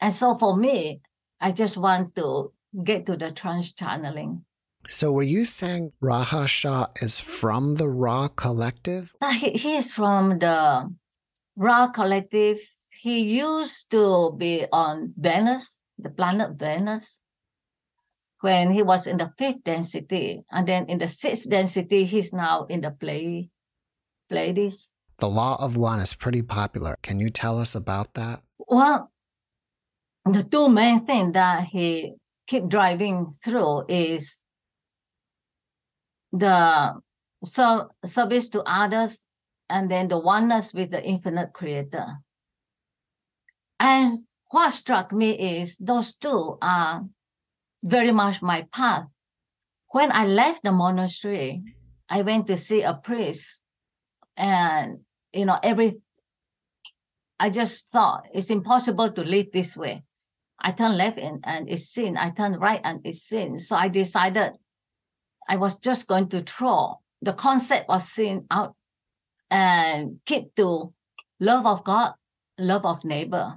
And 0.00 0.14
so 0.14 0.36
for 0.38 0.56
me, 0.56 1.00
I 1.40 1.52
just 1.52 1.76
want 1.76 2.14
to 2.16 2.52
get 2.84 3.06
to 3.06 3.16
the 3.16 3.32
trance 3.32 3.72
channeling. 3.72 4.44
So 4.86 5.12
were 5.12 5.22
you 5.22 5.44
saying 5.44 5.92
Ra 6.00 6.22
Ha 6.22 6.46
Sha 6.46 6.86
is 7.02 7.20
from 7.20 7.74
the 7.74 7.88
Ra 7.88 8.28
Collective? 8.28 9.12
He, 9.32 9.50
he 9.50 9.76
is 9.76 9.92
from 9.92 10.38
the 10.38 10.94
Ra 11.56 11.88
Collective. 11.88 12.58
He 12.88 13.20
used 13.20 13.90
to 13.90 14.34
be 14.38 14.66
on 14.72 15.12
Venus, 15.16 15.78
the 15.98 16.10
planet 16.10 16.58
Venus, 16.58 17.20
when 18.40 18.72
he 18.72 18.82
was 18.82 19.06
in 19.06 19.18
the 19.18 19.32
fifth 19.36 19.62
density. 19.64 20.44
And 20.50 20.66
then 20.66 20.86
in 20.86 20.98
the 20.98 21.08
sixth 21.08 21.48
density, 21.48 22.04
he's 22.04 22.32
now 22.32 22.64
in 22.64 22.80
the 22.80 22.90
Play, 22.90 23.50
Pleiades. 24.30 24.92
The 25.18 25.28
Law 25.28 25.56
of 25.60 25.76
One 25.76 25.98
is 25.98 26.14
pretty 26.14 26.42
popular. 26.42 26.96
Can 27.02 27.18
you 27.18 27.28
tell 27.28 27.58
us 27.58 27.74
about 27.74 28.14
that? 28.14 28.40
Well, 28.58 29.10
the 30.24 30.44
two 30.44 30.68
main 30.68 31.04
things 31.04 31.32
that 31.32 31.64
he 31.64 32.14
keep 32.46 32.68
driving 32.68 33.32
through 33.44 33.86
is 33.88 34.40
the 36.32 37.00
so, 37.42 37.90
service 38.04 38.48
to 38.50 38.62
others 38.62 39.26
and 39.68 39.90
then 39.90 40.08
the 40.08 40.18
oneness 40.18 40.72
with 40.72 40.90
the 40.90 41.02
infinite 41.04 41.52
creator. 41.52 42.06
And 43.80 44.20
what 44.50 44.70
struck 44.70 45.12
me 45.12 45.60
is 45.60 45.76
those 45.78 46.14
two 46.14 46.58
are 46.62 47.04
very 47.82 48.12
much 48.12 48.40
my 48.40 48.66
path. 48.72 49.06
When 49.88 50.12
I 50.12 50.26
left 50.26 50.62
the 50.62 50.72
monastery, 50.72 51.62
I 52.08 52.22
went 52.22 52.46
to 52.48 52.56
see 52.56 52.82
a 52.82 52.94
priest, 52.94 53.60
and 54.36 55.00
you 55.38 55.46
know, 55.46 55.58
every 55.62 56.00
I 57.40 57.50
just 57.50 57.86
thought 57.92 58.26
it's 58.34 58.50
impossible 58.50 59.12
to 59.12 59.22
live 59.22 59.46
this 59.52 59.76
way. 59.76 60.02
I 60.58 60.72
turn 60.72 60.98
left 60.98 61.18
and, 61.18 61.44
and 61.46 61.68
it's 61.68 61.94
sin. 61.94 62.16
I 62.16 62.30
turn 62.30 62.54
right 62.58 62.80
and 62.82 63.00
it's 63.04 63.28
sin. 63.28 63.60
So 63.60 63.76
I 63.76 63.88
decided 63.88 64.54
I 65.48 65.56
was 65.56 65.78
just 65.78 66.08
going 66.08 66.28
to 66.30 66.42
throw 66.42 66.98
the 67.22 67.32
concept 67.32 67.86
of 67.88 68.02
sin 68.02 68.46
out 68.50 68.74
and 69.50 70.18
keep 70.26 70.54
to 70.56 70.92
love 71.38 71.64
of 71.64 71.84
God, 71.84 72.14
love 72.58 72.84
of 72.84 73.04
neighbor. 73.04 73.56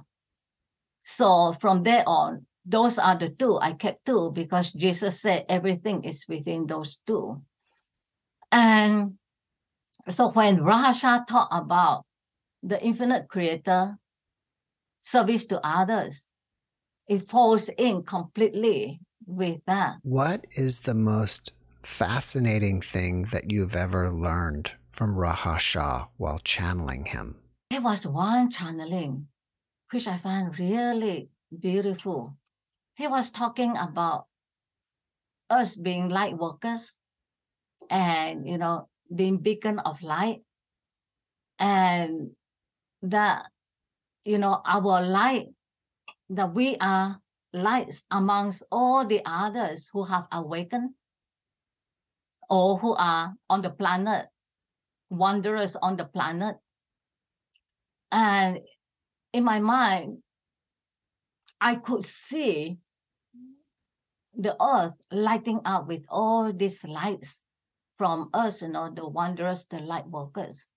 So 1.04 1.56
from 1.60 1.82
there 1.82 2.04
on, 2.06 2.46
those 2.64 2.98
are 2.98 3.18
the 3.18 3.30
two. 3.30 3.58
I 3.58 3.72
kept 3.72 4.06
two 4.06 4.30
because 4.32 4.70
Jesus 4.70 5.20
said 5.20 5.46
everything 5.48 6.04
is 6.04 6.24
within 6.28 6.68
those 6.68 6.98
two. 7.04 7.42
And 8.52 9.18
so 10.08 10.30
when 10.32 10.62
Ra 10.62 10.78
Ha 10.78 10.92
Sha 10.92 11.24
talked 11.24 11.52
about 11.54 12.04
the 12.62 12.82
infinite 12.82 13.28
creator, 13.28 13.96
service 15.02 15.46
to 15.46 15.60
others, 15.66 16.28
it 17.08 17.28
falls 17.30 17.68
in 17.68 18.02
completely 18.04 19.00
with 19.26 19.60
that. 19.66 19.96
What 20.02 20.44
is 20.56 20.80
the 20.80 20.94
most 20.94 21.52
fascinating 21.82 22.80
thing 22.80 23.22
that 23.32 23.50
you've 23.50 23.74
ever 23.74 24.10
learned 24.10 24.72
from 24.90 25.16
Ra 25.16 25.34
Ha 25.34 25.56
Sha 25.58 26.06
while 26.16 26.38
channeling 26.40 27.04
him? 27.04 27.36
There 27.70 27.82
was 27.82 28.06
one 28.06 28.50
channeling 28.50 29.28
which 29.90 30.06
I 30.06 30.18
found 30.18 30.58
really 30.58 31.28
beautiful 31.60 32.34
he 32.94 33.06
was 33.06 33.30
talking 33.30 33.76
about 33.76 34.26
us 35.50 35.74
being 35.76 36.08
light 36.08 36.36
workers 36.36 36.96
and 37.90 38.46
you 38.48 38.58
know 38.58 38.88
being 39.14 39.38
beacon 39.38 39.78
of 39.78 40.02
light. 40.02 40.42
And 41.58 42.30
that 43.02 43.46
you 44.24 44.38
know 44.38 44.60
our 44.64 45.02
light 45.02 45.48
that 46.30 46.54
we 46.54 46.76
are 46.78 47.20
lights 47.52 48.02
amongst 48.10 48.62
all 48.70 49.06
the 49.06 49.20
others 49.24 49.90
who 49.92 50.04
have 50.04 50.26
awakened 50.32 50.90
or 52.48 52.78
who 52.78 52.94
are 52.94 53.34
on 53.50 53.62
the 53.62 53.70
planet 53.70 54.28
wanderers 55.12 55.76
on 55.76 55.96
the 55.96 56.06
planet. 56.06 56.56
And 58.10 58.60
in 59.32 59.44
my 59.44 59.60
mind 59.60 60.18
I 61.60 61.76
could 61.76 62.04
see 62.04 62.78
the 64.34 64.56
earth 64.60 64.94
lighting 65.10 65.60
up 65.64 65.86
with 65.86 66.06
all 66.08 66.52
these 66.52 66.82
lights 66.84 67.41
from 68.02 68.30
us, 68.34 68.62
you 68.62 68.66
know, 68.66 68.90
the 68.90 69.06
wanderers, 69.06 69.64
the 69.70 69.78
light 69.78 70.08
workers, 70.08 70.68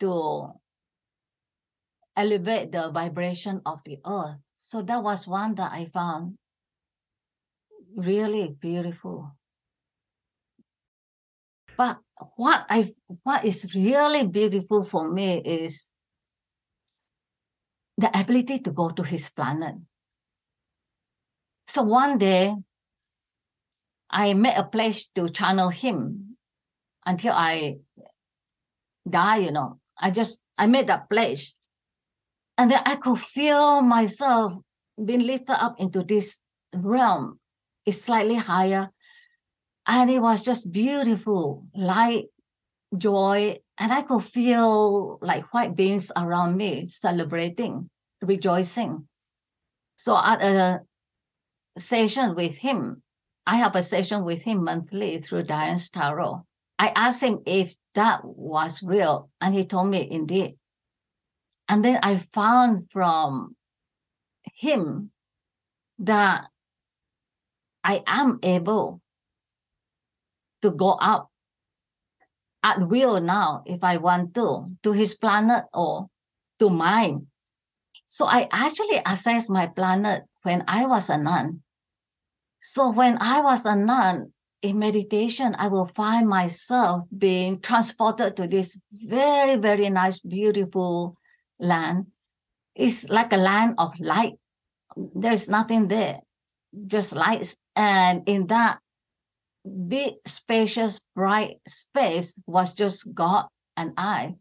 to 0.00 0.50
elevate 2.16 2.72
the 2.72 2.90
vibration 2.90 3.62
of 3.64 3.78
the 3.84 4.00
earth. 4.04 4.34
So 4.56 4.82
that 4.82 5.04
was 5.04 5.28
one 5.28 5.54
that 5.54 5.70
I 5.70 5.86
found 5.86 6.34
really 7.96 8.56
beautiful. 8.58 9.36
But 11.78 11.98
what 12.34 12.66
I 12.68 12.92
what 13.22 13.44
is 13.44 13.72
really 13.72 14.26
beautiful 14.26 14.82
for 14.82 15.08
me 15.08 15.38
is 15.38 15.86
the 17.98 18.10
ability 18.18 18.58
to 18.66 18.72
go 18.72 18.90
to 18.90 19.04
his 19.04 19.30
planet. 19.30 19.76
So 21.68 21.82
one 21.82 22.18
day, 22.18 22.52
I 24.10 24.34
made 24.34 24.56
a 24.56 24.64
pledge 24.64 25.08
to 25.14 25.30
channel 25.30 25.68
him 25.68 26.36
until 27.04 27.32
I 27.32 27.78
die, 29.08 29.38
you 29.38 29.52
know. 29.52 29.80
I 29.98 30.10
just, 30.10 30.40
I 30.58 30.66
made 30.66 30.88
that 30.88 31.08
pledge. 31.10 31.54
And 32.58 32.70
then 32.70 32.80
I 32.84 32.96
could 32.96 33.18
feel 33.18 33.82
myself 33.82 34.54
being 35.02 35.20
lifted 35.20 35.62
up 35.62 35.76
into 35.78 36.02
this 36.02 36.40
realm. 36.74 37.38
It's 37.84 38.02
slightly 38.02 38.34
higher. 38.36 38.90
And 39.86 40.10
it 40.10 40.20
was 40.20 40.42
just 40.44 40.72
beautiful, 40.72 41.66
light, 41.74 42.26
joy, 42.96 43.58
and 43.78 43.92
I 43.92 44.02
could 44.02 44.24
feel 44.24 45.18
like 45.20 45.52
white 45.52 45.76
beings 45.76 46.10
around 46.16 46.56
me 46.56 46.86
celebrating, 46.86 47.90
rejoicing. 48.22 49.06
So 49.96 50.16
at 50.16 50.40
a 50.42 50.80
session 51.78 52.34
with 52.34 52.56
him, 52.56 53.02
I 53.46 53.56
have 53.56 53.76
a 53.76 53.82
session 53.82 54.24
with 54.24 54.42
him 54.42 54.64
monthly 54.64 55.18
through 55.18 55.44
Diane's 55.44 55.88
Tarot. 55.90 56.44
I 56.78 56.88
asked 56.88 57.22
him 57.22 57.42
if 57.46 57.74
that 57.94 58.24
was 58.24 58.82
real, 58.82 59.30
and 59.40 59.54
he 59.54 59.64
told 59.64 59.88
me 59.88 60.08
indeed. 60.10 60.58
And 61.68 61.84
then 61.84 61.98
I 62.02 62.18
found 62.18 62.90
from 62.90 63.56
him 64.54 65.10
that 66.00 66.46
I 67.82 68.02
am 68.06 68.40
able 68.42 69.00
to 70.62 70.70
go 70.70 70.90
up 70.90 71.30
at 72.62 72.88
will 72.88 73.20
now 73.20 73.62
if 73.64 73.84
I 73.84 73.98
want 73.98 74.34
to, 74.34 74.74
to 74.82 74.92
his 74.92 75.14
planet 75.14 75.64
or 75.72 76.08
to 76.58 76.68
mine. 76.68 77.28
So 78.06 78.26
I 78.26 78.48
actually 78.50 79.00
assessed 79.06 79.50
my 79.50 79.66
planet 79.68 80.24
when 80.42 80.64
I 80.66 80.86
was 80.86 81.10
a 81.10 81.18
nun. 81.18 81.62
So 82.72 82.90
when 82.90 83.18
I 83.20 83.40
was 83.40 83.64
a 83.64 83.76
nun 83.76 84.32
in 84.62 84.78
meditation, 84.78 85.54
I 85.58 85.68
will 85.68 85.86
find 85.94 86.28
myself 86.28 87.06
being 87.16 87.60
transported 87.60 88.36
to 88.36 88.48
this 88.48 88.78
very, 88.92 89.56
very 89.56 89.88
nice, 89.88 90.18
beautiful 90.20 91.16
land. 91.58 92.06
It's 92.74 93.08
like 93.08 93.32
a 93.32 93.36
land 93.38 93.76
of 93.78 93.98
light. 94.00 94.34
There's 94.96 95.48
nothing 95.48 95.88
there. 95.88 96.20
just 96.86 97.12
lights. 97.12 97.56
And 97.74 98.28
in 98.28 98.48
that 98.48 98.80
big, 99.88 100.14
spacious, 100.26 101.00
bright 101.14 101.60
space 101.66 102.38
was 102.46 102.74
just 102.74 103.14
God 103.14 103.46
and 103.76 103.92
I. 103.96 104.34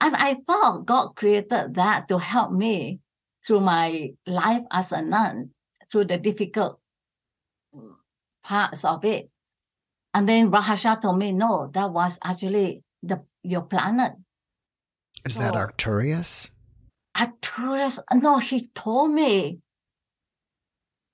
And 0.00 0.14
I 0.14 0.36
thought 0.46 0.86
God 0.86 1.16
created 1.16 1.74
that 1.74 2.08
to 2.08 2.18
help 2.18 2.52
me 2.52 3.00
through 3.46 3.60
my 3.60 4.10
life 4.26 4.62
as 4.70 4.92
a 4.92 5.00
nun, 5.00 5.50
through 5.90 6.04
the 6.04 6.18
difficult 6.18 6.80
parts 8.46 8.84
of 8.84 9.04
it. 9.04 9.28
And 10.14 10.28
then 10.28 10.50
Ra 10.50 10.60
Ha 10.60 10.76
Sha 10.76 10.94
told 10.94 11.18
me, 11.18 11.32
no, 11.32 11.68
that 11.74 11.92
was 11.92 12.18
actually 12.22 12.82
the 13.02 13.24
your 13.42 13.62
planet. 13.62 14.12
Is 15.24 15.36
that 15.36 15.54
oh. 15.54 15.58
Arcturus? 15.58 16.50
Arcturus, 17.14 17.98
no, 18.14 18.38
he 18.38 18.68
told 18.68 19.10
me. 19.10 19.58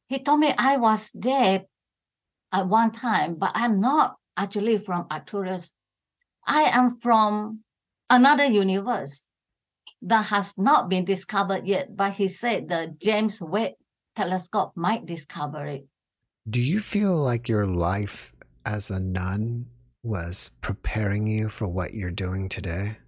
He 0.08 0.18
told 0.22 0.40
me 0.40 0.52
I 0.56 0.76
was 0.76 1.10
there 1.14 1.64
at 2.52 2.68
one 2.68 2.92
time, 2.92 3.36
but 3.36 3.52
I'm 3.54 3.80
not 3.80 4.16
actually 4.36 4.78
from 4.78 5.06
Arcturus. 5.10 5.72
I 6.46 6.64
am 6.64 7.00
from 7.00 7.60
another 8.10 8.44
universe 8.44 9.26
that 10.02 10.26
has 10.26 10.58
not 10.58 10.90
been 10.90 11.06
discovered 11.06 11.66
yet, 11.66 11.96
but 11.96 12.12
he 12.12 12.28
said 12.28 12.68
the 12.68 12.94
James 12.98 13.40
Webb 13.40 13.72
telescope 14.16 14.72
might 14.76 15.06
discover 15.06 15.64
it. 15.64 15.86
Do 16.50 16.60
you 16.60 16.80
feel 16.80 17.14
like 17.14 17.48
your 17.48 17.66
life 17.66 18.34
as 18.66 18.90
a 18.90 18.98
nun 18.98 19.66
was 20.02 20.50
preparing 20.60 21.28
you 21.28 21.48
for 21.48 21.68
what 21.68 21.94
you're 21.94 22.10
doing 22.10 22.48
today? 22.48 22.98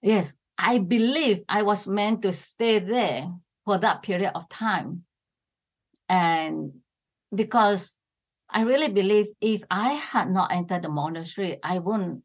Yes, 0.00 0.36
I 0.58 0.78
believe 0.78 1.42
I 1.48 1.62
was 1.62 1.88
meant 1.88 2.22
to 2.22 2.32
stay 2.32 2.78
there 2.78 3.26
for 3.64 3.78
that 3.78 4.02
period 4.04 4.30
of 4.36 4.48
time. 4.48 5.02
And 6.08 6.72
because 7.34 7.96
I 8.48 8.62
really 8.62 8.92
believe 8.92 9.26
if 9.40 9.62
I 9.68 9.94
had 9.94 10.30
not 10.30 10.52
entered 10.52 10.82
the 10.82 10.88
monastery, 10.88 11.58
I 11.64 11.80
wouldn't 11.80 12.22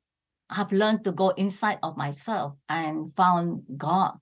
have 0.52 0.72
learned 0.72 1.04
to 1.06 1.12
go 1.12 1.30
inside 1.30 1.80
of 1.82 1.98
myself 1.98 2.54
and 2.70 3.12
found 3.18 3.64
God, 3.76 4.20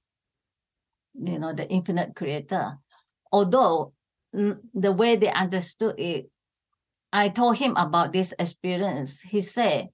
you 1.14 1.40
know, 1.40 1.54
the 1.54 1.68
infinite 1.68 2.16
creator. 2.16 2.78
Although 3.34 3.92
mm, 4.34 4.60
the 4.74 4.94
way 4.94 5.18
they 5.18 5.30
understood 5.30 6.00
it, 6.00 6.30
I 7.12 7.30
told 7.30 7.58
him 7.58 7.76
about 7.78 8.14
this 8.14 8.34
experience. 8.38 9.20
He 9.22 9.42
said, 9.42 9.90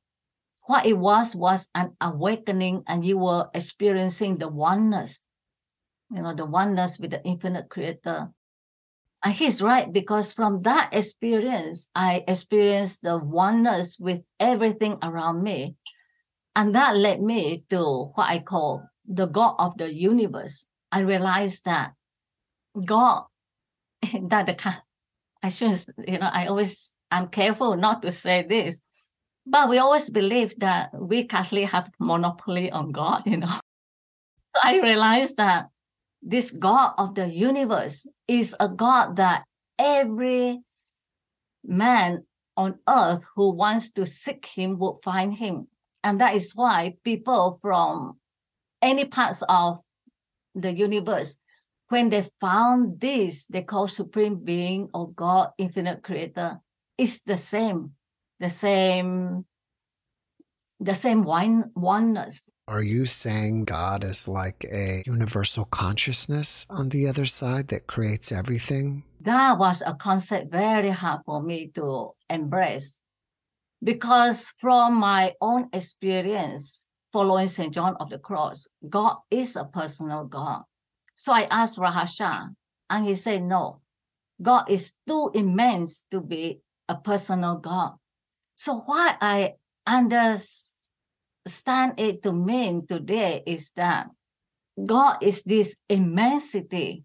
what 0.64 0.86
it 0.86 0.98
was 0.98 1.36
was 1.36 1.68
an 1.76 1.96
awakening 2.00 2.84
and 2.88 3.06
you 3.06 3.18
were 3.18 3.50
experiencing 3.54 4.38
the 4.38 4.48
oneness 4.48 5.24
you 6.14 6.22
know 6.22 6.34
the 6.36 6.46
oneness 6.46 7.00
with 7.00 7.12
the 7.12 7.24
infinite 7.24 7.70
creator. 7.70 8.30
And 9.24 9.34
he's 9.34 9.62
right 9.62 9.92
because 9.92 10.34
from 10.34 10.62
that 10.64 10.90
experience 10.94 11.90
i 11.96 12.24
experienced 12.28 13.02
the 13.02 13.18
oneness 13.18 13.98
with 14.00 14.22
everything 14.40 14.98
around 15.02 15.42
me. 15.42 15.76
And 16.56 16.76
that 16.76 16.96
led 16.96 17.22
me 17.22 17.64
to 17.70 18.12
what 18.14 18.30
i 18.30 18.40
call 18.40 18.88
the 19.06 19.26
god 19.26 19.56
of 19.58 19.78
the 19.78 19.92
universe. 19.92 20.66
I 20.92 21.00
realized 21.00 21.66
that 21.66 21.94
god 22.86 23.26
that 24.30 24.46
the 24.46 24.76
i 25.42 25.50
shouldn't 25.50 25.90
you 26.08 26.20
know 26.20 26.30
i 26.32 26.48
always 26.48 26.93
i'm 27.14 27.28
careful 27.28 27.76
not 27.76 28.02
to 28.02 28.12
say 28.12 28.46
this 28.48 28.82
but 29.46 29.70
we 29.70 29.78
always 29.78 30.10
believe 30.10 30.58
that 30.60 30.90
we 30.98 31.26
Catholic 31.26 31.70
have 31.70 31.92
monopoly 32.00 32.72
on 32.72 32.92
God, 32.92 33.24
you 33.26 33.38
know. 33.38 33.60
I 34.64 34.80
realized 34.80 35.38
that 35.38 35.68
this 36.22 36.52
God 36.52 36.94
of 36.98 37.16
the 37.16 37.28
universe 37.28 38.06
is 38.28 38.56
a 38.60 38.70
God 38.70 39.18
that 39.18 39.44
every 39.78 40.62
man 41.66 42.26
on 42.56 42.80
earth 42.88 43.26
who 43.36 43.52
wants 43.52 43.92
to 43.92 44.06
seek 44.06 44.46
him 44.46 44.78
will 44.80 45.02
find 45.04 45.34
him. 45.34 45.68
And 46.04 46.22
that 46.22 46.36
is 46.36 46.56
why 46.56 46.96
people 47.04 47.60
from 47.62 48.20
any 48.82 49.06
parts 49.06 49.44
of 49.50 49.80
the 50.56 50.72
universe, 50.72 51.36
when 51.90 52.10
they 52.10 52.30
found 52.40 53.02
this, 53.02 53.46
they 53.48 53.64
call 53.64 53.88
supreme 53.88 54.36
being 54.44 54.90
or 54.94 55.12
God, 55.12 55.50
infinite 55.58 56.04
creator, 56.04 56.60
it's 57.04 57.20
the 57.26 57.38
same 57.38 57.92
the 58.40 58.50
same 58.50 59.46
the 60.80 60.96
same 60.96 61.24
one 61.24 61.72
oneness. 61.76 62.50
Are 62.68 62.84
you 62.84 63.06
saying 63.06 63.66
God 63.66 64.04
is 64.04 64.28
like 64.28 64.66
a 64.72 65.04
universal 65.06 65.66
consciousness 65.66 66.66
on 66.70 66.90
the 66.90 67.08
other 67.08 67.26
side 67.26 67.68
that 67.68 67.88
creates 67.88 68.32
everything? 68.32 69.04
that 69.24 69.58
was 69.58 69.82
a 69.86 69.94
concept 69.96 70.52
very 70.52 70.90
hard 70.90 71.22
for 71.26 71.42
me 71.42 71.72
to 71.74 72.12
embrace 72.30 73.00
because 73.82 74.52
from 74.60 74.96
my 74.96 75.34
own 75.40 75.70
experience 75.72 76.88
following 77.14 77.48
st 77.48 77.74
john 77.74 77.96
of 78.02 78.10
the 78.10 78.20
cross 78.20 78.68
god 78.90 79.16
is 79.32 79.56
a 79.56 79.64
personal 79.64 80.26
god. 80.26 80.64
So 81.16 81.32
i 81.32 81.44
asked 81.44 81.78
Ra 81.78 81.92
Ha 81.92 82.06
Sha 82.06 82.48
and 82.90 83.06
he 83.06 83.16
said 83.16 83.44
no. 83.44 83.80
God 84.42 84.70
is 84.70 84.94
too 85.08 85.32
immense 85.34 86.06
to 86.12 86.20
be 86.20 86.60
a 86.90 86.96
personal 86.96 87.58
god 87.58 87.94
so 88.56 88.76
what 88.76 89.18
i 89.22 89.54
understand 89.86 90.64
it 91.98 92.24
to 92.24 92.32
mean 92.32 92.86
today 92.88 93.44
is 93.46 93.72
that 93.76 94.08
god 94.86 95.18
is 95.22 95.44
this 95.44 95.76
immensity 95.90 97.04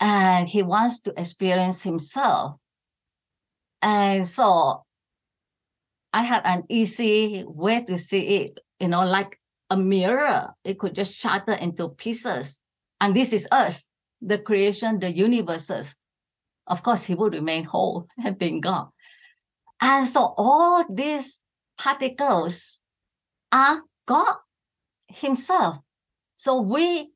and 0.00 0.48
he 0.48 0.62
wants 0.62 1.00
to 1.00 1.20
experience 1.20 1.82
himself. 1.82 2.56
And 3.82 4.26
so 4.26 4.84
I 6.12 6.22
had 6.24 6.42
an 6.44 6.64
easy 6.68 7.44
way 7.46 7.84
to 7.84 7.98
see 7.98 8.20
it, 8.20 8.60
you 8.80 8.88
know, 8.88 9.04
like 9.04 9.38
a 9.68 9.76
mirror. 9.76 10.54
It 10.64 10.78
could 10.78 10.94
just 10.94 11.12
shatter 11.12 11.52
into 11.52 11.90
pieces. 11.90 12.58
And 13.00 13.14
this 13.14 13.32
is 13.32 13.46
us, 13.50 13.86
the 14.22 14.38
creation, 14.38 14.98
the 14.98 15.10
universes. 15.10 15.94
Of 16.66 16.82
course, 16.82 17.04
he 17.04 17.14
would 17.14 17.34
remain 17.34 17.64
whole 17.64 18.06
and 18.24 18.38
being 18.38 18.60
God. 18.60 18.88
And 19.80 20.06
so 20.06 20.34
all 20.36 20.84
these 20.88 21.40
particles 21.78 22.80
are 23.52 23.82
God 24.06 24.36
himself. 25.08 25.78
So 26.36 26.60
we 26.60 27.12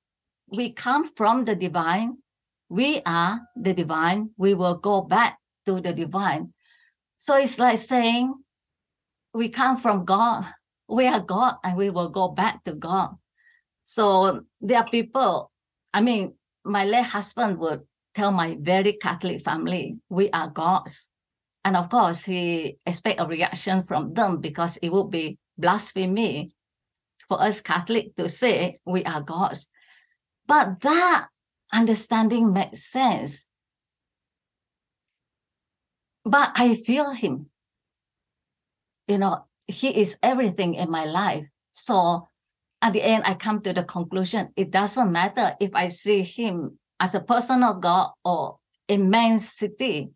we 0.49 0.73
come 0.73 1.11
from 1.17 1.45
the 1.45 1.55
divine 1.57 2.19
we 2.69 3.03
are 3.07 3.41
the 3.57 3.73
divine, 3.73 4.31
we 4.37 4.55
will 4.55 4.75
go 4.79 5.03
back 5.03 5.39
to 5.67 5.81
the 5.81 5.93
divine. 5.93 6.53
So 7.19 7.37
it's 7.37 7.59
like 7.59 7.79
saying 7.79 8.35
we 9.33 9.49
come 9.51 9.81
from 9.81 10.05
God, 10.05 10.47
we 10.89 11.07
are 11.07 11.21
God, 11.21 11.57
and 11.63 11.77
we 11.77 11.91
will 11.91 12.09
go 12.09 12.29
back 12.29 12.65
to 12.65 12.75
God. 12.75 13.15
So 13.85 14.43
there 14.61 14.79
are 14.79 14.91
people, 14.91 15.51
I 15.93 16.01
mean, 16.01 16.35
my 16.65 16.85
late 16.85 17.05
husband 17.05 17.59
would 17.59 17.83
tell 18.15 18.31
my 18.31 18.57
very 18.61 18.95
Catholic 18.95 19.43
family, 19.43 19.99
we 20.09 20.31
are 20.31 20.51
gods. 20.51 21.09
And 21.65 21.77
of 21.77 21.91
course, 21.91 22.25
he 22.25 22.79
expect 22.87 23.21
a 23.21 23.27
reaction 23.27 23.85
from 23.85 24.15
them 24.15 24.41
because 24.41 24.77
it 24.79 24.93
would 24.93 25.11
be 25.11 25.39
blasphemy 25.59 26.55
for 27.29 27.41
us 27.41 27.61
Catholic 27.61 28.15
to 28.17 28.29
say 28.29 28.79
we 28.85 29.05
are 29.05 29.23
gods. 29.23 29.67
But 30.47 30.81
that 30.81 31.29
understanding 31.73 32.53
makes 32.53 32.91
sense. 32.91 33.47
But 36.25 36.53
I 36.55 36.75
feel 36.75 37.11
him. 37.11 37.51
You 39.09 39.19
know, 39.19 39.45
he 39.67 39.89
is 39.89 40.19
everything 40.23 40.75
in 40.75 40.91
my 40.91 41.05
life. 41.05 41.47
So 41.73 42.29
at 42.81 42.93
the 42.93 43.03
end, 43.03 43.25
I 43.27 43.35
come 43.35 43.63
to 43.63 43.73
the 43.73 43.85
conclusion 43.85 44.53
it 44.57 44.71
doesn't 44.71 45.13
matter 45.13 45.57
if 45.61 45.75
I 45.75 45.89
see 45.89 46.23
him 46.23 46.79
as 47.05 47.15
a 47.15 47.21
personal 47.21 47.75
God 47.75 48.13
or 48.25 48.57
immensity, 48.89 50.09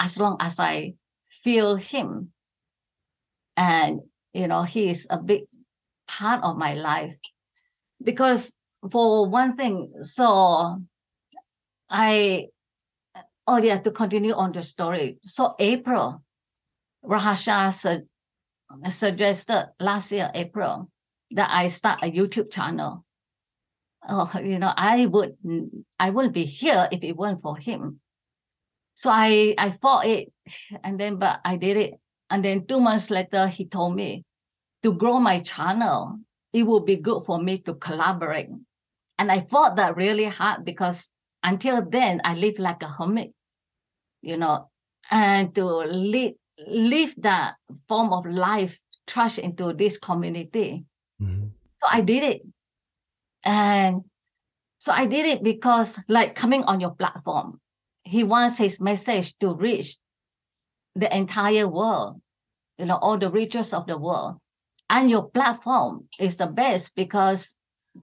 as 0.00 0.18
long 0.18 0.36
as 0.40 0.58
I 0.58 0.94
feel 1.44 1.76
him. 1.76 2.32
And, 3.56 4.00
you 4.32 4.48
know, 4.48 4.64
he 4.64 4.90
is 4.90 5.06
a 5.08 5.18
big 5.18 5.42
part 6.08 6.42
of 6.42 6.56
my 6.58 6.74
life. 6.74 7.14
Because 8.02 8.52
for 8.90 9.28
one 9.28 9.54
thing, 9.54 10.02
so 10.02 10.82
I, 11.88 12.48
oh 13.46 13.58
yeah, 13.58 13.78
to 13.78 13.92
continue 13.92 14.34
on 14.34 14.50
the 14.50 14.64
story. 14.64 15.18
So 15.22 15.54
April, 15.60 16.24
Ra 17.04 17.20
Ha 17.20 17.34
Sha 17.36 17.70
su- 17.70 18.08
suggested 18.90 19.70
last 19.78 20.10
year, 20.10 20.28
April, 20.34 20.90
that 21.30 21.50
I 21.52 21.68
start 21.68 22.00
a 22.02 22.10
YouTube 22.10 22.50
channel. 22.50 23.04
Oh, 24.08 24.30
you 24.42 24.58
know, 24.58 24.72
I 24.76 25.06
would, 25.06 25.36
I 25.98 26.10
wouldn't 26.10 26.34
be 26.34 26.44
here 26.44 26.88
if 26.92 27.02
it 27.02 27.16
weren't 27.16 27.42
for 27.42 27.56
him. 27.56 28.00
So 28.94 29.10
I, 29.10 29.54
I 29.58 29.78
fought 29.80 30.06
it, 30.06 30.32
and 30.84 30.98
then, 31.00 31.16
but 31.16 31.40
I 31.44 31.56
did 31.56 31.76
it. 31.76 31.94
And 32.30 32.44
then 32.44 32.66
two 32.66 32.80
months 32.80 33.10
later, 33.10 33.46
he 33.48 33.66
told 33.66 33.96
me 33.96 34.24
to 34.82 34.92
grow 34.94 35.18
my 35.20 35.40
channel, 35.42 36.18
it 36.52 36.64
would 36.64 36.84
be 36.86 36.96
good 36.96 37.24
for 37.26 37.38
me 37.40 37.58
to 37.58 37.74
collaborate. 37.74 38.48
And 39.18 39.30
I 39.30 39.46
fought 39.50 39.76
that 39.76 39.96
really 39.96 40.24
hard 40.24 40.64
because 40.64 41.10
until 41.42 41.84
then 41.88 42.20
I 42.24 42.34
lived 42.34 42.58
like 42.58 42.82
a 42.82 42.88
hermit. 42.88 43.32
you 44.22 44.36
know, 44.36 44.70
and 45.10 45.54
to 45.54 45.64
lead, 45.66 46.36
live 46.66 47.14
that 47.18 47.54
form 47.88 48.12
of 48.12 48.26
life, 48.26 48.78
trust 49.06 49.38
into 49.38 49.72
this 49.72 49.98
community. 49.98 50.84
Mm-hmm. 51.20 51.48
So 51.76 51.86
I 51.90 52.00
did 52.00 52.22
it. 52.22 52.42
And 53.44 54.02
so 54.78 54.92
I 54.92 55.06
did 55.06 55.26
it 55.26 55.42
because, 55.42 55.98
like, 56.08 56.34
coming 56.34 56.64
on 56.64 56.80
your 56.80 56.94
platform, 56.94 57.60
he 58.04 58.24
wants 58.24 58.58
his 58.58 58.80
message 58.80 59.36
to 59.38 59.54
reach 59.54 59.96
the 60.94 61.14
entire 61.14 61.68
world, 61.68 62.20
you 62.78 62.86
know, 62.86 62.96
all 62.96 63.18
the 63.18 63.30
regions 63.30 63.72
of 63.72 63.86
the 63.86 63.96
world. 63.96 64.38
And 64.90 65.08
your 65.08 65.30
platform 65.30 66.08
is 66.18 66.36
the 66.36 66.46
best 66.46 66.94
because 66.94 67.54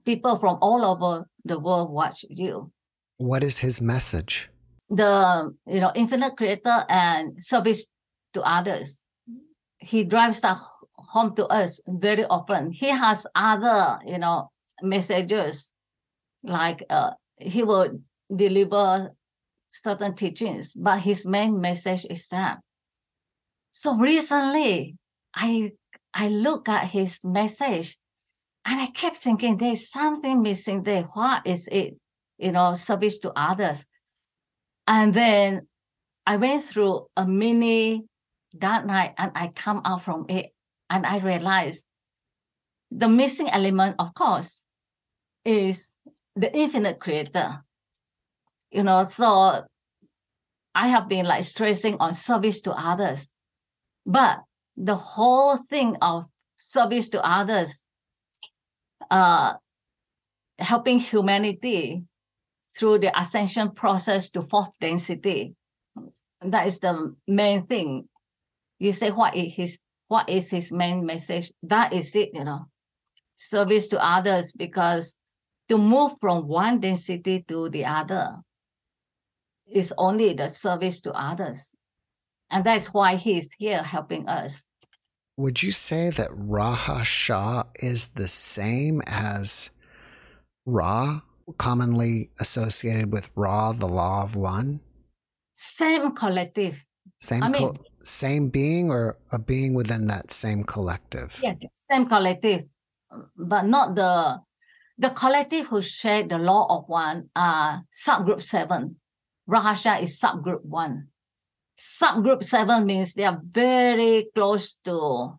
people 0.04 0.38
from 0.38 0.58
all 0.60 0.84
over 0.84 1.26
the 1.44 1.58
world 1.58 1.90
watch 1.90 2.24
you. 2.28 2.70
What 3.18 3.42
is 3.44 3.58
his 3.58 3.80
message? 3.80 4.50
The 4.88 5.54
you 5.66 5.80
know 5.80 5.92
infinite 5.94 6.36
creator 6.36 6.84
and 6.88 7.40
service 7.40 7.86
to 8.34 8.42
others. 8.42 9.04
He 9.78 10.04
drives 10.04 10.40
that 10.40 10.58
home 10.96 11.36
to 11.36 11.46
us 11.46 11.80
very 11.86 12.24
often. 12.24 12.72
He 12.72 12.88
has 12.88 13.26
other 13.34 14.00
you 14.04 14.18
know 14.18 14.50
messages 14.82 15.68
like 16.42 16.84
uh, 16.90 17.10
he 17.36 17.62
will 17.62 18.00
deliver 18.34 19.10
certain 19.70 20.14
teachings, 20.14 20.72
but 20.74 21.00
his 21.00 21.26
main 21.26 21.60
message 21.60 22.06
is 22.08 22.28
that. 22.28 22.58
So 23.72 23.96
recently, 23.96 24.96
I 25.34 25.72
I 26.12 26.28
look 26.28 26.68
at 26.68 26.90
his 26.90 27.24
message 27.24 27.96
and 28.64 28.80
I 28.80 28.86
kept 28.88 29.16
thinking 29.16 29.56
there's 29.56 29.90
something 29.90 30.42
missing 30.42 30.82
there. 30.82 31.04
What 31.14 31.46
is 31.46 31.68
it? 31.70 31.94
You 32.38 32.52
know, 32.52 32.74
service 32.74 33.18
to 33.20 33.32
others. 33.36 33.84
And 34.86 35.14
then 35.14 35.68
I 36.26 36.36
went 36.36 36.64
through 36.64 37.06
a 37.16 37.26
mini 37.26 38.04
that 38.54 38.86
night 38.86 39.14
and 39.18 39.32
I 39.34 39.48
come 39.48 39.82
out 39.84 40.02
from 40.02 40.26
it 40.28 40.52
and 40.88 41.06
I 41.06 41.18
realized 41.18 41.84
the 42.90 43.08
missing 43.08 43.48
element, 43.48 43.96
of 43.98 44.12
course, 44.14 44.64
is 45.44 45.88
the 46.36 46.54
infinite 46.54 47.00
creator. 47.00 47.62
You 48.70 48.82
know, 48.84 49.02
so 49.04 49.64
I 50.74 50.88
have 50.88 51.08
been 51.08 51.26
like 51.26 51.44
stressing 51.44 51.96
on 51.98 52.14
service 52.14 52.60
to 52.62 52.72
others. 52.72 53.28
But 54.06 54.40
the 54.76 54.94
whole 54.94 55.56
thing 55.56 55.96
of 56.00 56.24
service 56.58 57.08
to 57.10 57.24
others, 57.24 57.84
uh, 59.10 59.54
helping 60.58 61.00
humanity 61.00 62.04
through 62.76 62.98
the 62.98 63.18
ascension 63.18 63.72
process 63.72 64.30
to 64.30 64.42
fourth 64.42 64.70
density. 64.80 65.54
That 66.42 66.66
is 66.66 66.78
the 66.78 67.14
main 67.26 67.66
thing. 67.66 68.08
You 68.78 68.92
say 68.92 69.10
what 69.10 69.36
is 69.36 69.52
his 69.54 69.80
what 70.08 70.28
is 70.28 70.50
his 70.50 70.72
main 70.72 71.06
message? 71.06 71.52
That 71.62 71.92
is 71.92 72.14
it, 72.16 72.30
you 72.32 72.44
know. 72.44 72.66
Service 73.36 73.88
to 73.88 74.04
others 74.04 74.52
because 74.52 75.14
to 75.70 75.78
move 75.78 76.12
from 76.20 76.48
one 76.48 76.80
density 76.80 77.44
to 77.46 77.70
the 77.70 77.84
other 77.84 78.36
is 79.72 79.94
only 79.96 80.34
the 80.34 80.48
service 80.48 81.00
to 81.00 81.12
others. 81.12 81.74
And 82.50 82.66
that's 82.66 82.88
why 82.88 83.14
he's 83.14 83.48
here 83.56 83.82
helping 83.82 84.26
us. 84.26 84.64
Would 85.36 85.62
you 85.62 85.70
say 85.70 86.10
that 86.10 86.28
Ra 86.32 86.74
Ha 86.74 87.02
Sha 87.04 87.62
is 87.76 88.08
the 88.08 88.26
same 88.26 89.00
as 89.06 89.70
Ra, 90.66 91.20
commonly 91.56 92.30
associated 92.40 93.12
with 93.12 93.30
Ra, 93.36 93.72
the 93.72 93.86
law 93.86 94.24
of 94.24 94.34
one? 94.34 94.80
Same 95.54 96.10
collective. 96.12 96.84
Same, 97.20 97.44
I 97.44 97.48
mean- 97.48 97.62
co- 97.62 97.84
same 98.02 98.48
being 98.48 98.90
or 98.90 99.18
a 99.30 99.38
being 99.38 99.74
within 99.74 100.08
that 100.08 100.32
same 100.32 100.64
collective? 100.64 101.38
Yes, 101.42 101.60
same 101.90 102.06
collective, 102.06 102.64
but 103.36 103.66
not 103.66 103.94
the 103.94 104.40
the 105.00 105.10
collective 105.10 105.66
who 105.66 105.80
share 105.80 106.28
the 106.28 106.36
law 106.36 106.66
of 106.68 106.84
one 106.86 107.30
are 107.34 107.82
subgroup 107.90 108.42
seven. 108.42 108.96
Ra 109.46 109.60
Ha 109.62 109.74
Sha 109.74 109.96
is 109.96 110.20
subgroup 110.20 110.62
one. 110.62 111.08
Subgroup 111.78 112.44
seven 112.44 112.84
means 112.84 113.14
they 113.14 113.24
are 113.24 113.40
very 113.42 114.28
close 114.34 114.76
to 114.84 115.38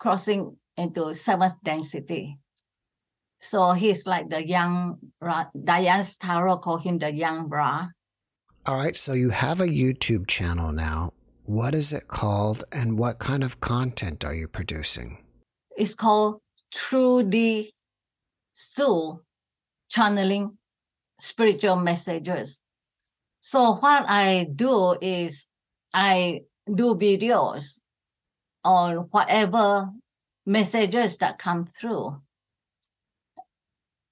crossing 0.00 0.56
into 0.76 1.14
seventh 1.14 1.54
density. 1.62 2.36
So 3.40 3.72
he's 3.72 4.06
like 4.06 4.28
the 4.28 4.44
young 4.44 4.98
Ra. 5.20 5.46
Diane's 5.54 6.16
tarot 6.16 6.58
call 6.58 6.78
him 6.78 6.98
the 6.98 7.12
young 7.12 7.48
Ra. 7.48 7.86
All 8.66 8.76
right, 8.76 8.96
so 8.96 9.12
you 9.12 9.30
have 9.30 9.60
a 9.60 9.66
YouTube 9.66 10.26
channel 10.26 10.72
now. 10.72 11.12
What 11.44 11.76
is 11.76 11.92
it 11.92 12.08
called 12.08 12.64
and 12.72 12.98
what 12.98 13.20
kind 13.20 13.44
of 13.44 13.60
content 13.60 14.24
are 14.24 14.34
you 14.34 14.48
producing? 14.48 15.18
It's 15.76 15.94
called 15.94 16.40
Trudy 16.72 17.70
Hsu 18.74 19.20
channeling 19.88 20.58
spiritual 21.20 21.76
messages. 21.76 22.60
So 23.40 23.76
what 23.76 24.04
I 24.08 24.48
do 24.54 24.96
is 25.00 25.46
I 25.92 26.42
do 26.66 26.94
videos 26.94 27.80
on 28.64 29.08
whatever 29.10 29.90
messages 30.46 31.18
that 31.18 31.38
come 31.38 31.66
through. 31.66 32.20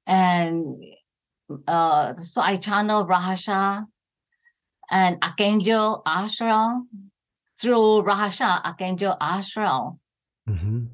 And 0.06 0.84
uh, 1.66 2.14
so 2.14 2.40
I 2.40 2.56
channel 2.58 3.04
Ra 3.04 3.20
Ha 3.20 3.34
Sha 3.34 3.82
and 4.90 5.18
Archangel 5.22 6.02
Ashram 6.06 6.86
through 7.58 8.02
Ra 8.02 8.14
Ha 8.14 8.28
Sha, 8.28 8.60
Archangel 8.64 9.16
Ashram 9.20 9.98
Mm-hmm. 10.48 10.86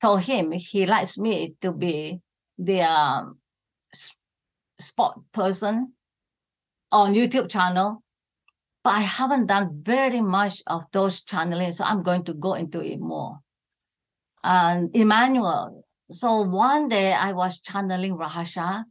told 0.00 0.22
him 0.22 0.50
he 0.50 0.84
likes 0.84 1.16
me 1.16 1.54
to 1.60 1.70
be 1.70 2.20
the 2.58 2.82
um, 2.82 3.38
s- 3.92 4.12
spot 4.80 5.20
person 5.32 5.92
on 6.92 7.14
YouTube 7.14 7.50
channel, 7.50 8.02
but 8.82 8.90
I 8.90 9.00
haven't 9.00 9.46
done 9.46 9.80
very 9.82 10.20
much 10.20 10.62
of 10.66 10.84
those 10.92 11.22
channeling, 11.22 11.72
so 11.72 11.84
I'm 11.84 12.02
going 12.02 12.24
to 12.24 12.34
go 12.34 12.54
into 12.54 12.80
it 12.80 13.00
more. 13.00 13.38
And 14.42 14.94
Emmanuel, 14.94 15.84
so 16.10 16.42
one 16.42 16.88
day 16.88 17.12
I 17.12 17.32
was 17.32 17.60
channeling 17.60 18.14
Ra 18.14 18.28
Ha 18.28 18.44
Sha, 18.44 18.82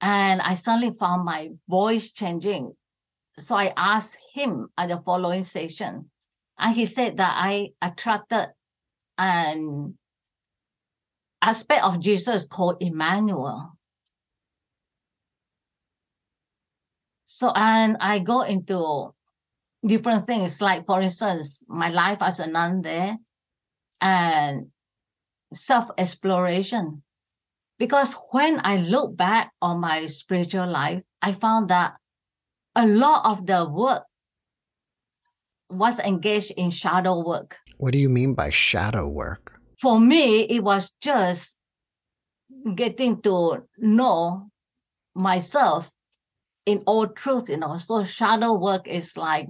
and 0.00 0.42
I 0.42 0.54
suddenly 0.54 0.90
found 0.98 1.24
my 1.24 1.50
voice 1.68 2.12
changing. 2.12 2.72
So 3.38 3.54
I 3.54 3.72
asked 3.76 4.16
him 4.32 4.68
at 4.76 4.88
the 4.88 5.00
following 5.04 5.44
session, 5.44 6.10
and 6.58 6.74
he 6.74 6.86
said 6.86 7.18
that 7.18 7.34
I 7.36 7.70
attracted 7.80 8.48
an 9.18 9.96
aspect 11.46 11.84
of 11.84 12.00
Jesus 12.00 12.44
called 12.44 12.76
Emmanuel. 12.80 13.78
So, 17.26 17.52
and 17.54 17.96
I 18.00 18.18
go 18.18 18.42
into 18.42 19.14
different 19.86 20.26
things, 20.26 20.60
like 20.60 20.86
for 20.86 21.00
instance, 21.00 21.62
my 21.68 21.90
life 21.90 22.18
as 22.20 22.40
a 22.40 22.46
nun 22.48 22.82
there 22.82 23.16
and 24.00 24.66
self 25.54 25.88
exploration. 25.96 27.02
Because 27.78 28.14
when 28.32 28.60
I 28.64 28.78
look 28.78 29.16
back 29.16 29.52
on 29.62 29.80
my 29.80 30.06
spiritual 30.06 30.66
life, 30.66 31.02
I 31.22 31.32
found 31.32 31.70
that 31.70 31.94
a 32.74 32.86
lot 32.86 33.24
of 33.26 33.46
the 33.46 33.68
work 33.68 34.02
was 35.70 35.98
engaged 36.00 36.52
in 36.56 36.70
shadow 36.70 37.22
work. 37.22 37.56
What 37.76 37.92
do 37.92 37.98
you 37.98 38.08
mean 38.08 38.34
by 38.34 38.50
shadow 38.50 39.08
work? 39.08 39.55
For 39.80 40.00
me, 40.00 40.42
it 40.42 40.60
was 40.60 40.92
just 41.00 41.56
getting 42.74 43.20
to 43.22 43.62
know 43.78 44.48
myself 45.14 45.90
in 46.64 46.82
all 46.86 47.06
truth, 47.08 47.48
you 47.48 47.56
know. 47.56 47.76
So 47.76 48.04
shadow 48.04 48.54
work 48.54 48.88
is 48.88 49.16
like 49.16 49.48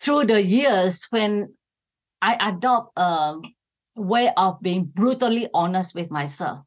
through 0.00 0.26
the 0.26 0.42
years 0.42 1.06
when 1.10 1.54
I 2.22 2.50
adopt 2.50 2.92
a 2.96 3.38
way 3.96 4.32
of 4.36 4.60
being 4.60 4.84
brutally 4.84 5.48
honest 5.54 5.94
with 5.94 6.10
myself. 6.10 6.64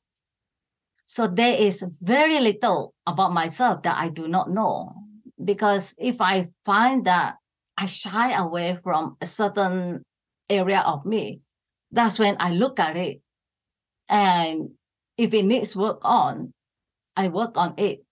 So 1.08 1.28
there 1.28 1.58
is 1.58 1.84
very 2.02 2.40
little 2.40 2.94
about 3.06 3.34
myself 3.34 3.84
that 3.84 3.98
I 3.98 4.10
do 4.10 4.28
not 4.28 4.50
know. 4.50 4.94
Because 5.44 5.94
if 5.98 6.22
I 6.22 6.50
find 6.66 7.06
that 7.06 7.36
I 7.78 7.86
shy 7.86 8.34
away 8.34 8.80
from 8.84 9.18
a 9.20 9.26
certain 9.26 10.04
area 10.50 10.80
of 10.80 11.06
me, 11.06 11.42
that's 11.94 12.18
when 12.18 12.36
I 12.40 12.50
look 12.50 12.80
at 12.80 12.98
it. 12.98 13.22
And 14.10 14.72
if 15.18 15.34
it 15.34 15.44
needs 15.44 15.76
work 15.76 16.00
on, 16.02 16.52
I 17.16 17.28
work 17.28 17.56
on 17.56 17.76
it. 17.78 18.04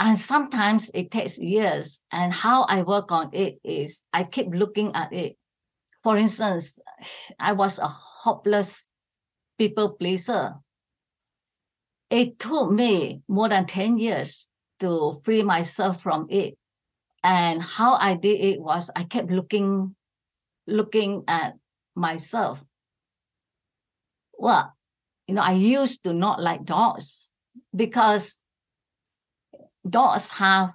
And 0.00 0.18
sometimes 0.18 0.90
it 0.92 1.10
takes 1.10 1.38
years. 1.38 2.00
And 2.10 2.32
how 2.32 2.64
I 2.64 2.82
work 2.82 3.12
on 3.12 3.30
it 3.32 3.60
is 3.62 4.04
I 4.12 4.24
keep 4.24 4.48
looking 4.50 4.94
at 4.94 5.12
it. 5.12 5.36
For 6.02 6.16
instance, 6.16 6.80
I 7.38 7.52
was 7.52 7.78
a 7.78 7.86
hopeless 7.86 8.88
people 9.56 9.92
pleaser. 9.92 10.54
It 12.10 12.40
took 12.40 12.72
me 12.72 13.22
more 13.28 13.48
than 13.48 13.66
10 13.66 13.98
years 13.98 14.48
to 14.80 15.20
free 15.24 15.44
myself 15.44 16.02
from 16.02 16.26
it. 16.28 16.54
And 17.22 17.62
how 17.62 17.94
I 17.94 18.16
did 18.16 18.40
it 18.40 18.60
was 18.60 18.90
I 18.96 19.04
kept 19.04 19.30
looking, 19.30 19.94
looking 20.66 21.22
at 21.28 21.54
myself. 21.94 22.58
Well, 24.40 24.72
you 25.26 25.34
know, 25.34 25.42
I 25.42 25.52
used 25.52 26.02
to 26.04 26.14
not 26.14 26.40
like 26.40 26.64
dogs 26.64 27.28
because 27.76 28.40
dogs 29.88 30.30
have 30.30 30.70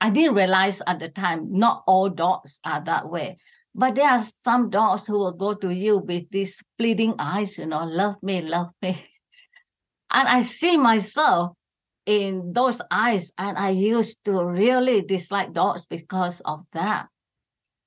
I 0.00 0.10
didn't 0.10 0.34
realize 0.34 0.82
at 0.84 0.98
the 0.98 1.10
time 1.10 1.46
not 1.58 1.84
all 1.86 2.08
dogs 2.08 2.58
are 2.64 2.82
that 2.84 3.08
way. 3.08 3.38
But 3.72 3.94
there 3.94 4.10
are 4.10 4.24
some 4.24 4.68
dogs 4.68 5.06
who 5.06 5.12
will 5.12 5.32
go 5.32 5.54
to 5.54 5.70
you 5.70 5.98
with 5.98 6.28
these 6.30 6.60
pleading 6.76 7.14
eyes, 7.20 7.56
you 7.56 7.66
know, 7.66 7.84
love 7.84 8.16
me, 8.20 8.40
love 8.42 8.70
me. 8.82 9.06
And 10.10 10.26
I 10.26 10.40
see 10.40 10.76
myself 10.76 11.52
in 12.06 12.52
those 12.52 12.82
eyes, 12.90 13.30
and 13.38 13.56
I 13.56 13.70
used 13.70 14.24
to 14.24 14.44
really 14.44 15.02
dislike 15.02 15.52
dogs 15.52 15.86
because 15.86 16.40
of 16.40 16.66
that. 16.72 17.06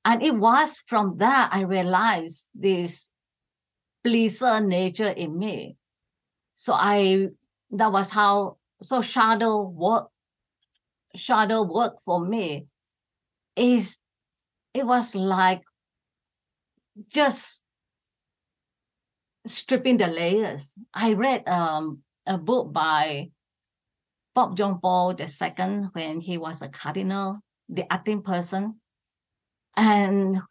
And 0.05 0.23
it 0.23 0.33
was 0.33 0.81
from 0.87 1.17
that 1.17 1.49
I 1.51 1.61
realized 1.63 2.47
this 2.55 3.09
pleaser 4.03 4.59
nature 4.59 5.09
in 5.09 5.37
me. 5.37 5.77
So 6.53 6.73
I 6.73 7.27
that 7.71 7.91
was 7.91 8.09
how 8.09 8.57
so 8.81 9.01
shadow 9.01 9.61
work 9.61 10.09
shadow 11.15 11.63
work 11.63 11.97
for 12.05 12.19
me 12.19 12.67
is 13.55 13.99
it 14.73 14.85
was 14.85 15.15
like 15.15 15.61
just 17.07 17.59
stripping 19.45 19.97
the 19.97 20.07
layers. 20.07 20.73
I 20.93 21.13
read 21.13 21.47
um, 21.47 21.99
a 22.25 22.37
book 22.37 22.73
by 22.73 23.29
Pope 24.35 24.55
John 24.55 24.79
Paul 24.79 25.15
II 25.19 25.89
when 25.93 26.21
he 26.21 26.37
was 26.37 26.61
a 26.61 26.69
cardinal, 26.69 27.39
the 27.69 27.91
acting 27.91 28.23
person. 28.23 28.79
And 29.75 30.41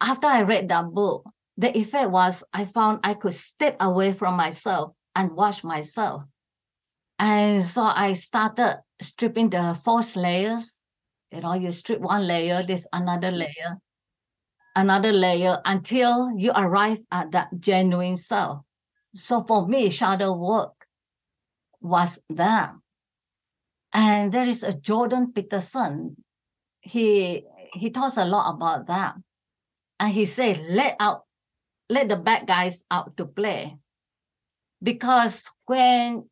after 0.00 0.26
I 0.26 0.42
read 0.42 0.68
that 0.68 0.86
book, 0.92 1.24
the 1.56 1.76
effect 1.76 2.10
was 2.10 2.44
I 2.52 2.66
found 2.66 3.00
I 3.02 3.14
could 3.14 3.34
step 3.34 3.76
away 3.80 4.12
from 4.12 4.36
myself 4.36 4.92
and 5.14 5.32
watch 5.32 5.64
myself. 5.64 6.22
And 7.18 7.64
so 7.64 7.82
I 7.82 8.12
started 8.12 8.82
stripping 9.00 9.50
the 9.50 9.78
false 9.84 10.16
layers. 10.16 10.76
You 11.32 11.40
know, 11.40 11.54
you 11.54 11.72
strip 11.72 12.00
one 12.00 12.26
layer, 12.26 12.62
there's 12.66 12.86
another 12.92 13.28
mm-hmm. 13.28 13.38
layer, 13.38 13.78
another 14.76 15.12
layer 15.12 15.60
until 15.64 16.30
you 16.36 16.52
arrive 16.54 16.98
at 17.10 17.32
that 17.32 17.48
genuine 17.58 18.16
self. 18.16 18.60
So 19.14 19.44
for 19.44 19.66
me, 19.66 19.90
shadow 19.90 20.36
work 20.36 20.74
was 21.80 22.20
that. 22.30 22.74
And 23.92 24.32
there 24.32 24.46
is 24.46 24.62
a 24.62 24.74
Jordan 24.74 25.32
Peterson. 25.32 26.16
He 26.80 27.44
he 27.72 27.90
talks 27.90 28.16
a 28.16 28.24
lot 28.24 28.54
about 28.54 28.86
that. 28.88 29.14
And 29.98 30.12
he 30.12 30.26
said, 30.26 30.60
let 30.68 30.96
out, 31.00 31.25
let 31.88 32.08
the 32.08 32.16
bad 32.16 32.46
guys 32.46 32.82
out 32.90 33.16
to 33.16 33.26
play. 33.26 33.76
Because 34.82 35.48
when 35.66 36.28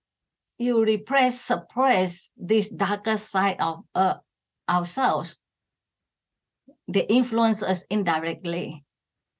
you 0.59 0.82
repress, 0.82 1.40
suppress 1.40 2.30
this 2.36 2.68
darker 2.68 3.16
side 3.16 3.57
of 3.61 3.84
uh, 3.94 4.14
ourselves, 4.68 5.36
they 6.88 7.07
influence 7.07 7.62
us 7.62 7.84
indirectly. 7.90 8.84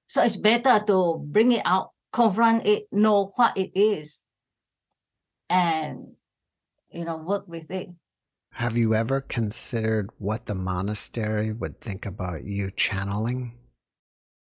So 0.06 0.22
it's 0.22 0.36
better 0.36 0.84
to 0.86 1.18
bring 1.18 1.52
it 1.52 1.62
out, 1.64 1.90
confront 2.12 2.66
it, 2.66 2.86
know 2.92 3.32
what 3.36 3.56
it 3.56 3.72
is, 3.74 4.22
and 5.48 6.14
you 6.90 7.04
know, 7.04 7.16
work 7.16 7.46
with 7.48 7.70
it. 7.70 7.88
Have 8.52 8.76
you 8.76 8.94
ever 8.94 9.20
considered 9.20 10.10
what 10.18 10.46
the 10.46 10.54
monastery 10.54 11.52
would 11.52 11.80
think 11.80 12.06
about 12.06 12.44
you 12.44 12.70
channeling? 12.70 13.58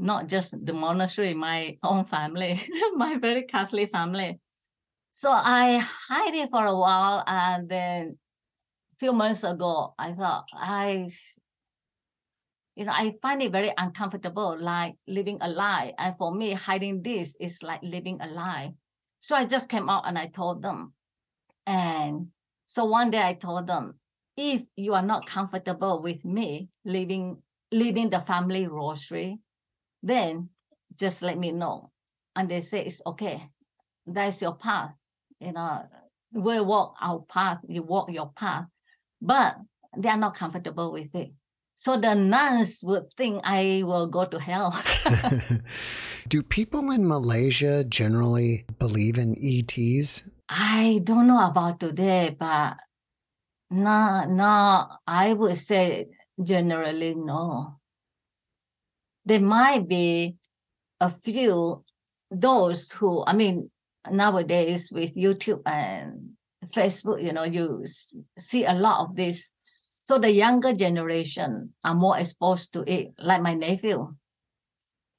Not 0.00 0.28
just 0.28 0.54
the 0.64 0.72
monastery, 0.72 1.34
my 1.34 1.76
own 1.82 2.06
family, 2.06 2.66
my 2.94 3.18
very 3.18 3.42
Catholic 3.44 3.90
family. 3.90 4.40
So 5.12 5.30
I 5.30 5.76
hide 5.76 6.34
it 6.34 6.48
for 6.50 6.64
a 6.64 6.74
while 6.74 7.22
and 7.26 7.68
then 7.68 8.18
a 8.92 8.96
few 8.96 9.12
months 9.12 9.44
ago, 9.44 9.94
I 9.98 10.14
thought 10.14 10.46
I, 10.54 11.10
you 12.76 12.86
know, 12.86 12.92
I 12.92 13.12
find 13.20 13.42
it 13.42 13.52
very 13.52 13.74
uncomfortable, 13.76 14.56
like 14.58 14.94
living 15.06 15.36
a 15.42 15.48
lie. 15.50 15.92
And 15.98 16.16
for 16.16 16.34
me, 16.34 16.54
hiding 16.54 17.02
this 17.02 17.36
is 17.38 17.62
like 17.62 17.82
living 17.82 18.22
a 18.22 18.28
lie. 18.28 18.72
So 19.20 19.36
I 19.36 19.44
just 19.44 19.68
came 19.68 19.90
out 19.90 20.04
and 20.06 20.16
I 20.16 20.28
told 20.28 20.62
them. 20.62 20.94
And 21.66 22.28
so 22.66 22.86
one 22.86 23.10
day 23.10 23.20
I 23.22 23.34
told 23.34 23.66
them, 23.66 24.00
if 24.38 24.62
you 24.76 24.94
are 24.94 25.02
not 25.02 25.26
comfortable 25.26 26.00
with 26.00 26.24
me 26.24 26.70
leaving 26.86 27.42
leading 27.70 28.08
the 28.08 28.20
family 28.20 28.66
rosary, 28.66 29.38
then 30.02 30.48
just 30.96 31.22
let 31.22 31.38
me 31.38 31.52
know. 31.52 31.90
And 32.36 32.48
they 32.48 32.60
say 32.60 32.84
it's 32.84 33.02
okay. 33.06 33.48
That's 34.06 34.40
your 34.40 34.54
path. 34.54 34.92
You 35.40 35.52
know, 35.52 35.82
we 36.32 36.60
walk 36.60 36.94
our 37.00 37.20
path, 37.20 37.58
you 37.66 37.82
walk 37.82 38.10
your 38.10 38.30
path 38.36 38.66
but 39.20 39.56
they 39.96 40.08
are 40.08 40.16
not 40.16 40.36
comfortable 40.36 40.92
with 40.92 41.14
it. 41.14 41.32
So 41.76 41.98
the 41.98 42.14
nuns 42.14 42.80
would 42.82 43.06
think 43.16 43.40
I 43.44 43.82
will 43.84 44.06
go 44.06 44.26
to 44.26 44.38
hell. 44.38 44.78
Do 46.28 46.42
people 46.42 46.90
in 46.90 47.08
Malaysia 47.08 47.84
generally 47.84 48.66
believe 48.78 49.16
in 49.16 49.34
ETs? 49.40 50.22
I 50.48 51.00
don't 51.04 51.26
know 51.26 51.46
about 51.46 51.80
today, 51.80 52.36
but 52.38 52.76
no, 53.70 54.26
no, 54.28 54.88
I 55.06 55.32
would 55.32 55.56
say 55.56 56.08
generally 56.42 57.14
no. 57.14 57.79
There 59.30 59.38
might 59.38 59.86
be 59.86 60.34
a 60.98 61.14
few 61.22 61.84
those 62.32 62.90
who, 62.90 63.22
I 63.24 63.32
mean, 63.32 63.70
nowadays 64.10 64.90
with 64.90 65.14
YouTube 65.14 65.62
and 65.66 66.30
Facebook, 66.74 67.22
you 67.22 67.32
know, 67.32 67.44
you 67.44 67.84
see 68.40 68.64
a 68.64 68.72
lot 68.72 69.06
of 69.06 69.14
this. 69.14 69.52
So 70.08 70.18
the 70.18 70.32
younger 70.32 70.74
generation 70.74 71.72
are 71.84 71.94
more 71.94 72.18
exposed 72.18 72.72
to 72.72 72.82
it, 72.82 73.14
like 73.18 73.40
my 73.40 73.54
nephew. 73.54 74.12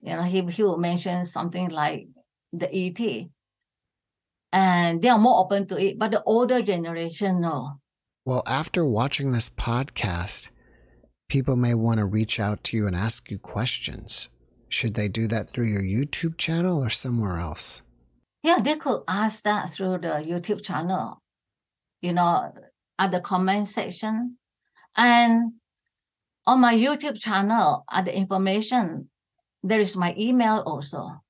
You 0.02 0.16
know, 0.18 0.24
he, 0.24 0.42
he 0.44 0.64
will 0.64 0.78
mention 0.78 1.24
something 1.24 1.70
like 1.70 2.10
the 2.52 2.68
ET. 2.68 3.30
And 4.52 5.02
they 5.02 5.08
are 5.08 5.20
more 5.20 5.40
open 5.40 5.70
to 5.70 5.78
it. 5.78 5.98
But 5.98 6.12
the 6.12 6.22
older 6.24 6.62
generation, 6.62 7.40
no. 7.40 7.80
Well, 8.26 8.44
after 8.46 8.84
watching 8.84 9.32
this 9.32 9.50
podcast, 9.50 10.51
people 11.32 11.56
may 11.56 11.74
want 11.74 11.98
to 12.00 12.06
reach 12.06 12.42
out 12.42 12.62
to 12.66 12.76
you 12.76 12.88
and 12.88 12.96
ask 12.96 13.32
you 13.32 13.40
questions. 13.40 14.28
Should 14.68 14.96
they 14.96 15.08
do 15.08 15.28
that 15.28 15.50
through 15.50 15.68
your 15.68 15.82
YouTube 15.82 16.38
channel 16.38 16.84
or 16.84 16.90
somewhere 16.90 17.40
else? 17.40 17.82
Yeah, 18.44 18.60
they 18.62 18.76
could 18.76 19.04
ask 19.08 19.44
that 19.44 19.72
through 19.72 20.00
the 20.00 20.16
YouTube 20.32 20.62
channel 20.62 21.22
you 22.02 22.14
know, 22.14 22.52
at 23.00 23.12
the 23.12 23.22
comment 23.22 23.68
section. 23.68 24.38
And 24.98 25.54
on 26.46 26.60
my 26.60 26.74
YouTube 26.74 27.20
channel, 27.20 27.86
at 27.90 28.06
the 28.06 28.16
information, 28.16 29.10
there 29.64 29.80
is 29.80 29.96
my 29.96 30.14
email 30.18 30.64
also. 30.66 31.22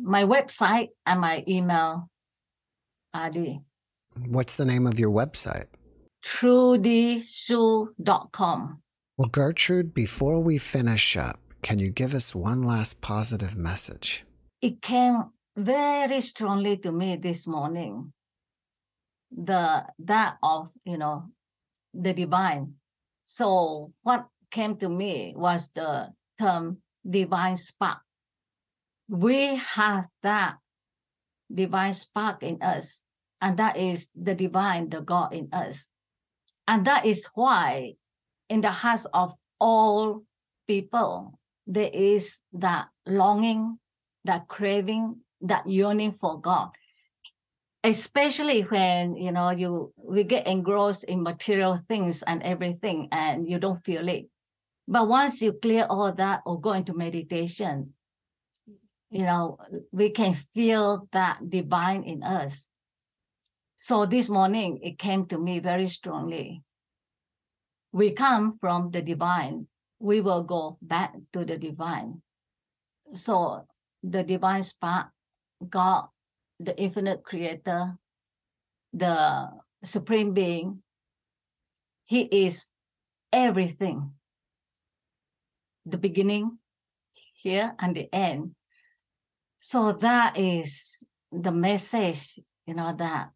My 0.00 0.24
website 0.24 0.90
and 1.04 1.20
my 1.20 1.42
email 1.48 2.08
ID. 3.12 3.60
What's 4.26 4.56
the 4.56 4.64
name 4.64 4.86
of 4.86 4.98
your 4.98 5.10
website? 5.10 5.66
trudyshu.com. 6.24 8.82
Well, 9.18 9.28
Gertrude, 9.28 9.92
before 9.94 10.40
we 10.40 10.58
finish 10.58 11.16
up, 11.16 11.38
can 11.62 11.78
you 11.78 11.90
give 11.90 12.14
us 12.14 12.34
one 12.34 12.62
last 12.62 13.00
positive 13.00 13.56
message? 13.56 14.24
It 14.60 14.82
came 14.82 15.30
very 15.56 16.20
strongly 16.20 16.76
to 16.78 16.92
me 16.92 17.16
this 17.16 17.46
morning 17.46 18.12
the 19.30 19.84
that 19.98 20.36
of 20.42 20.68
you 20.84 20.96
know 20.96 21.24
the 21.94 22.12
divine 22.12 22.74
so 23.24 23.92
what 24.02 24.26
came 24.50 24.76
to 24.76 24.88
me 24.88 25.34
was 25.36 25.68
the 25.74 26.08
term 26.38 26.78
divine 27.08 27.56
spark 27.56 27.98
we 29.08 29.56
have 29.56 30.06
that 30.22 30.56
divine 31.52 31.92
spark 31.92 32.42
in 32.42 32.60
us 32.62 33.00
and 33.40 33.58
that 33.58 33.76
is 33.76 34.08
the 34.14 34.34
divine 34.34 34.88
the 34.88 35.00
god 35.00 35.32
in 35.32 35.48
us 35.52 35.86
and 36.68 36.86
that 36.86 37.06
is 37.06 37.26
why 37.34 37.94
in 38.48 38.60
the 38.60 38.70
hearts 38.70 39.06
of 39.12 39.34
all 39.60 40.22
people, 40.66 41.38
there 41.66 41.90
is 41.92 42.34
that 42.54 42.88
longing, 43.06 43.78
that 44.24 44.48
craving, 44.48 45.16
that 45.42 45.68
yearning 45.68 46.16
for 46.20 46.40
God. 46.40 46.70
Especially 47.84 48.62
when 48.62 49.16
you 49.16 49.32
know 49.32 49.50
you 49.50 49.92
we 49.96 50.22
get 50.22 50.46
engrossed 50.46 51.02
in 51.04 51.22
material 51.22 51.80
things 51.88 52.22
and 52.22 52.42
everything, 52.42 53.08
and 53.10 53.50
you 53.50 53.58
don't 53.58 53.84
feel 53.84 54.08
it. 54.08 54.26
But 54.86 55.08
once 55.08 55.42
you 55.42 55.52
clear 55.54 55.86
all 55.88 56.12
that 56.12 56.42
or 56.46 56.60
go 56.60 56.72
into 56.72 56.94
meditation, 56.94 57.94
you 59.10 59.22
know, 59.22 59.58
we 59.90 60.10
can 60.10 60.36
feel 60.54 61.08
that 61.12 61.50
divine 61.50 62.04
in 62.04 62.22
us. 62.22 62.66
So 63.82 64.06
this 64.06 64.28
morning 64.28 64.78
it 64.84 64.96
came 64.96 65.26
to 65.26 65.36
me 65.36 65.58
very 65.58 65.88
strongly. 65.88 66.62
We 67.90 68.12
come 68.12 68.56
from 68.60 68.92
the 68.92 69.02
divine, 69.02 69.66
we 69.98 70.20
will 70.20 70.44
go 70.44 70.78
back 70.80 71.12
to 71.32 71.44
the 71.44 71.58
divine. 71.58 72.22
So 73.12 73.66
the 74.04 74.22
divine 74.22 74.62
spark, 74.62 75.08
God, 75.68 76.06
the 76.60 76.80
infinite 76.80 77.24
creator, 77.24 77.98
the 78.92 79.50
supreme 79.82 80.32
being, 80.32 80.80
He 82.04 82.22
is 82.46 82.68
everything. 83.32 84.12
The 85.86 85.98
beginning, 85.98 86.56
here, 87.34 87.74
and 87.80 87.96
the 87.96 88.08
end. 88.14 88.54
So 89.58 89.94
that 89.94 90.38
is 90.38 90.88
the 91.32 91.50
message, 91.50 92.38
you 92.64 92.74
know, 92.74 92.94
that 92.96 93.32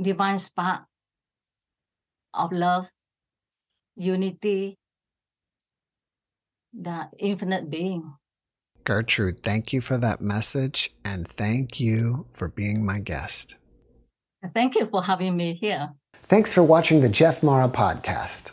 divine 0.00 0.38
spark 0.38 0.82
of 2.34 2.52
love, 2.52 2.88
unity, 3.96 4.78
the 6.72 7.08
infinite 7.18 7.70
being. 7.70 8.14
Gertrude, 8.84 9.42
thank 9.42 9.72
you 9.72 9.80
for 9.80 9.98
that 9.98 10.20
message 10.20 10.94
and 11.04 11.26
thank 11.26 11.78
you 11.80 12.26
for 12.30 12.48
being 12.48 12.84
my 12.84 13.00
guest. 13.00 13.56
Thank 14.54 14.76
you 14.76 14.86
for 14.86 15.02
having 15.02 15.36
me 15.36 15.54
here. 15.54 15.90
Thanks 16.24 16.52
for 16.52 16.62
watching 16.62 17.00
the 17.00 17.08
Jeff 17.08 17.42
Mara 17.42 17.68
podcast. 17.68 18.52